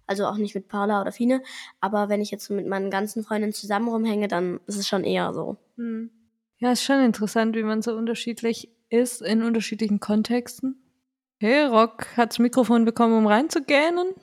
Also 0.06 0.26
auch 0.26 0.36
nicht 0.36 0.54
mit 0.54 0.68
Paula 0.68 1.00
oder 1.00 1.10
Fine. 1.10 1.42
Aber 1.80 2.08
wenn 2.08 2.20
ich 2.20 2.30
jetzt 2.30 2.44
so 2.44 2.54
mit 2.54 2.68
meinen 2.68 2.90
ganzen 2.90 3.24
Freundinnen 3.24 3.52
zusammen 3.52 3.88
rumhänge, 3.88 4.28
dann 4.28 4.60
ist 4.66 4.76
es 4.76 4.86
schon 4.86 5.02
eher 5.02 5.34
so. 5.34 5.56
Ja, 6.58 6.70
ist 6.70 6.84
schon 6.84 7.00
interessant, 7.00 7.56
wie 7.56 7.64
man 7.64 7.82
so 7.82 7.94
unterschiedlich 7.94 8.70
ist 8.90 9.22
in 9.22 9.42
unterschiedlichen 9.42 9.98
Kontexten. 9.98 10.76
Hey, 11.40 11.64
Rock 11.64 12.06
hat's 12.16 12.38
Mikrofon 12.38 12.84
bekommen, 12.84 13.18
um 13.18 13.26
reinzugähnen. 13.26 14.14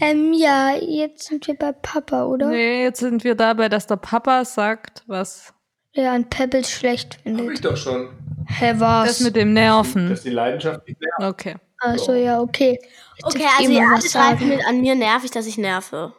Ähm, 0.00 0.32
ja, 0.32 0.72
jetzt 0.76 1.26
sind 1.28 1.46
wir 1.46 1.54
bei 1.54 1.72
Papa, 1.72 2.24
oder? 2.24 2.48
Nee, 2.48 2.84
jetzt 2.84 3.00
sind 3.00 3.24
wir 3.24 3.34
dabei, 3.34 3.68
dass 3.68 3.86
der 3.86 3.96
Papa 3.96 4.44
sagt, 4.44 5.02
was 5.06 5.52
Der 5.96 6.12
an 6.12 6.28
Pebbles 6.30 6.70
schlecht 6.70 7.14
Hab 7.18 7.26
ich 7.26 7.36
findet. 7.36 7.64
doch 7.64 7.76
schon. 7.76 8.08
Hä, 8.46 8.74
was? 8.78 9.08
das 9.08 9.20
mit 9.20 9.36
dem 9.36 9.52
Nerven. 9.52 10.10
Dass 10.10 10.22
die 10.22 10.30
Leidenschaft 10.30 10.86
nicht 10.86 11.00
nervt. 11.00 11.22
Okay. 11.34 11.56
Achso, 11.80 12.12
ja, 12.12 12.40
okay. 12.40 12.78
Jetzt 13.16 13.34
Okay, 13.36 13.46
also 13.58 13.72
ihr 13.72 13.80
was 13.80 13.90
alle 13.90 14.10
schreibt 14.10 14.40
sagen. 14.40 14.48
mit 14.48 14.64
an 14.66 14.80
mir 14.80 14.94
nervig, 14.94 15.30
dass 15.30 15.46
ich 15.46 15.58
nerve. 15.58 16.12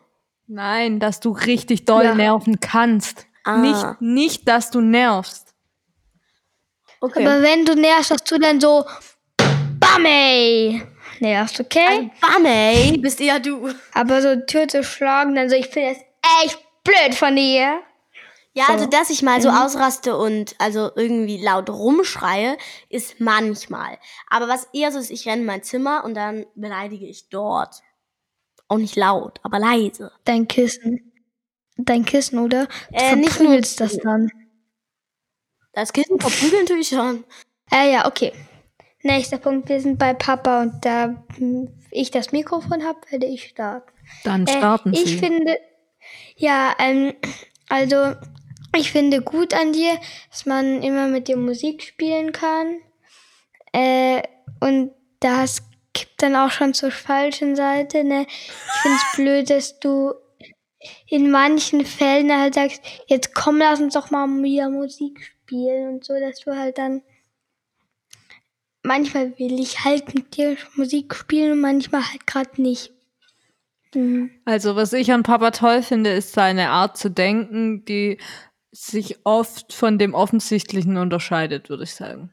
Nein, 0.47 0.99
dass 0.99 1.19
du 1.19 1.31
richtig 1.31 1.85
doll 1.85 2.03
Ja. 2.03 2.15
nerven 2.15 2.59
kannst. 2.59 3.25
Ah. 3.43 3.57
Nicht, 3.57 3.85
nicht, 4.01 4.47
dass 4.47 4.69
du 4.71 4.81
nervst. 4.81 5.53
Okay. 6.99 7.25
Aber 7.25 7.41
wenn 7.41 7.65
du 7.65 7.73
nervst, 7.75 8.11
dass 8.11 8.23
du 8.23 8.37
dann 8.37 8.59
so 8.59 8.85
Bam, 9.79 10.05
ey! 10.05 10.83
Nervst, 11.21 11.59
okay? 11.59 12.11
also, 12.21 12.45
ey, 12.45 12.97
bist 13.01 13.21
eher 13.21 13.39
du. 13.39 13.69
Aber 13.93 14.21
so 14.21 14.35
Tür 14.47 14.67
zu 14.67 14.83
schlagen, 14.83 15.35
dann 15.35 15.49
so, 15.49 15.55
ich 15.55 15.67
finde 15.67 15.93
das 15.93 16.03
echt 16.43 16.59
blöd 16.83 17.15
von 17.15 17.35
dir. 17.35 17.79
Ja, 18.53 18.65
So. 18.65 18.73
also 18.73 18.85
dass 18.87 19.09
ich 19.09 19.21
mal 19.21 19.41
so 19.41 19.49
ausraste 19.49 20.17
und 20.17 20.55
also 20.59 20.91
irgendwie 20.95 21.41
laut 21.41 21.69
rumschreie, 21.69 22.57
ist 22.89 23.19
manchmal. 23.21 23.97
Aber 24.29 24.49
was 24.49 24.67
eher 24.73 24.91
so 24.91 24.99
ist, 24.99 25.09
ich 25.09 25.25
renne 25.25 25.41
in 25.41 25.45
mein 25.45 25.63
Zimmer 25.63 26.03
und 26.03 26.15
dann 26.15 26.45
beleidige 26.55 27.05
ich 27.07 27.29
dort. 27.29 27.75
Auch 28.67 28.77
nicht 28.77 28.95
laut, 28.97 29.39
aber 29.43 29.57
leise. 29.59 30.11
Dein 30.25 30.47
Kissen. 30.49 31.13
Dein 31.77 32.03
Kissen, 32.03 32.39
oder? 32.39 32.65
Du 32.65 32.95
Äh, 32.97 33.15
nicht 33.15 33.39
nur- 33.39 33.57
das 33.61 33.97
dann. 33.99 34.29
Das 35.73 35.93
Kissen 35.93 36.19
verprügeln 36.19 36.65
tue 36.65 36.79
ich 36.79 36.89
schon. 36.89 37.23
Äh, 37.71 37.93
ja, 37.93 38.05
okay. 38.07 38.33
Nächster 39.03 39.37
Punkt, 39.37 39.69
wir 39.69 39.79
sind 39.81 39.97
bei 39.97 40.13
Papa 40.13 40.61
und 40.61 40.85
da 40.85 41.23
ich 41.91 42.11
das 42.11 42.31
Mikrofon 42.31 42.83
habe, 42.83 42.99
werde 43.09 43.25
ich 43.25 43.45
starten. 43.47 43.91
Dann 44.23 44.45
Äh, 44.45 44.57
starten 44.57 44.93
ich 44.93 45.05
sie. 45.05 45.17
finde, 45.17 45.57
ja, 46.37 46.75
ähm, 46.79 47.13
also 47.69 48.13
ich 48.77 48.91
finde 48.91 49.21
gut 49.21 49.53
an 49.53 49.73
dir, 49.73 49.97
dass 50.29 50.45
man 50.45 50.81
immer 50.83 51.07
mit 51.07 51.27
dir 51.27 51.37
Musik 51.37 51.81
spielen 51.83 52.31
kann. 52.31 52.77
Äh, 53.73 54.21
und 54.59 54.91
das 55.19 55.63
kippt 55.93 56.21
dann 56.21 56.35
auch 56.35 56.51
schon 56.51 56.73
zur 56.73 56.91
falschen 56.91 57.55
Seite. 57.55 58.03
Ne? 58.03 58.25
Ich 58.29 58.81
finde 58.81 58.97
es 58.97 59.15
blöd, 59.15 59.49
dass 59.49 59.79
du 59.79 60.13
in 61.07 61.29
manchen 61.31 61.85
Fällen 61.85 62.31
halt 62.35 62.55
sagst, 62.55 62.81
jetzt 63.07 63.35
komm, 63.35 63.57
lass 63.57 63.79
uns 63.79 63.93
doch 63.93 64.09
mal 64.11 64.27
wieder 64.41 64.69
Musik 64.69 65.21
spielen 65.23 65.89
und 65.95 66.03
so, 66.05 66.13
dass 66.19 66.39
du 66.39 66.55
halt 66.55 66.77
dann 66.77 67.03
manchmal 68.83 69.37
will 69.39 69.59
ich 69.59 69.83
halt 69.83 70.13
mit 70.13 70.35
dir 70.37 70.57
Musik 70.75 71.15
spielen 71.15 71.53
und 71.53 71.61
manchmal 71.61 72.07
halt 72.09 72.27
gerade 72.27 72.61
nicht. 72.61 72.91
Mhm. 73.93 74.31
Also, 74.45 74.75
was 74.75 74.93
ich 74.93 75.11
an 75.11 75.23
Papa 75.23 75.51
toll 75.51 75.83
finde, 75.83 76.11
ist 76.11 76.33
seine 76.33 76.69
Art 76.69 76.97
zu 76.97 77.09
denken, 77.09 77.85
die 77.85 78.19
sich 78.71 79.19
oft 79.25 79.73
von 79.73 79.97
dem 79.97 80.13
Offensichtlichen 80.13 80.97
unterscheidet, 80.97 81.69
würde 81.69 81.83
ich 81.83 81.93
sagen. 81.93 82.31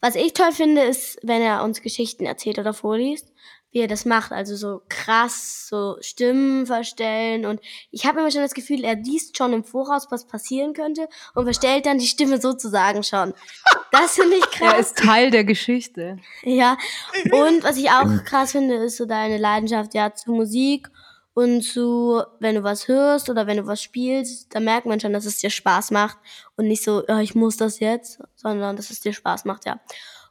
Was 0.00 0.14
ich 0.14 0.34
toll 0.34 0.52
finde, 0.52 0.82
ist, 0.82 1.18
wenn 1.22 1.40
er 1.40 1.64
uns 1.64 1.80
Geschichten 1.80 2.26
erzählt 2.26 2.58
oder 2.58 2.74
vorliest, 2.74 3.32
wie 3.76 3.82
er 3.82 3.88
das 3.88 4.06
macht. 4.06 4.32
Also 4.32 4.56
so 4.56 4.80
krass, 4.88 5.68
so 5.68 5.98
Stimmen 6.00 6.64
verstellen. 6.64 7.44
Und 7.44 7.60
ich 7.90 8.06
habe 8.06 8.20
immer 8.20 8.30
schon 8.30 8.40
das 8.40 8.54
Gefühl, 8.54 8.82
er 8.84 8.96
liest 8.96 9.36
schon 9.36 9.52
im 9.52 9.64
Voraus, 9.64 10.06
was 10.10 10.26
passieren 10.26 10.72
könnte 10.72 11.10
und 11.34 11.44
verstellt 11.44 11.84
dann 11.84 11.98
die 11.98 12.06
Stimme 12.06 12.40
sozusagen 12.40 13.02
schon. 13.02 13.34
Das 13.92 14.14
finde 14.14 14.36
ich 14.36 14.44
krass. 14.50 14.72
Er 14.72 14.78
ist 14.78 14.96
Teil 14.96 15.30
der 15.30 15.44
Geschichte. 15.44 16.16
Ja, 16.42 16.78
und 17.32 17.64
was 17.64 17.76
ich 17.76 17.90
auch 17.90 18.24
krass 18.24 18.52
finde, 18.52 18.76
ist 18.76 18.96
so 18.96 19.04
deine 19.04 19.36
Leidenschaft 19.36 19.92
ja 19.92 20.14
zu 20.14 20.32
Musik 20.32 20.88
und 21.34 21.60
zu, 21.60 22.22
wenn 22.40 22.54
du 22.54 22.62
was 22.62 22.88
hörst 22.88 23.28
oder 23.28 23.46
wenn 23.46 23.58
du 23.58 23.66
was 23.66 23.82
spielst, 23.82 24.54
da 24.54 24.60
merkt 24.60 24.86
man 24.86 25.00
schon, 25.00 25.12
dass 25.12 25.26
es 25.26 25.36
dir 25.36 25.50
Spaß 25.50 25.90
macht 25.90 26.16
und 26.56 26.66
nicht 26.66 26.82
so, 26.82 27.04
ja, 27.06 27.20
ich 27.20 27.34
muss 27.34 27.58
das 27.58 27.78
jetzt, 27.78 28.22
sondern 28.36 28.76
dass 28.76 28.88
es 28.88 29.00
dir 29.00 29.12
Spaß 29.12 29.44
macht, 29.44 29.66
ja. 29.66 29.78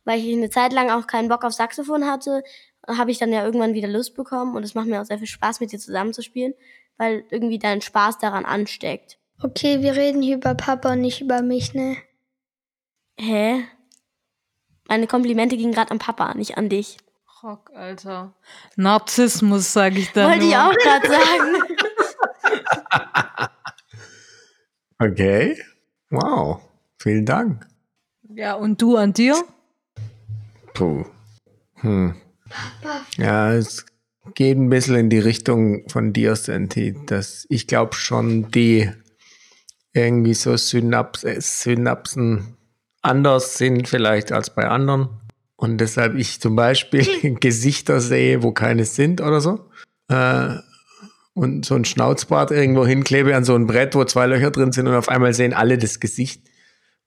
weil 0.04 0.20
ich 0.20 0.36
eine 0.36 0.50
Zeit 0.50 0.74
lang 0.74 0.89
auch 0.89 1.06
keinen 1.06 1.30
Bock 1.30 1.43
auf 1.43 1.54
Saxophon 1.54 2.08
hatte, 2.08 2.41
habe 2.88 3.12
ich 3.12 3.18
dann 3.18 3.32
ja 3.32 3.44
irgendwann 3.44 3.74
wieder 3.74 3.88
Lust 3.88 4.16
bekommen 4.16 4.56
und 4.56 4.64
es 4.64 4.76
macht 4.76 4.88
mir 4.88 5.02
auch 5.02 5.06
sehr 5.06 5.18
viel 5.18 5.28
Spaß, 5.28 5.60
mit 5.60 5.72
dir 5.72 5.80
zusammenzuspielen, 5.80 6.54
weil 6.98 7.24
irgendwie 7.30 7.60
dein 7.60 7.82
Spaß 7.82 8.18
daran 8.18 8.46
ansteckt. 8.46 9.18
Okay, 9.42 9.82
wir 9.82 9.96
reden 9.96 10.22
hier 10.22 10.38
über 10.38 10.56
Papa 10.56 10.94
und 10.94 11.02
nicht 11.02 11.22
über 11.22 11.42
mich, 11.42 11.74
ne? 11.74 11.98
Hä? 13.18 13.64
Meine 14.88 15.08
Komplimente 15.08 15.58
gingen 15.58 15.74
gerade 15.74 15.92
an 15.92 16.00
Papa, 16.00 16.34
nicht 16.36 16.58
an 16.58 16.70
dich. 16.70 16.98
Rock, 17.44 17.72
Alter. 17.74 18.34
Narzissmus, 18.76 19.74
sag 19.74 19.96
ich 19.98 20.12
da 20.14 20.30
Wollte 20.30 20.46
ich 20.46 20.56
auch 20.56 20.74
gerade 20.74 21.08
sagen. 21.08 21.64
Okay. 24.98 25.58
Wow. 26.10 26.62
Vielen 27.00 27.26
Dank. 27.26 27.68
Ja, 28.30 28.54
und 28.54 28.82
du 28.82 28.96
an 28.96 29.14
dir? 29.14 29.36
Puh. 30.74 31.06
Hm. 31.76 32.16
Ja, 33.18 33.54
es 33.54 33.86
geht 34.34 34.58
ein 34.58 34.70
bisschen 34.70 34.96
in 34.96 35.10
die 35.10 35.20
Richtung 35.20 35.88
von 35.89 36.14
dir, 36.14 36.36
Santi, 36.36 36.96
dass 37.06 37.46
ich 37.50 37.68
glaube 37.68 37.96
schon 37.96 38.52
die 38.52 38.89
irgendwie 39.93 40.34
so 40.34 40.58
Synaps 40.58 41.22
Synapsen 41.22 42.58
anders 43.02 43.58
sind 43.58 43.88
vielleicht 43.88 44.32
als 44.32 44.54
bei 44.54 44.68
anderen. 44.68 45.10
Und 45.56 45.80
deshalb 45.80 46.16
ich 46.16 46.41
zum 46.41 46.56
Beispiel 46.56 47.36
Gesichter 47.39 48.02
sehe, 48.02 48.43
wo 48.43 48.52
keine 48.52 48.86
sind 48.86 49.22
oder 49.22 49.39
so. 49.39 49.70
Äh, 50.10 50.56
und 51.34 51.66
so 51.66 51.76
ein 51.76 51.86
Schnauzbart 51.86 52.52
irgendwo 52.52 52.86
hinklebe 52.86 53.36
an 53.36 53.43
so 53.43 53.56
ein 53.56 53.68
Brett, 53.68 53.96
wo 53.96 54.04
zwei 54.06 54.26
Löcher 54.26 54.52
drin 54.52 54.72
sind 54.72 54.88
und 54.88 54.96
auf 54.96 55.10
einmal 55.10 55.34
sehen 55.34 55.54
alle 55.54 55.78
das 55.78 56.00
Gesicht 56.00 56.41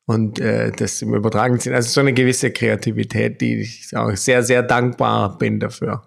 und 0.08 0.40
äh, 0.40 0.72
das 0.72 1.00
im 1.02 1.14
übertragenen 1.14 1.60
Sinn. 1.60 1.74
Also 1.74 1.90
so 1.90 2.00
eine 2.00 2.12
gewisse 2.14 2.50
Kreativität, 2.50 3.40
die 3.40 3.60
ich 3.60 3.94
auch 3.96 4.10
sehr, 4.16 4.42
sehr 4.42 4.62
dankbar 4.62 5.36
bin 5.38 5.60
dafür. 5.60 6.02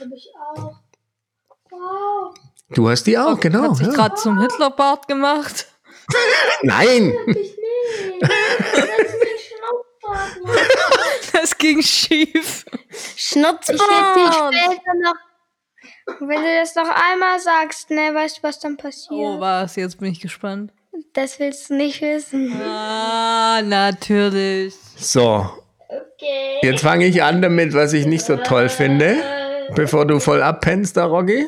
Hab 0.00 0.08
ich 0.14 0.28
auch. 0.54 0.74
Wow. 1.70 2.34
Du 2.74 2.88
hast 2.90 3.04
die 3.04 3.16
auch, 3.16 3.38
genau. 3.38 3.70
Hat 3.70 3.76
sich 3.76 3.86
Ja. 3.86 3.92
gerade 3.92 4.14
zum 4.16 4.40
Hitlerbart 4.40 5.06
gemacht. 5.08 5.66
Nein! 6.62 7.14
Das 11.32 11.58
ging 11.58 11.82
schief. 11.82 12.64
Schnutz. 13.16 13.68
Ich 13.68 13.80
hätte 13.80 14.20
dich 14.20 14.34
später 14.34 14.94
noch. 15.02 15.14
Wenn 16.20 16.42
du 16.42 16.58
das 16.60 16.74
noch 16.74 16.88
einmal 16.88 17.40
sagst, 17.40 17.90
ne, 17.90 18.14
weißt 18.14 18.38
du, 18.38 18.42
was 18.44 18.58
dann 18.60 18.76
passiert? 18.76 19.10
Oh, 19.12 19.40
was? 19.40 19.76
Jetzt 19.76 19.98
bin 19.98 20.10
ich 20.12 20.20
gespannt. 20.20 20.72
Das 21.12 21.38
willst 21.38 21.70
du 21.70 21.74
nicht 21.76 22.00
wissen. 22.00 22.52
Ah, 22.62 23.60
natürlich. 23.62 24.74
So, 24.96 25.48
Okay. 25.88 26.58
jetzt 26.62 26.82
fange 26.82 27.06
ich 27.06 27.22
an 27.22 27.42
damit, 27.42 27.74
was 27.74 27.92
ich 27.92 28.06
nicht 28.06 28.24
so 28.24 28.36
toll 28.36 28.68
finde, 28.68 29.16
bevor 29.74 30.06
du 30.06 30.18
voll 30.18 30.42
abpennst, 30.42 30.96
da 30.96 31.04
Rocky. 31.04 31.44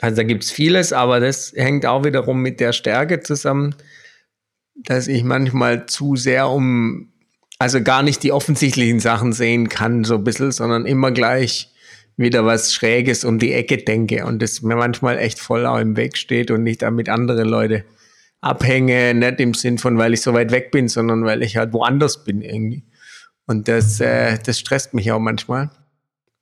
Also 0.00 0.16
da 0.16 0.22
gibt's 0.22 0.50
vieles, 0.50 0.92
aber 0.92 1.20
das 1.20 1.52
hängt 1.54 1.84
auch 1.86 2.04
wiederum 2.04 2.40
mit 2.40 2.60
der 2.60 2.72
Stärke 2.72 3.20
zusammen, 3.20 3.74
dass 4.74 5.06
ich 5.06 5.22
manchmal 5.22 5.86
zu 5.86 6.16
sehr 6.16 6.48
um, 6.48 7.12
also 7.58 7.82
gar 7.82 8.02
nicht 8.02 8.22
die 8.22 8.32
offensichtlichen 8.32 9.00
Sachen 9.00 9.32
sehen 9.32 9.68
kann, 9.68 10.04
so 10.04 10.14
ein 10.14 10.24
bisschen, 10.24 10.50
sondern 10.50 10.86
immer 10.86 11.10
gleich 11.12 11.70
wieder 12.16 12.46
was 12.46 12.72
Schräges 12.72 13.24
um 13.24 13.38
die 13.38 13.52
Ecke 13.52 13.76
denke 13.76 14.24
und 14.24 14.40
das 14.40 14.62
mir 14.62 14.76
manchmal 14.76 15.18
echt 15.18 15.38
voll 15.38 15.66
auch 15.66 15.78
im 15.78 15.96
Weg 15.96 16.16
steht 16.16 16.50
und 16.50 16.62
nicht 16.62 16.80
damit 16.80 17.10
andere 17.10 17.44
Leute 17.44 17.84
abhänge, 18.48 19.14
nicht 19.14 19.40
im 19.40 19.54
Sinn 19.54 19.78
von, 19.78 19.98
weil 19.98 20.14
ich 20.14 20.22
so 20.22 20.32
weit 20.34 20.50
weg 20.50 20.70
bin, 20.70 20.88
sondern 20.88 21.24
weil 21.24 21.42
ich 21.42 21.56
halt 21.56 21.72
woanders 21.72 22.24
bin 22.24 22.40
irgendwie. 22.42 22.84
Und 23.46 23.68
das, 23.68 24.00
äh, 24.00 24.38
das 24.44 24.58
stresst 24.58 24.94
mich 24.94 25.10
auch 25.12 25.18
manchmal. 25.20 25.70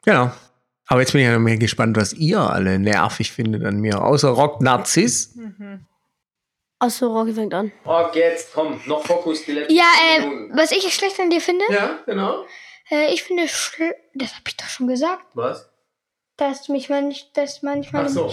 Genau. 0.05 0.31
Aber 0.87 1.01
jetzt 1.01 1.13
bin 1.13 1.21
ich 1.23 1.27
ja 1.27 1.33
noch 1.35 1.41
mehr 1.41 1.57
gespannt, 1.57 1.97
was 1.97 2.13
ihr 2.13 2.39
alle 2.41 2.79
nervig 2.79 3.33
findet 3.33 3.65
an 3.65 3.81
mir. 3.81 4.03
Außer 4.03 4.29
Rock 4.29 4.61
Narziss. 4.61 5.35
Achso, 6.79 7.07
Rocky 7.07 7.33
fängt 7.33 7.55
an. 7.55 7.73
Rock, 7.87 8.15
jetzt 8.17 8.53
komm, 8.53 8.81
noch 8.87 9.05
Fokus 9.07 9.45
die 9.45 9.53
letzten 9.53 9.75
Ja, 9.75 9.85
äh, 10.19 10.23
was 10.55 10.73
ich 10.73 10.93
schlecht 10.95 11.19
an 11.21 11.31
dir 11.31 11.41
finde, 11.41 11.65
Ja, 11.71 11.99
genau. 12.05 12.45
äh, 12.91 13.13
ich 13.15 13.23
finde, 13.23 13.45
schl- 13.45 13.95
das 14.15 14.33
habe 14.33 14.43
ich 14.49 14.57
doch 14.57 14.67
schon 14.69 14.87
gesagt, 14.89 15.25
Was? 15.35 15.71
dass 16.37 16.69
mich 16.69 16.91
manch, 16.91 17.31
dass 17.33 17.63
manchmal. 17.63 18.05
Ach 18.07 18.09
so. 18.11 18.33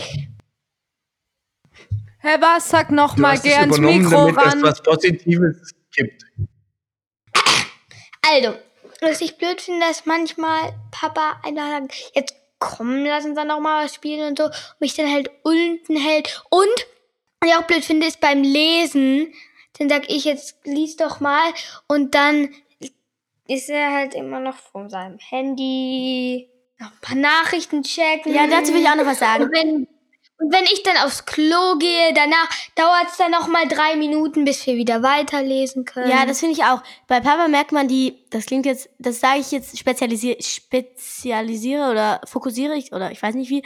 Hä, 2.22 2.38
was? 2.40 2.70
Sag 2.70 2.92
noch 2.92 3.16
Du 3.16 3.22
mal 3.22 3.32
hast 3.32 3.46
es 3.46 3.52
gern 3.52 3.70
ins 3.70 3.80
Mikro 3.80 4.28
damit 4.28 4.38
es 4.38 4.44
ran. 4.54 4.62
was 4.64 4.82
Positives 4.84 5.74
gibt. 5.96 6.24
Also, 8.22 8.56
was 9.02 9.22
ich 9.22 9.38
blöd 9.38 9.60
finde, 9.60 9.88
dass 9.88 10.06
manchmal 10.06 10.74
Papa 10.92 11.42
einfach 11.44 11.70
sagt, 11.70 12.12
jetzt 12.14 12.36
komm, 12.60 13.04
lass 13.06 13.26
uns 13.26 13.36
dann 13.36 13.48
noch 13.48 13.60
mal 13.60 13.86
was 13.86 13.96
spielen 13.96 14.28
und 14.30 14.38
so, 14.38 14.46
und 14.46 14.54
mich 14.80 14.94
dann 14.94 15.12
halt 15.12 15.32
unten 15.44 15.96
hält. 15.98 16.44
Und, 16.52 16.68
was 17.40 17.50
ich 17.50 17.56
auch 17.56 17.64
blöd 17.64 17.84
finde, 17.84 18.06
ist 18.06 18.20
beim 18.22 18.44
Lesen, 18.44 19.34
dann 19.80 19.90
sag 19.90 20.10
ich 20.10 20.26
jetzt, 20.26 20.58
lies 20.64 20.96
doch 20.98 21.20
mal, 21.20 21.52
und 21.88 22.14
dann 22.14 22.50
ist 23.48 23.70
er 23.70 23.92
halt 23.92 24.14
immer 24.14 24.40
noch 24.40 24.56
vor 24.58 24.90
seinem 24.90 25.18
Handy, 25.18 26.50
noch 26.78 26.92
ein 26.92 27.00
paar 27.02 27.16
Nachrichten 27.16 27.82
checken. 27.82 28.34
Ja, 28.34 28.46
dazu 28.48 28.74
will 28.74 28.82
ich 28.82 28.88
auch 28.88 28.96
noch 28.96 29.06
was 29.08 29.20
sagen. 29.20 29.46
Und 29.46 29.52
wenn, 29.52 29.88
wenn 30.50 30.64
ich 30.66 30.84
dann 30.84 30.98
aufs 30.98 31.26
Klo 31.26 31.78
gehe, 31.78 32.14
danach 32.14 32.50
dauert 32.76 33.08
es 33.10 33.18
dann 33.18 33.32
noch 33.32 33.48
mal 33.48 33.68
drei 33.68 33.96
Minuten, 33.96 34.44
bis 34.44 34.66
wir 34.66 34.76
wieder 34.76 35.04
weiterlesen 35.04 35.86
können. 35.86 36.10
Ja, 36.10 36.26
das 36.26 36.40
finde 36.40 36.56
ich 36.56 36.64
auch. 36.64 36.82
Bei 37.08 37.20
Papa 37.20 37.48
merkt 37.48 37.72
man 37.72 37.88
die, 37.88 38.18
das 38.32 38.46
klingt 38.46 38.66
jetzt, 38.66 38.90
das 38.98 39.20
sage 39.20 39.40
ich 39.40 39.52
jetzt, 39.52 39.78
spezialisiere, 39.78 40.42
spezialisiere 40.42 41.92
oder 41.92 42.22
fokussiere 42.26 42.76
ich, 42.76 42.92
oder 42.92 43.12
ich 43.12 43.22
weiß 43.22 43.36
nicht 43.36 43.50
wie, 43.50 43.64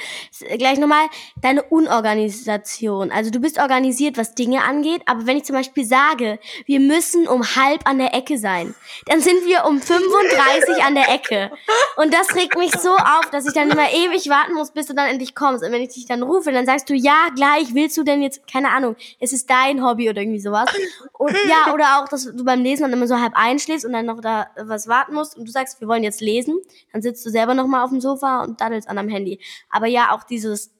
gleich 0.57 0.78
nochmal, 0.78 1.05
deine 1.41 1.63
Unorganisation. 1.63 3.11
Also 3.11 3.32
du 3.32 3.39
bist 3.39 3.57
organisiert, 3.57 4.17
was 4.17 4.36
Dinge 4.36 4.63
angeht, 4.63 5.01
aber 5.05 5.26
wenn 5.26 5.38
ich 5.38 5.45
zum 5.45 5.55
Beispiel 5.55 5.86
sage, 5.86 6.39
wir 6.65 6.80
müssen 6.80 7.28
um 7.28 7.55
halb 7.55 7.88
an 7.88 7.99
der 7.99 8.13
Ecke 8.13 8.38
sein, 8.38 8.76
dann 9.05 9.21
sind 9.21 9.45
wir 9.45 9.65
um 9.65 9.82
35 9.82 10.84
an 10.84 10.95
der 10.95 11.09
Ecke. 11.09 11.51
Und 11.95 12.13
das 12.13 12.35
regt 12.35 12.57
mich 12.57 12.71
so 12.71 12.91
auf, 12.91 13.29
dass 13.31 13.45
ich 13.45 13.53
dann 13.53 13.69
immer 13.69 13.89
ewig 13.91 14.29
warten 14.29 14.53
muss, 14.53 14.71
bis 14.71 14.87
du 14.87 14.93
dann 14.93 15.07
endlich 15.07 15.33
kommst. 15.33 15.63
Und 15.63 15.71
wenn 15.71 15.81
ich 15.81 15.93
dich 15.93 16.05
dann 16.05 16.23
rufe, 16.23 16.51
dann 16.51 16.65
sagst 16.65 16.89
du, 16.89 16.93
ja, 16.93 17.29
gleich, 17.35 17.73
willst 17.73 17.97
du 17.97 18.03
denn 18.03 18.21
jetzt, 18.21 18.47
keine 18.51 18.69
Ahnung, 18.69 18.95
es 19.19 19.33
ist 19.33 19.49
dein 19.49 19.83
Hobby 19.83 20.09
oder 20.09 20.21
irgendwie 20.21 20.39
sowas. 20.39 20.69
Und 21.13 21.35
ja, 21.47 21.73
oder 21.73 21.99
auch, 21.99 22.07
dass 22.09 22.25
du 22.25 22.43
beim 22.43 22.61
Lesen 22.61 22.83
dann 22.83 22.93
immer 22.93 23.07
so 23.07 23.19
halb 23.19 23.33
einschläfst 23.35 23.85
und 23.85 23.93
dann 23.93 24.05
noch 24.05 24.19
da 24.21 24.47
was 24.57 24.87
warten 24.87 25.13
musst 25.13 25.37
und 25.37 25.47
du 25.47 25.51
sagst, 25.51 25.79
wir 25.79 25.87
wollen 25.87 26.03
jetzt 26.03 26.21
lesen, 26.21 26.59
dann 26.91 27.01
sitzt 27.01 27.25
du 27.25 27.29
selber 27.29 27.53
noch 27.53 27.67
mal 27.67 27.83
auf 27.83 27.89
dem 27.89 28.01
Sofa 28.01 28.43
und 28.43 28.59
daddelst 28.59 28.89
an 28.89 28.97
deinem 28.97 29.09
Handy. 29.09 29.39
Aber 29.69 29.87
ja, 29.87 30.11
auch 30.11 30.23
dieses, 30.23 30.71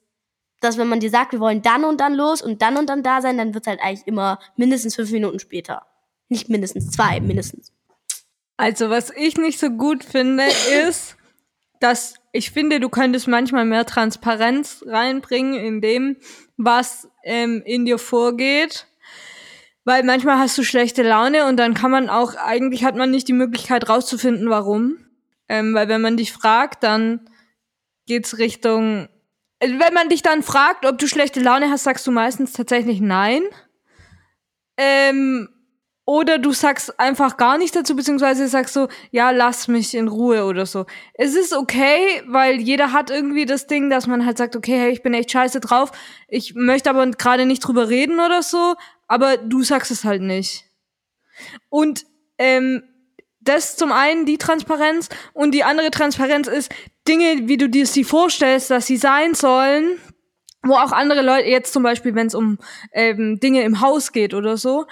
dass 0.60 0.78
wenn 0.78 0.88
man 0.88 1.00
dir 1.00 1.10
sagt, 1.10 1.32
wir 1.32 1.40
wollen 1.40 1.62
dann 1.62 1.84
und 1.84 2.00
dann 2.00 2.14
los 2.14 2.42
und 2.42 2.62
dann 2.62 2.76
und 2.76 2.88
dann 2.88 3.02
da 3.02 3.22
sein, 3.22 3.38
dann 3.38 3.54
wird's 3.54 3.66
halt 3.66 3.80
eigentlich 3.80 4.06
immer 4.06 4.38
mindestens 4.56 4.94
fünf 4.94 5.10
Minuten 5.10 5.38
später. 5.38 5.86
Nicht 6.28 6.48
mindestens 6.48 6.90
zwei, 6.90 7.20
mindestens. 7.20 7.72
Also, 8.56 8.90
was 8.90 9.10
ich 9.10 9.36
nicht 9.36 9.58
so 9.58 9.70
gut 9.70 10.04
finde, 10.04 10.44
ist, 10.86 11.16
dass 11.80 12.14
ich 12.32 12.50
finde, 12.50 12.80
du 12.80 12.88
könntest 12.88 13.28
manchmal 13.28 13.64
mehr 13.64 13.84
Transparenz 13.84 14.82
reinbringen 14.86 15.54
in 15.54 15.80
dem, 15.80 16.16
was 16.56 17.08
ähm, 17.24 17.62
in 17.64 17.84
dir 17.84 17.98
vorgeht. 17.98 18.86
Weil 19.84 20.02
manchmal 20.02 20.38
hast 20.38 20.58
du 20.58 20.64
schlechte 20.64 21.02
Laune 21.02 21.46
und 21.46 21.58
dann 21.58 21.74
kann 21.74 21.90
man 21.90 22.08
auch, 22.08 22.34
eigentlich 22.34 22.84
hat 22.84 22.96
man 22.96 23.10
nicht 23.10 23.28
die 23.28 23.32
Möglichkeit 23.32 23.88
rauszufinden, 23.88 24.50
warum. 24.50 24.98
Ähm, 25.48 25.74
weil 25.74 25.88
wenn 25.88 26.00
man 26.00 26.16
dich 26.16 26.32
fragt, 26.32 26.82
dann 26.82 27.30
geht's 28.06 28.38
Richtung, 28.38 29.08
also 29.60 29.78
wenn 29.78 29.94
man 29.94 30.08
dich 30.08 30.22
dann 30.22 30.42
fragt, 30.42 30.84
ob 30.86 30.98
du 30.98 31.06
schlechte 31.06 31.40
Laune 31.40 31.70
hast, 31.70 31.84
sagst 31.84 32.06
du 32.06 32.10
meistens 32.10 32.52
tatsächlich 32.52 33.00
nein. 33.00 33.42
Ähm, 34.76 35.48
oder 36.06 36.38
du 36.38 36.52
sagst 36.52 36.98
einfach 37.00 37.36
gar 37.36 37.58
nichts 37.58 37.76
dazu, 37.76 37.96
beziehungsweise 37.96 38.46
sagst 38.46 38.72
so, 38.72 38.88
ja, 39.10 39.32
lass 39.32 39.66
mich 39.66 39.92
in 39.92 40.06
Ruhe 40.06 40.44
oder 40.44 40.64
so. 40.64 40.86
Es 41.14 41.34
ist 41.34 41.52
okay, 41.52 42.22
weil 42.26 42.60
jeder 42.60 42.92
hat 42.92 43.10
irgendwie 43.10 43.44
das 43.44 43.66
Ding, 43.66 43.90
dass 43.90 44.06
man 44.06 44.24
halt 44.24 44.38
sagt, 44.38 44.54
okay, 44.54 44.78
hey, 44.78 44.90
ich 44.92 45.02
bin 45.02 45.14
echt 45.14 45.32
scheiße 45.32 45.58
drauf, 45.60 45.90
ich 46.28 46.54
möchte 46.54 46.90
aber 46.90 47.10
gerade 47.10 47.44
nicht 47.44 47.60
drüber 47.60 47.88
reden 47.88 48.20
oder 48.20 48.42
so, 48.42 48.76
aber 49.08 49.36
du 49.36 49.64
sagst 49.64 49.90
es 49.90 50.04
halt 50.04 50.22
nicht. 50.22 50.64
Und 51.68 52.06
ähm, 52.38 52.84
das 53.40 53.76
zum 53.76 53.90
einen 53.90 54.26
die 54.26 54.38
Transparenz 54.38 55.08
und 55.32 55.52
die 55.52 55.64
andere 55.64 55.90
Transparenz 55.90 56.46
ist 56.46 56.72
Dinge, 57.08 57.48
wie 57.48 57.56
du 57.56 57.68
dir 57.68 57.86
sie 57.86 58.04
vorstellst, 58.04 58.70
dass 58.70 58.86
sie 58.86 58.96
sein 58.96 59.34
sollen, 59.34 59.98
wo 60.62 60.74
auch 60.74 60.92
andere 60.92 61.22
Leute, 61.22 61.48
jetzt 61.48 61.72
zum 61.72 61.82
Beispiel, 61.82 62.14
wenn 62.14 62.26
es 62.26 62.34
um 62.34 62.58
ähm, 62.92 63.38
Dinge 63.40 63.62
im 63.62 63.80
Haus 63.80 64.12
geht 64.12 64.34
oder 64.34 64.56
so, 64.56 64.86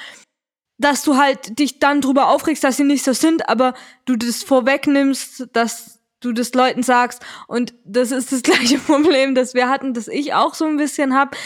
dass 0.78 1.02
du 1.02 1.16
halt 1.16 1.58
dich 1.58 1.78
dann 1.78 2.00
drüber 2.00 2.28
aufregst, 2.28 2.64
dass 2.64 2.76
sie 2.76 2.84
nicht 2.84 3.04
so 3.04 3.12
sind, 3.12 3.48
aber 3.48 3.74
du 4.04 4.16
das 4.16 4.42
vorwegnimmst, 4.42 5.48
dass 5.52 6.00
du 6.20 6.32
das 6.32 6.54
Leuten 6.54 6.82
sagst. 6.82 7.22
Und 7.46 7.74
das 7.84 8.10
ist 8.10 8.32
das 8.32 8.42
gleiche 8.42 8.78
Problem, 8.78 9.34
das 9.34 9.54
wir 9.54 9.68
hatten, 9.68 9.94
das 9.94 10.08
ich 10.08 10.34
auch 10.34 10.54
so 10.54 10.66
ein 10.66 10.76
bisschen 10.76 11.14
hab, 11.14 11.36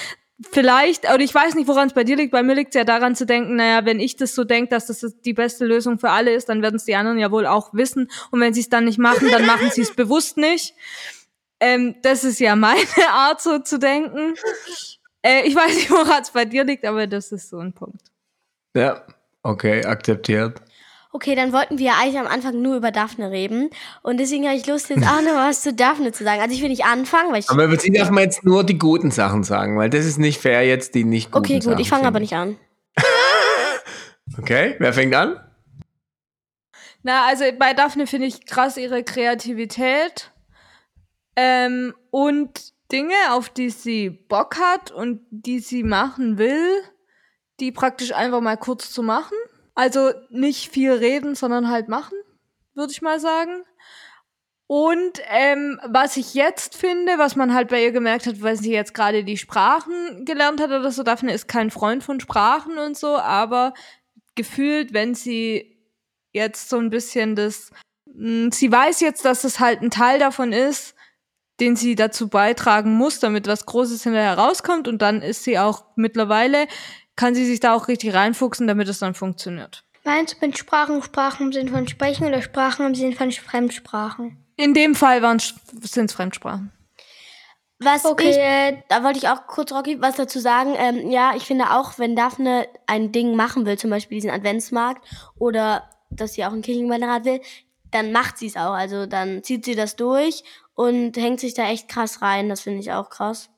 vielleicht, 0.51 1.05
oder 1.05 1.21
ich 1.21 1.35
weiß 1.35 1.55
nicht, 1.55 1.67
woran 1.67 1.89
es 1.89 1.95
bei 1.95 2.05
dir 2.05 2.17
liegt, 2.17 2.31
bei 2.31 2.43
mir 2.43 2.55
liegt 2.55 2.71
es 2.71 2.79
ja 2.79 2.85
daran 2.85 3.17
zu 3.17 3.27
denken, 3.27 3.57
naja, 3.57 3.85
wenn 3.85 4.01
ich 4.01 4.17
das 4.17 4.35
so 4.35 4.45
denke, 4.45 4.71
dass 4.71 4.87
das 4.87 5.21
die 5.25 5.33
beste 5.33 5.67
Lösung 5.67 5.99
für 5.99 6.11
alle 6.11 6.33
ist, 6.33 6.49
dann 6.49 6.63
werden 6.63 6.77
es 6.77 6.85
die 6.85 6.95
anderen 6.95 7.19
ja 7.19 7.31
wohl 7.31 7.47
auch 7.47 7.75
wissen. 7.75 8.11
Und 8.31 8.41
wenn 8.41 8.55
sie 8.55 8.61
es 8.61 8.69
dann 8.69 8.85
nicht 8.85 8.99
machen, 8.99 9.29
dann 9.31 9.47
machen 9.47 9.71
sie 9.71 9.83
es 9.83 9.95
bewusst 9.95 10.37
nicht. 10.37 10.75
Ähm, 11.61 11.97
das 12.03 12.23
ist 12.23 12.39
ja 12.39 12.55
meine 12.55 12.87
Art, 13.11 13.41
so 13.41 13.59
zu 13.59 13.79
denken. 13.79 14.35
Äh, 15.23 15.43
ich 15.43 15.57
weiß 15.57 15.75
nicht, 15.75 15.91
woran 15.91 16.23
es 16.23 16.31
bei 16.31 16.45
dir 16.45 16.63
liegt, 16.63 16.85
aber 16.85 17.09
das 17.09 17.33
ist 17.33 17.51
so 17.51 17.59
ein 17.59 17.73
Punkt. 17.73 18.01
Ja, 18.77 19.05
okay, 19.43 19.85
akzeptiert. 19.85 20.61
Okay, 21.11 21.35
dann 21.35 21.53
wollten 21.53 21.79
wir 21.79 21.95
eigentlich 21.95 22.19
am 22.19 22.27
Anfang 22.27 22.61
nur 22.61 22.77
über 22.77 22.91
Daphne 22.91 23.31
reden. 23.31 23.71
Und 24.03 24.19
deswegen 24.19 24.45
habe 24.47 24.57
ich 24.57 24.67
Lust, 24.67 24.91
jetzt 24.91 25.07
auch 25.07 25.23
noch 25.23 25.35
was 25.35 25.63
zu 25.63 25.73
Daphne 25.73 26.13
zu 26.13 26.23
sagen. 26.23 26.43
Also 26.43 26.55
ich 26.55 26.61
will 26.61 26.69
nicht 26.69 26.85
anfangen, 26.85 27.33
weil 27.33 27.41
ich. 27.41 27.49
Aber 27.49 27.65
über 27.65 27.79
sie 27.79 27.91
darf 27.91 28.11
man 28.11 28.25
jetzt 28.25 28.45
nur 28.45 28.63
die 28.63 28.79
guten 28.79 29.11
Sachen 29.11 29.43
sagen, 29.43 29.79
weil 29.79 29.89
das 29.89 30.05
ist 30.05 30.19
nicht 30.19 30.39
fair, 30.39 30.67
jetzt 30.67 30.95
die 30.95 31.05
nicht 31.05 31.31
guten 31.31 31.45
Okay, 31.45 31.55
gut, 31.55 31.65
Sachen 31.65 31.81
ich 31.81 31.89
fange 31.89 32.07
aber 32.07 32.21
nicht 32.21 32.35
an. 32.35 32.57
Okay, 34.37 34.77
wer 34.79 34.93
fängt 34.93 35.15
an? 35.15 35.41
Na, 37.03 37.27
also 37.27 37.45
bei 37.59 37.73
Daphne 37.73 38.07
finde 38.07 38.27
ich 38.27 38.45
krass 38.45 38.77
ihre 38.77 39.03
Kreativität 39.03 40.33
ähm, 41.35 41.95
und 42.11 42.73
Dinge, 42.93 43.15
auf 43.31 43.49
die 43.49 43.71
sie 43.71 44.11
Bock 44.11 44.59
hat 44.59 44.91
und 44.91 45.21
die 45.31 45.61
sie 45.61 45.83
machen 45.83 46.39
will, 46.39 46.83
die 47.61 47.73
praktisch 47.73 48.13
einfach 48.13 48.41
mal 48.41 48.57
kurz 48.57 48.91
zu 48.91 49.03
machen. 49.03 49.37
Also 49.75 50.13
nicht 50.31 50.73
viel 50.73 50.93
reden, 50.93 51.35
sondern 51.35 51.69
halt 51.71 51.89
machen, 51.89 52.17
würde 52.75 52.93
ich 52.93 53.03
mal 53.03 53.21
sagen. 53.21 53.65
Und 54.67 55.23
ähm, 55.29 55.81
was 55.87 56.19
ich 56.19 56.35
jetzt 56.35 56.77
finde, 56.77 57.17
was 57.17 57.37
man 57.37 57.55
halt 57.55 57.69
bei 57.69 57.83
ihr 57.83 57.91
gemerkt 57.91 58.27
hat, 58.27 58.43
weil 58.43 58.57
sie 58.57 58.71
jetzt 58.71 58.93
gerade 58.93 59.25
die 59.25 59.39
Sprachen 59.39 60.27
gelernt 60.27 60.61
hat 60.61 60.69
oder 60.69 60.91
so, 60.91 61.03
Daphne 61.03 61.33
ist 61.33 61.49
kein 61.49 61.71
Freund 61.71 62.05
von 62.05 62.21
Sprachen 62.21 62.77
und 62.77 62.95
so, 62.95 63.17
aber 63.17 63.73
gefühlt, 64.35 64.93
wenn 64.93 65.15
sie 65.15 65.79
jetzt 66.33 66.69
so 66.69 66.77
ein 66.77 66.91
bisschen 66.91 67.35
das, 67.35 67.71
mh, 68.05 68.51
sie 68.53 68.71
weiß 68.71 69.01
jetzt, 69.01 69.25
dass 69.25 69.45
es 69.45 69.59
halt 69.59 69.81
ein 69.81 69.91
Teil 69.91 70.19
davon 70.19 70.53
ist, 70.53 70.95
den 71.61 71.75
sie 71.75 71.95
dazu 71.95 72.29
beitragen 72.29 72.93
muss, 72.93 73.21
damit 73.21 73.47
was 73.47 73.65
Großes 73.65 74.03
hinterher 74.03 74.37
rauskommt 74.37 74.87
und 74.87 75.01
dann 75.01 75.23
ist 75.23 75.45
sie 75.45 75.59
auch 75.59 75.87
mittlerweile, 75.97 76.67
kann 77.19 77.35
sie 77.35 77.45
sich 77.45 77.61
da 77.61 77.75
auch 77.75 77.89
richtig 77.89 78.15
reinfuchsen, 78.15 78.67
damit 78.67 78.89
es 78.89 79.01
dann 79.01 79.13
funktioniert. 79.13 79.85
Meinst 80.05 80.37
du 80.41 80.47
mit 80.47 80.57
Sprachen, 80.57 81.03
Sprachen 81.03 81.47
im 81.47 81.53
Sinn 81.53 81.69
von 81.69 81.87
Sprechen 81.89 82.27
oder 82.27 82.41
Sprachen 82.41 82.87
im 82.87 82.95
Sinn 82.95 83.13
von 83.13 83.31
Fremdsprachen? 83.31 84.43
In 84.57 84.73
dem 84.73 84.95
Fall 84.95 85.21
sind 85.21 86.07
es 86.07 86.13
Fremdsprachen. 86.15 86.73
Was 87.81 88.05
Okay, 88.05 88.31
ich, 88.31 88.37
äh, 88.39 88.83
da 88.89 89.05
wollte 89.05 89.19
ich 89.19 89.29
auch 89.29 89.47
kurz 89.47 89.73
Rocky 89.73 90.01
was 90.01 90.17
dazu 90.17 90.39
sagen. 90.39 90.75
Ähm, 90.77 91.11
ja, 91.11 91.33
ich 91.37 91.45
finde 91.45 91.73
auch, 91.73 91.99
wenn 91.99 92.17
Daphne 92.17 92.67
ein 92.87 93.13
Ding 93.13 93.37
machen 93.37 93.67
will, 93.67 93.79
zum 93.79 93.91
Beispiel 93.91 94.17
diesen 94.17 94.31
Adventsmarkt 94.31 95.07
oder 95.39 95.91
dass 96.11 96.35
sie 96.35 96.45
auch 96.45 96.53
ein 96.53 96.63
Kirchenwanderrad 96.63 97.25
will, 97.25 97.41
dann 97.91 98.13
macht 98.13 98.39
sie 98.39 98.47
es 98.47 98.57
auch. 98.57 98.73
Also 98.73 99.07
dann 99.07 99.43
zieht 99.43 99.65
sie 99.65 99.75
das 99.75 99.97
durch 99.97 100.45
und 100.75 101.17
hängt 101.17 101.41
sich 101.41 101.55
da 101.55 101.69
echt 101.69 101.89
krass 101.89 102.23
rein. 102.23 102.49
Das 102.49 102.61
finde 102.61 102.81
ich 102.81 102.93
auch 102.93 103.11
krass. 103.11 103.51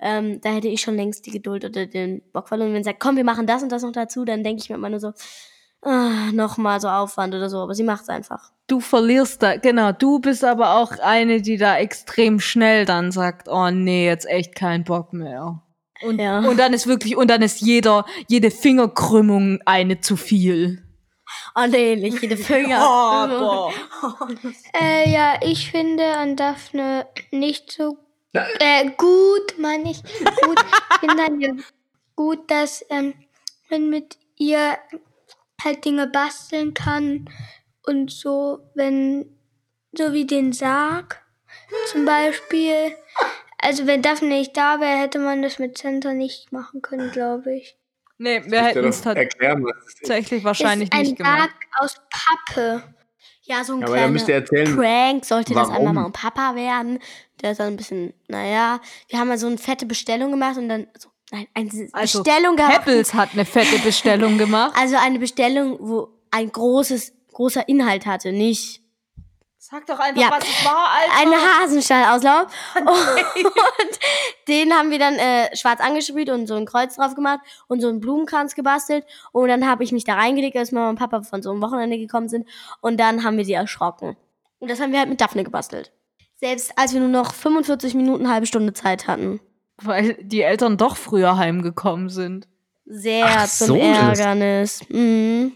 Ähm, 0.00 0.40
da 0.40 0.50
hätte 0.50 0.68
ich 0.68 0.80
schon 0.80 0.96
längst 0.96 1.26
die 1.26 1.30
Geduld 1.30 1.64
oder 1.64 1.86
den 1.86 2.22
Bock 2.32 2.48
verloren. 2.48 2.72
Wenn 2.72 2.84
sie 2.84 2.90
sagt, 2.90 3.00
komm, 3.00 3.16
wir 3.16 3.24
machen 3.24 3.46
das 3.46 3.62
und 3.62 3.70
das 3.72 3.82
noch 3.82 3.92
dazu, 3.92 4.24
dann 4.24 4.44
denke 4.44 4.62
ich 4.62 4.68
mir 4.70 4.76
immer 4.76 4.90
nur 4.90 5.00
so, 5.00 5.12
ah, 5.82 6.30
nochmal 6.32 6.80
so 6.80 6.88
Aufwand 6.88 7.34
oder 7.34 7.50
so. 7.50 7.58
Aber 7.58 7.74
sie 7.74 7.82
macht 7.82 8.02
es 8.02 8.08
einfach. 8.08 8.50
Du 8.68 8.80
verlierst 8.80 9.42
da, 9.42 9.56
genau, 9.56 9.92
du 9.92 10.20
bist 10.20 10.44
aber 10.44 10.76
auch 10.76 10.92
eine, 11.00 11.40
die 11.42 11.56
da 11.56 11.78
extrem 11.78 12.38
schnell 12.38 12.84
dann 12.84 13.10
sagt, 13.12 13.48
oh 13.48 13.70
nee, 13.70 14.06
jetzt 14.06 14.26
echt 14.28 14.54
kein 14.54 14.84
Bock 14.84 15.12
mehr. 15.12 15.62
Und, 16.02 16.20
Ja. 16.20 16.38
und 16.40 16.58
dann 16.58 16.72
ist 16.72 16.86
wirklich, 16.86 17.16
und 17.16 17.28
dann 17.28 17.42
ist 17.42 17.60
jeder, 17.60 18.04
jede 18.28 18.50
Fingerkrümmung 18.52 19.58
eine 19.64 20.00
zu 20.00 20.16
viel. 20.16 20.84
Oh 21.56 21.66
nee, 21.68 21.96
nicht 21.96 22.22
jede 22.22 22.36
Finger. 22.36 22.78
boah. 23.28 23.72
Äh, 24.80 25.10
ja, 25.10 25.34
ich 25.42 25.70
finde 25.72 26.04
an 26.04 26.36
Daphne 26.36 27.06
nicht 27.32 27.72
so 27.72 27.96
äh, 28.32 28.90
gut, 28.96 29.58
meine 29.58 29.90
ich. 29.90 30.02
Gut, 30.02 30.64
ich 30.90 30.98
finde 31.00 31.24
an 31.24 31.40
ihr 31.40 31.56
gut, 32.16 32.50
dass 32.50 32.84
ähm, 32.90 33.14
man 33.70 33.90
mit 33.90 34.18
ihr 34.36 34.76
halt 35.62 35.84
Dinge 35.84 36.06
basteln 36.06 36.74
kann 36.74 37.30
und 37.86 38.10
so, 38.10 38.60
wenn, 38.74 39.38
so 39.96 40.12
wie 40.12 40.26
den 40.26 40.52
Sarg 40.52 41.22
zum 41.86 42.04
Beispiel. 42.04 42.94
Also 43.58 43.86
wenn 43.86 44.02
Daphne 44.02 44.28
nicht 44.28 44.56
da 44.56 44.80
wäre, 44.80 44.98
hätte 44.98 45.18
man 45.18 45.42
das 45.42 45.58
mit 45.58 45.78
Center 45.78 46.12
nicht 46.12 46.52
machen 46.52 46.82
können, 46.82 47.10
glaube 47.10 47.54
ich. 47.54 47.76
Nee, 48.18 48.42
wir 48.46 48.64
hätten 48.64 48.84
es 48.84 49.00
tatsächlich 49.00 50.42
wahrscheinlich 50.42 50.88
ist 50.88 50.94
ein 50.94 51.02
nicht 51.02 51.16
gemacht. 51.16 51.50
Sarg 51.50 51.52
aus 51.78 52.00
Pappe. 52.10 52.82
Ja, 53.48 53.64
so 53.64 53.74
ein 53.74 53.80
Ja, 53.80 53.86
kleiner 53.86 54.02
dann 54.02 54.12
müsst 54.12 54.28
ihr 54.28 54.34
erzählen, 54.34 54.76
Prank 54.76 55.24
sollte 55.24 55.54
das 55.54 55.68
warum? 55.68 55.76
einmal 55.76 55.94
Mama 55.94 56.06
und 56.06 56.12
Papa 56.12 56.54
werden. 56.54 56.98
Der 57.40 57.52
ist 57.52 57.60
dann 57.60 57.68
ein 57.68 57.76
bisschen, 57.76 58.12
naja, 58.28 58.80
wir 59.08 59.18
haben 59.18 59.28
mal 59.28 59.38
so 59.38 59.46
eine 59.46 59.58
fette 59.58 59.86
Bestellung 59.86 60.30
gemacht 60.30 60.58
und 60.58 60.68
dann, 60.68 60.86
so, 60.98 61.08
nein, 61.30 61.46
eine 61.54 61.88
Also, 61.92 62.22
Bestellung 62.22 62.56
gehabt. 62.56 62.84
Pebbles 62.84 63.14
hat 63.14 63.30
eine 63.32 63.44
fette 63.44 63.78
Bestellung 63.78 64.38
gemacht. 64.38 64.74
Also 64.78 64.96
eine 64.96 65.18
Bestellung, 65.18 65.78
wo 65.80 66.08
ein 66.30 66.50
großes, 66.52 67.12
großer 67.32 67.68
Inhalt 67.68 68.04
hatte, 68.06 68.32
nicht 68.32 68.82
Sag 69.60 69.86
doch 69.86 69.98
einfach, 69.98 70.20
Ja. 70.22 70.30
was 70.30 70.44
es 70.44 70.64
war, 70.64 70.88
Alter. 70.88 71.12
eine 71.20 71.36
Hasenstallauslauf. 71.36 72.46
und 72.76 73.98
den 74.46 74.72
haben 74.72 74.90
wir 74.90 74.98
dann 75.00 75.14
äh, 75.14 75.54
schwarz 75.56 75.80
angesprüht 75.80 76.30
und 76.30 76.46
so 76.46 76.54
ein 76.54 76.64
Kreuz 76.64 76.94
drauf 76.96 77.14
gemacht 77.16 77.40
und 77.66 77.80
so 77.80 77.88
einen 77.88 78.00
Blumenkranz 78.00 78.54
gebastelt. 78.54 79.04
Und 79.32 79.48
dann 79.48 79.68
habe 79.68 79.82
ich 79.82 79.90
mich 79.92 80.04
da 80.04 80.14
reingelegt, 80.14 80.56
als 80.56 80.70
Mama 80.72 80.90
und 80.90 80.98
Papa 80.98 81.22
von 81.22 81.42
so 81.42 81.50
einem 81.50 81.60
Wochenende 81.60 81.98
gekommen 81.98 82.28
sind. 82.28 82.48
Und 82.80 82.98
dann 82.98 83.24
haben 83.24 83.36
wir 83.36 83.44
sie 83.44 83.52
erschrocken. 83.54 84.16
Und 84.60 84.70
das 84.70 84.80
haben 84.80 84.92
wir 84.92 85.00
halt 85.00 85.08
mit 85.08 85.20
Daphne 85.20 85.42
gebastelt. 85.44 85.92
Selbst 86.36 86.72
als 86.78 86.92
wir 86.94 87.00
nur 87.00 87.08
noch 87.10 87.34
45 87.34 87.94
Minuten, 87.94 88.24
eine 88.24 88.32
halbe 88.32 88.46
Stunde 88.46 88.72
Zeit 88.72 89.08
hatten. 89.08 89.40
Weil 89.82 90.14
die 90.22 90.42
Eltern 90.42 90.76
doch 90.76 90.96
früher 90.96 91.36
heimgekommen 91.36 92.08
sind. 92.10 92.46
Sehr 92.86 93.26
Ach, 93.26 93.48
zum 93.48 93.66
so 93.66 93.76
Ärgernis. 93.76 94.80
Mhm. 94.88 95.52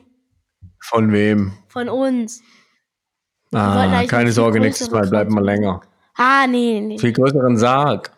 Von 0.81 1.13
wem? 1.13 1.53
Von 1.69 1.89
uns. 1.89 2.43
Ah, 3.53 4.05
keine 4.07 4.33
Sorge, 4.33 4.61
nächstes 4.61 4.91
Mal 4.91 5.07
bleiben 5.09 5.35
wir 5.35 5.43
länger. 5.43 5.83
Ah, 6.15 6.47
nee, 6.47 6.81
nee. 6.81 6.99
Viel 6.99 7.13
größeren 7.13 7.57
Sarg. 7.57 8.11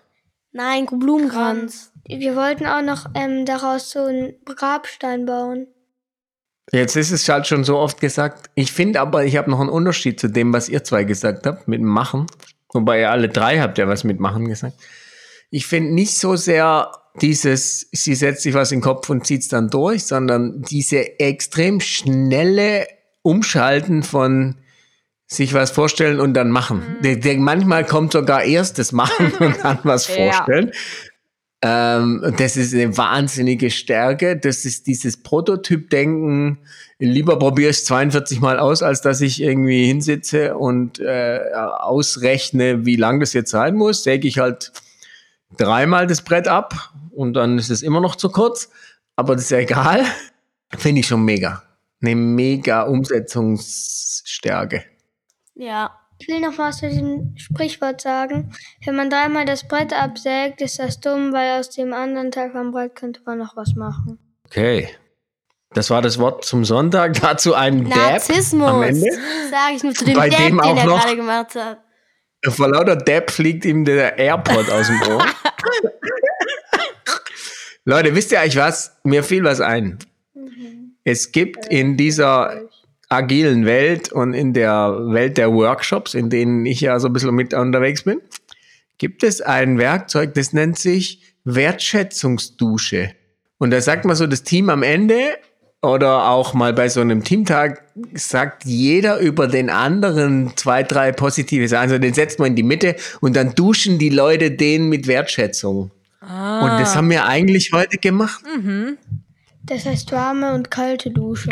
Nein, 0.53 0.87
Blumenkranz. 0.87 1.93
Wir 2.07 2.37
wollten 2.37 2.67
auch 2.67 2.83
noch 2.83 3.07
ähm, 3.15 3.45
daraus 3.47 3.91
so 3.91 4.05
einen 4.05 4.35
Grabstein 4.45 5.27
bauen. 5.27 5.67
Jetzt 6.73 6.97
ist 6.97 7.11
es 7.11 7.29
halt 7.29 7.47
schon 7.47 7.65
so 7.65 7.79
oft 7.79 8.01
gesagt. 8.01 8.51
Ich 8.55 8.73
finde 8.73 9.01
aber, 9.01 9.25
ich 9.25 9.37
habe 9.37 9.51
noch 9.51 9.61
einen 9.61 9.69
Unterschied 9.69 10.21
zu 10.21 10.29
dem, 10.29 10.53
was 10.53 10.69
ihr 10.69 10.85
zwei 10.85 11.05
gesagt 11.05 11.47
habt, 11.47 11.69
mit 11.69 11.81
dem 11.81 11.89
Machen. 11.89 12.27
Wobei 12.73 13.01
ihr 13.01 13.11
alle 13.11 13.29
drei 13.29 13.61
habt 13.61 13.79
ja 13.79 13.89
was 13.89 14.05
mit 14.05 14.21
Machen 14.21 14.49
gesagt. 14.49 14.75
Ich 15.51 15.67
finde 15.67 15.95
nicht 15.95 16.19
so 16.19 16.37
sehr 16.37 16.91
dieses, 17.21 17.89
sie 17.93 18.15
setzt 18.15 18.43
sich 18.43 18.55
was 18.55 18.73
in 18.73 18.79
den 18.79 18.85
Kopf 18.85 19.09
und 19.09 19.27
zieht 19.27 19.43
es 19.43 19.49
dann 19.49 19.71
durch, 19.71 20.05
sondern 20.05 20.63
diese 20.63 21.21
extrem 21.21 21.81
schnelle 21.81 22.87
Umschalten 23.23 24.03
von 24.03 24.57
sich 25.27 25.55
was 25.55 25.71
vorstellen 25.71 26.21
und 26.21 26.35
dann 26.35 26.51
machen. 26.51 26.83
Der, 27.03 27.17
der, 27.17 27.39
manchmal 27.39 27.85
kommt 27.85 28.13
sogar 28.13 28.45
erst 28.45 28.79
das 28.79 28.93
Machen 28.93 29.33
und 29.39 29.57
dann 29.63 29.79
was 29.83 30.09
Ja. 30.09 30.15
vorstellen. 30.15 30.73
Ähm, 31.63 32.35
das 32.37 32.59
ist 32.59 32.75
eine 32.75 32.95
wahnsinnige 32.97 33.71
Stärke. 33.71 34.37
Das 34.37 34.67
ist 34.67 34.87
dieses 34.87 35.23
Prototyp-Denken. 35.23 36.59
Lieber 36.99 37.39
probiere 37.39 37.71
ich 37.71 37.79
es 37.79 37.85
42 37.87 38.41
Mal 38.41 38.59
aus, 38.59 38.83
als 38.83 39.01
dass 39.01 39.23
ich 39.23 39.41
irgendwie 39.43 39.87
hinsitze 39.87 40.57
und 40.59 41.01
äh, 41.01 41.41
ausrechne, 41.79 42.85
wie 42.85 42.97
lang 42.97 43.19
das 43.19 43.33
jetzt 43.33 43.51
sein 43.51 43.77
muss. 43.77 44.03
Säge 44.05 44.29
ich 44.29 44.39
halt 44.39 44.73
dreimal 45.57 46.07
das 46.07 46.21
Brett 46.23 46.49
ab 46.49 46.93
und 47.13 47.33
dann 47.33 47.57
ist 47.59 47.71
es 47.71 47.81
immer 47.83 48.01
noch 48.03 48.17
zu 48.17 48.29
kurz. 48.29 48.69
Aber 49.17 49.35
das 49.35 49.45
ist 49.45 49.51
ja 49.51 49.59
egal. 49.59 50.05
Finde 50.77 51.01
ich 51.01 51.07
schon 51.07 51.25
mega. 51.25 51.63
Eine 52.03 52.15
mega 52.15 52.83
Umsetzungsstärke. 52.83 54.85
Ja. 55.55 55.99
Ich 56.19 56.29
will 56.29 56.41
noch 56.41 56.57
was 56.59 56.79
zu 56.79 56.89
diesem 56.89 57.35
Sprichwort 57.37 58.01
sagen. 58.01 58.53
Wenn 58.85 58.95
man 58.95 59.11
dreimal 59.11 59.45
das 59.47 59.67
Brett 59.67 59.93
absägt, 59.93 60.61
ist 60.61 60.79
das 60.79 61.01
dumm, 61.01 61.33
weil 61.33 61.59
aus 61.59 61.71
dem 61.71 61.93
anderen 61.93 62.31
Teil 62.31 62.53
vom 62.53 62.71
Brett 62.71 62.95
könnte 62.95 63.21
man 63.27 63.39
noch 63.39 63.57
was 63.57 63.75
machen. 63.75 64.19
Okay. 64.47 64.89
Das 65.73 65.91
war 65.91 66.03
das 66.03 66.21
Wort 66.21 66.45
zum 66.45 66.65
Sonntag. 66.65 67.15
Dazu 67.21 67.55
ein 67.55 67.89
Dab 67.91 67.99
Narzissmus. 67.99 68.69
am 68.71 68.83
Ende. 68.85 69.11
Sag 69.51 69.75
ich 69.75 69.83
nur 69.83 69.93
zu 69.93 70.05
dem 70.05 70.15
Bei 70.15 70.29
Dab, 70.29 70.39
dem 70.39 70.57
den 70.59 70.61
auch 70.61 70.77
er 70.77 70.85
noch- 70.87 71.01
gerade 71.03 71.17
gemacht 71.17 71.55
hat. 71.57 71.79
Vor 72.47 72.69
lauter 72.69 72.95
Depp 72.97 73.31
fliegt 73.31 73.65
ihm 73.65 73.85
der 73.85 74.17
AirPod 74.19 74.71
aus 74.71 74.87
dem 74.87 75.01
Ohr. 75.03 75.25
Leute, 77.85 78.15
wisst 78.15 78.33
ihr 78.33 78.41
eigentlich 78.41 78.57
was? 78.57 78.97
Mir 79.03 79.23
fiel 79.25 79.45
was 79.45 79.61
ein. 79.61 79.99
Es 81.05 81.33
gibt 81.33 81.67
in 81.67 81.97
dieser 81.97 82.69
agilen 83.15 83.65
Welt 83.67 84.13
und 84.13 84.35
in 84.35 84.53
der 84.53 84.97
Welt 85.09 85.39
der 85.39 85.53
Workshops, 85.53 86.15
in 86.15 86.31
denen 86.31 86.67
ich 86.67 86.81
ja 86.81 86.99
so 86.99 87.09
ein 87.09 87.13
bisschen 87.13 87.35
mit 87.35 87.55
unterwegs 87.55 88.05
bin, 88.05 88.21
gibt 88.99 89.23
es 89.23 89.41
ein 89.41 89.79
Werkzeug, 89.79 90.35
das 90.35 90.53
nennt 90.53 90.79
sich 90.79 91.23
Wertschätzungsdusche. 91.45 93.13
Und 93.59 93.71
da 93.71 93.81
sagt 93.81 94.05
man 94.05 94.17
so 94.17 94.27
das 94.27 94.43
Team 94.43 94.71
am 94.71 94.83
Ende 94.83 95.37
oder 95.83 96.29
auch 96.29 96.55
mal 96.55 96.73
bei 96.73 96.89
so 96.89 97.01
einem 97.01 97.23
Teamtag 97.25 97.85
sagt 98.15 98.65
jeder 98.65 99.19
über 99.19 99.47
den 99.49 99.71
anderen 99.71 100.57
zwei, 100.57 100.83
drei 100.83 101.13
positive 101.13 101.69
Sachen. 101.69 101.83
Also 101.83 101.99
den 101.99 102.15
setzt 102.15 102.39
man 102.39 102.49
in 102.49 102.57
die 102.57 102.63
Mitte 102.63 102.97
und 103.21 103.37
dann 103.37 103.55
duschen 103.55 103.99
die 103.99 104.09
Leute 104.09 104.51
den 104.51 104.89
mit 104.89 105.07
Wertschätzung. 105.07 105.91
Ah. 106.21 106.65
Und 106.65 106.81
das 106.81 106.97
haben 106.97 107.11
wir 107.11 107.27
eigentlich 107.27 107.73
heute 107.73 107.99
gemacht. 107.99 108.43
Das 109.67 109.87
heißt 109.87 110.13
warme 110.13 110.53
und 110.55 110.71
kalte 110.71 111.11
Dusche. 111.11 111.49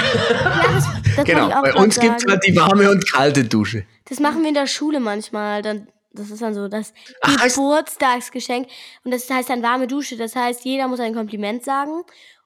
Das 1.17 1.25
Genau. 1.25 1.43
wollte 1.43 1.49
ich 1.49 1.55
auch 1.55 1.63
Bei 1.63 1.75
uns 1.75 1.99
gibt's 1.99 2.23
sagen. 2.23 2.33
halt 2.33 2.47
die 2.47 2.57
warme 2.57 2.91
und 2.91 3.11
kalte 3.11 3.45
Dusche. 3.45 3.87
Das 4.07 4.21
machen 4.21 4.43
wir 4.43 4.49
in 4.49 4.55
der 4.55 4.67
Schule 4.67 5.01
manchmal. 5.01 5.63
Dann, 5.63 5.89
das 6.13 6.31
ist 6.31 6.43
dann 6.43 6.55
so 6.55 6.69
das 6.69 6.93
Ach, 7.23 7.37
Geburtstagsgeschenk. 7.43 8.69
Und 9.05 9.13
das 9.13 9.29
heißt 9.31 9.49
dann 9.51 9.63
warme 9.63 9.87
Dusche. 9.87 10.17
Das 10.17 10.37
heißt, 10.37 10.65
jeder 10.65 10.89
muss 10.89 11.01
ein 11.01 11.15
Kompliment 11.15 11.65
sagen. 11.65 12.03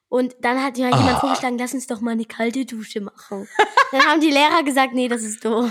Und 0.09 0.35
dann 0.41 0.63
hat 0.63 0.77
ja 0.77 0.87
Ah. 0.89 0.97
jemand 0.97 1.19
vorgeschlagen, 1.19 1.57
lass 1.57 1.73
uns 1.73 1.85
doch 1.87 1.99
mal 1.99 2.11
eine 2.11 2.23
kalte 2.25 2.65
Dusche 2.65 3.01
machen. 3.01 3.47
dann 3.91 4.05
haben 4.05 4.21
die 4.21 4.31
Lehrer 4.31 4.63
gesagt, 4.63 4.93
nee, 4.93 5.09
das 5.09 5.21
ist 5.23 5.43
doof. 5.43 5.69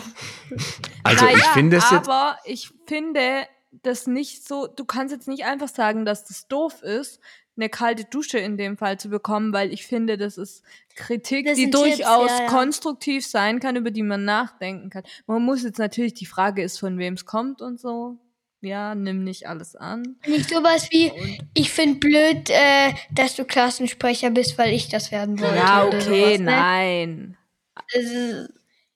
Also 1.03 1.25
ich 1.27 1.33
Naja, 1.37 1.45
finde 1.55 1.77
es 1.79 1.91
jetzt. 1.91 2.07
Aber 2.09 2.39
ich 2.45 2.71
finde 2.87 3.47
das 3.83 4.07
nicht 4.07 4.47
so, 4.47 4.67
du 4.67 4.85
kannst 4.85 5.15
jetzt 5.15 5.27
nicht 5.29 5.45
einfach 5.45 5.69
sagen, 5.69 6.05
dass 6.05 6.25
das 6.27 6.49
doof 6.49 6.83
ist, 6.83 7.19
eine 7.57 7.69
kalte 7.69 8.05
Dusche 8.05 8.39
in 8.39 8.57
dem 8.57 8.77
Fall 8.77 8.99
zu 8.99 9.09
bekommen, 9.09 9.53
weil 9.53 9.73
ich 9.73 9.87
finde, 9.87 10.17
das 10.17 10.39
ist 10.39 10.63
Kritik, 10.95 11.47
Das 11.47 11.57
die 11.57 11.63
sind 11.63 11.73
Tipps, 11.75 11.99
durchaus 11.99 12.31
ja, 12.31 12.45
ja. 12.45 12.47
konstruktiv 12.49 13.27
sein 13.27 13.61
kann, 13.61 13.77
über 13.77 13.91
die 13.91 14.03
man 14.03 14.25
nachdenken 14.25 14.91
kann. 14.91 15.05
Man 15.27 15.43
muss 15.43 15.63
jetzt 15.63 15.79
natürlich, 15.79 16.15
die 16.15 16.27
Frage 16.27 16.63
ist, 16.63 16.79
von 16.79 16.99
wem 16.99 17.15
es 17.15 17.25
kommt 17.27 17.63
und 17.63 17.81
so. 17.81 18.19
Ja, 18.63 18.95
nimm 18.95 19.23
nicht 19.23 19.47
alles 19.49 19.77
an. 19.77 20.17
Nicht 20.27 20.49
sowas 20.51 20.89
wie, 20.91 21.13
ich 21.55 21.71
finde 21.71 21.99
blöd, 22.01 22.51
äh, 22.51 22.95
dass 23.13 23.37
du 23.37 23.45
Klassensprecher 23.45 24.31
bist, 24.31 24.59
weil 24.59 24.73
ich 24.73 24.89
das 24.89 25.13
werden 25.13 25.39
wollte. 25.41 25.57
Ja, 25.57 25.85
okay, 25.85 26.01
sowas, 26.01 26.39
ne? 26.39 26.45
nein. 26.45 27.37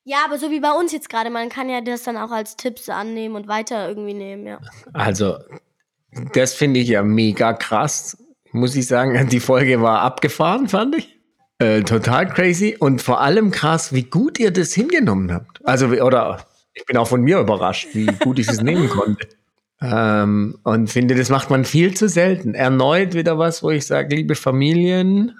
Ja, 0.04 0.24
aber 0.24 0.38
so 0.38 0.50
wie 0.50 0.60
bei 0.60 0.72
uns 0.72 0.92
jetzt 0.92 1.08
gerade. 1.08 1.30
Man 1.30 1.50
kann 1.50 1.68
ja 1.68 1.82
das 1.82 2.02
dann 2.02 2.16
auch 2.16 2.30
als 2.30 2.56
Tipps 2.56 2.88
annehmen 2.88 3.36
und 3.36 3.48
weiter 3.48 3.86
irgendwie 3.86 4.14
nehmen, 4.14 4.46
ja. 4.46 4.58
Also, 4.92 5.36
das 6.32 6.54
finde 6.54 6.80
ich 6.80 6.88
ja 6.88 7.02
mega 7.02 7.52
krass. 7.52 8.16
Muss 8.52 8.76
ich 8.76 8.86
sagen, 8.86 9.28
die 9.30 9.40
Folge 9.40 9.80
war 9.80 10.00
abgefahren, 10.00 10.68
fand 10.68 10.96
ich. 10.96 11.18
Äh, 11.58 11.82
total 11.82 12.26
crazy 12.28 12.76
und 12.78 13.02
vor 13.02 13.20
allem 13.20 13.50
krass, 13.50 13.92
wie 13.92 14.04
gut 14.04 14.38
ihr 14.40 14.50
das 14.50 14.72
hingenommen 14.72 15.32
habt. 15.32 15.60
Also, 15.66 15.88
oder 15.88 16.46
ich 16.72 16.86
bin 16.86 16.96
auch 16.96 17.08
von 17.08 17.20
mir 17.20 17.38
überrascht, 17.38 17.88
wie 17.92 18.06
gut 18.06 18.38
ich 18.38 18.48
es 18.48 18.62
nehmen 18.62 18.88
konnte. 18.88 19.28
Ähm, 19.82 20.58
und 20.62 20.90
finde, 20.90 21.14
das 21.14 21.30
macht 21.30 21.48
man 21.48 21.64
viel 21.64 21.94
zu 21.94 22.06
selten. 22.06 22.52
Erneut 22.52 23.14
wieder 23.14 23.38
was, 23.38 23.62
wo 23.62 23.70
ich 23.70 23.86
sage, 23.86 24.14
liebe 24.14 24.34
Familien, 24.34 25.38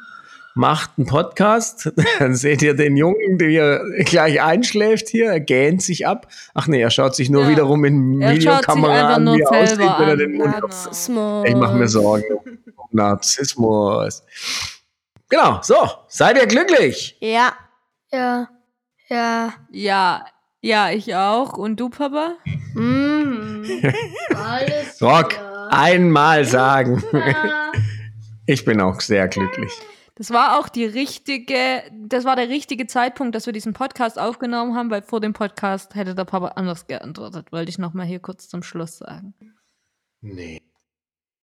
macht 0.54 0.92
einen 0.96 1.06
Podcast. 1.06 1.92
Dann 2.18 2.34
seht 2.34 2.62
ihr 2.62 2.74
den 2.74 2.96
Jungen, 2.96 3.38
der 3.38 3.82
gleich 4.04 4.42
einschläft 4.42 5.08
hier, 5.08 5.30
er 5.30 5.40
gähnt 5.40 5.82
sich 5.82 6.06
ab. 6.06 6.26
Ach 6.54 6.66
nee, 6.66 6.80
er 6.80 6.90
schaut 6.90 7.14
sich 7.14 7.30
nur 7.30 7.42
Ja. 7.44 7.48
wiederum 7.50 7.84
in 7.84 8.20
Er 8.20 8.28
schaut 8.28 8.34
sich 8.34 8.44
Videokamera 8.44 8.92
einfach 8.92 9.16
an, 9.16 9.24
nur 9.24 9.36
wie 9.36 9.40
er 9.42 9.50
aussieht, 9.50 9.78
wenn 9.78 9.86
er 9.86 10.12
an. 10.12 10.18
den 10.18 10.32
Mund. 10.36 10.60
Narzissmus. 10.60 11.48
ich 11.48 11.54
mache 11.54 11.74
mir 11.76 11.88
Sorgen 11.88 12.24
um 12.44 12.88
Narzissmus. 12.92 14.22
Genau, 15.28 15.60
so, 15.62 15.76
seid 16.08 16.36
ihr 16.36 16.46
glücklich? 16.46 17.16
Ja. 17.20 17.52
ja, 18.12 18.48
ja. 19.08 19.52
Ja, 19.70 20.24
ja, 20.60 20.90
ich 20.90 21.14
auch. 21.14 21.52
Und 21.56 21.78
du, 21.78 21.88
Papa? 21.88 22.34
Mm. 22.74 23.62
Alles 24.34 25.00
Rock, 25.00 25.34
einmal 25.70 26.44
sagen. 26.44 27.02
Ich 28.46 28.64
bin 28.64 28.80
auch 28.80 29.00
sehr 29.00 29.28
glücklich. 29.28 29.70
Das 30.20 30.30
war 30.32 30.58
auch 30.58 30.68
die 30.68 30.84
richtige, 30.84 31.82
das 31.94 32.26
war 32.26 32.36
der 32.36 32.50
richtige 32.50 32.86
Zeitpunkt, 32.86 33.34
dass 33.34 33.46
wir 33.46 33.54
diesen 33.54 33.72
Podcast 33.72 34.18
aufgenommen 34.18 34.74
haben, 34.74 34.90
weil 34.90 35.00
vor 35.00 35.18
dem 35.18 35.32
Podcast 35.32 35.94
hätte 35.94 36.14
der 36.14 36.26
Papa 36.26 36.48
anders 36.56 36.86
geantwortet, 36.86 37.52
wollte 37.52 37.70
ich 37.70 37.78
nochmal 37.78 38.04
hier 38.04 38.20
kurz 38.20 38.46
zum 38.46 38.62
Schluss 38.62 38.98
sagen. 38.98 39.32
Nee. 40.20 40.60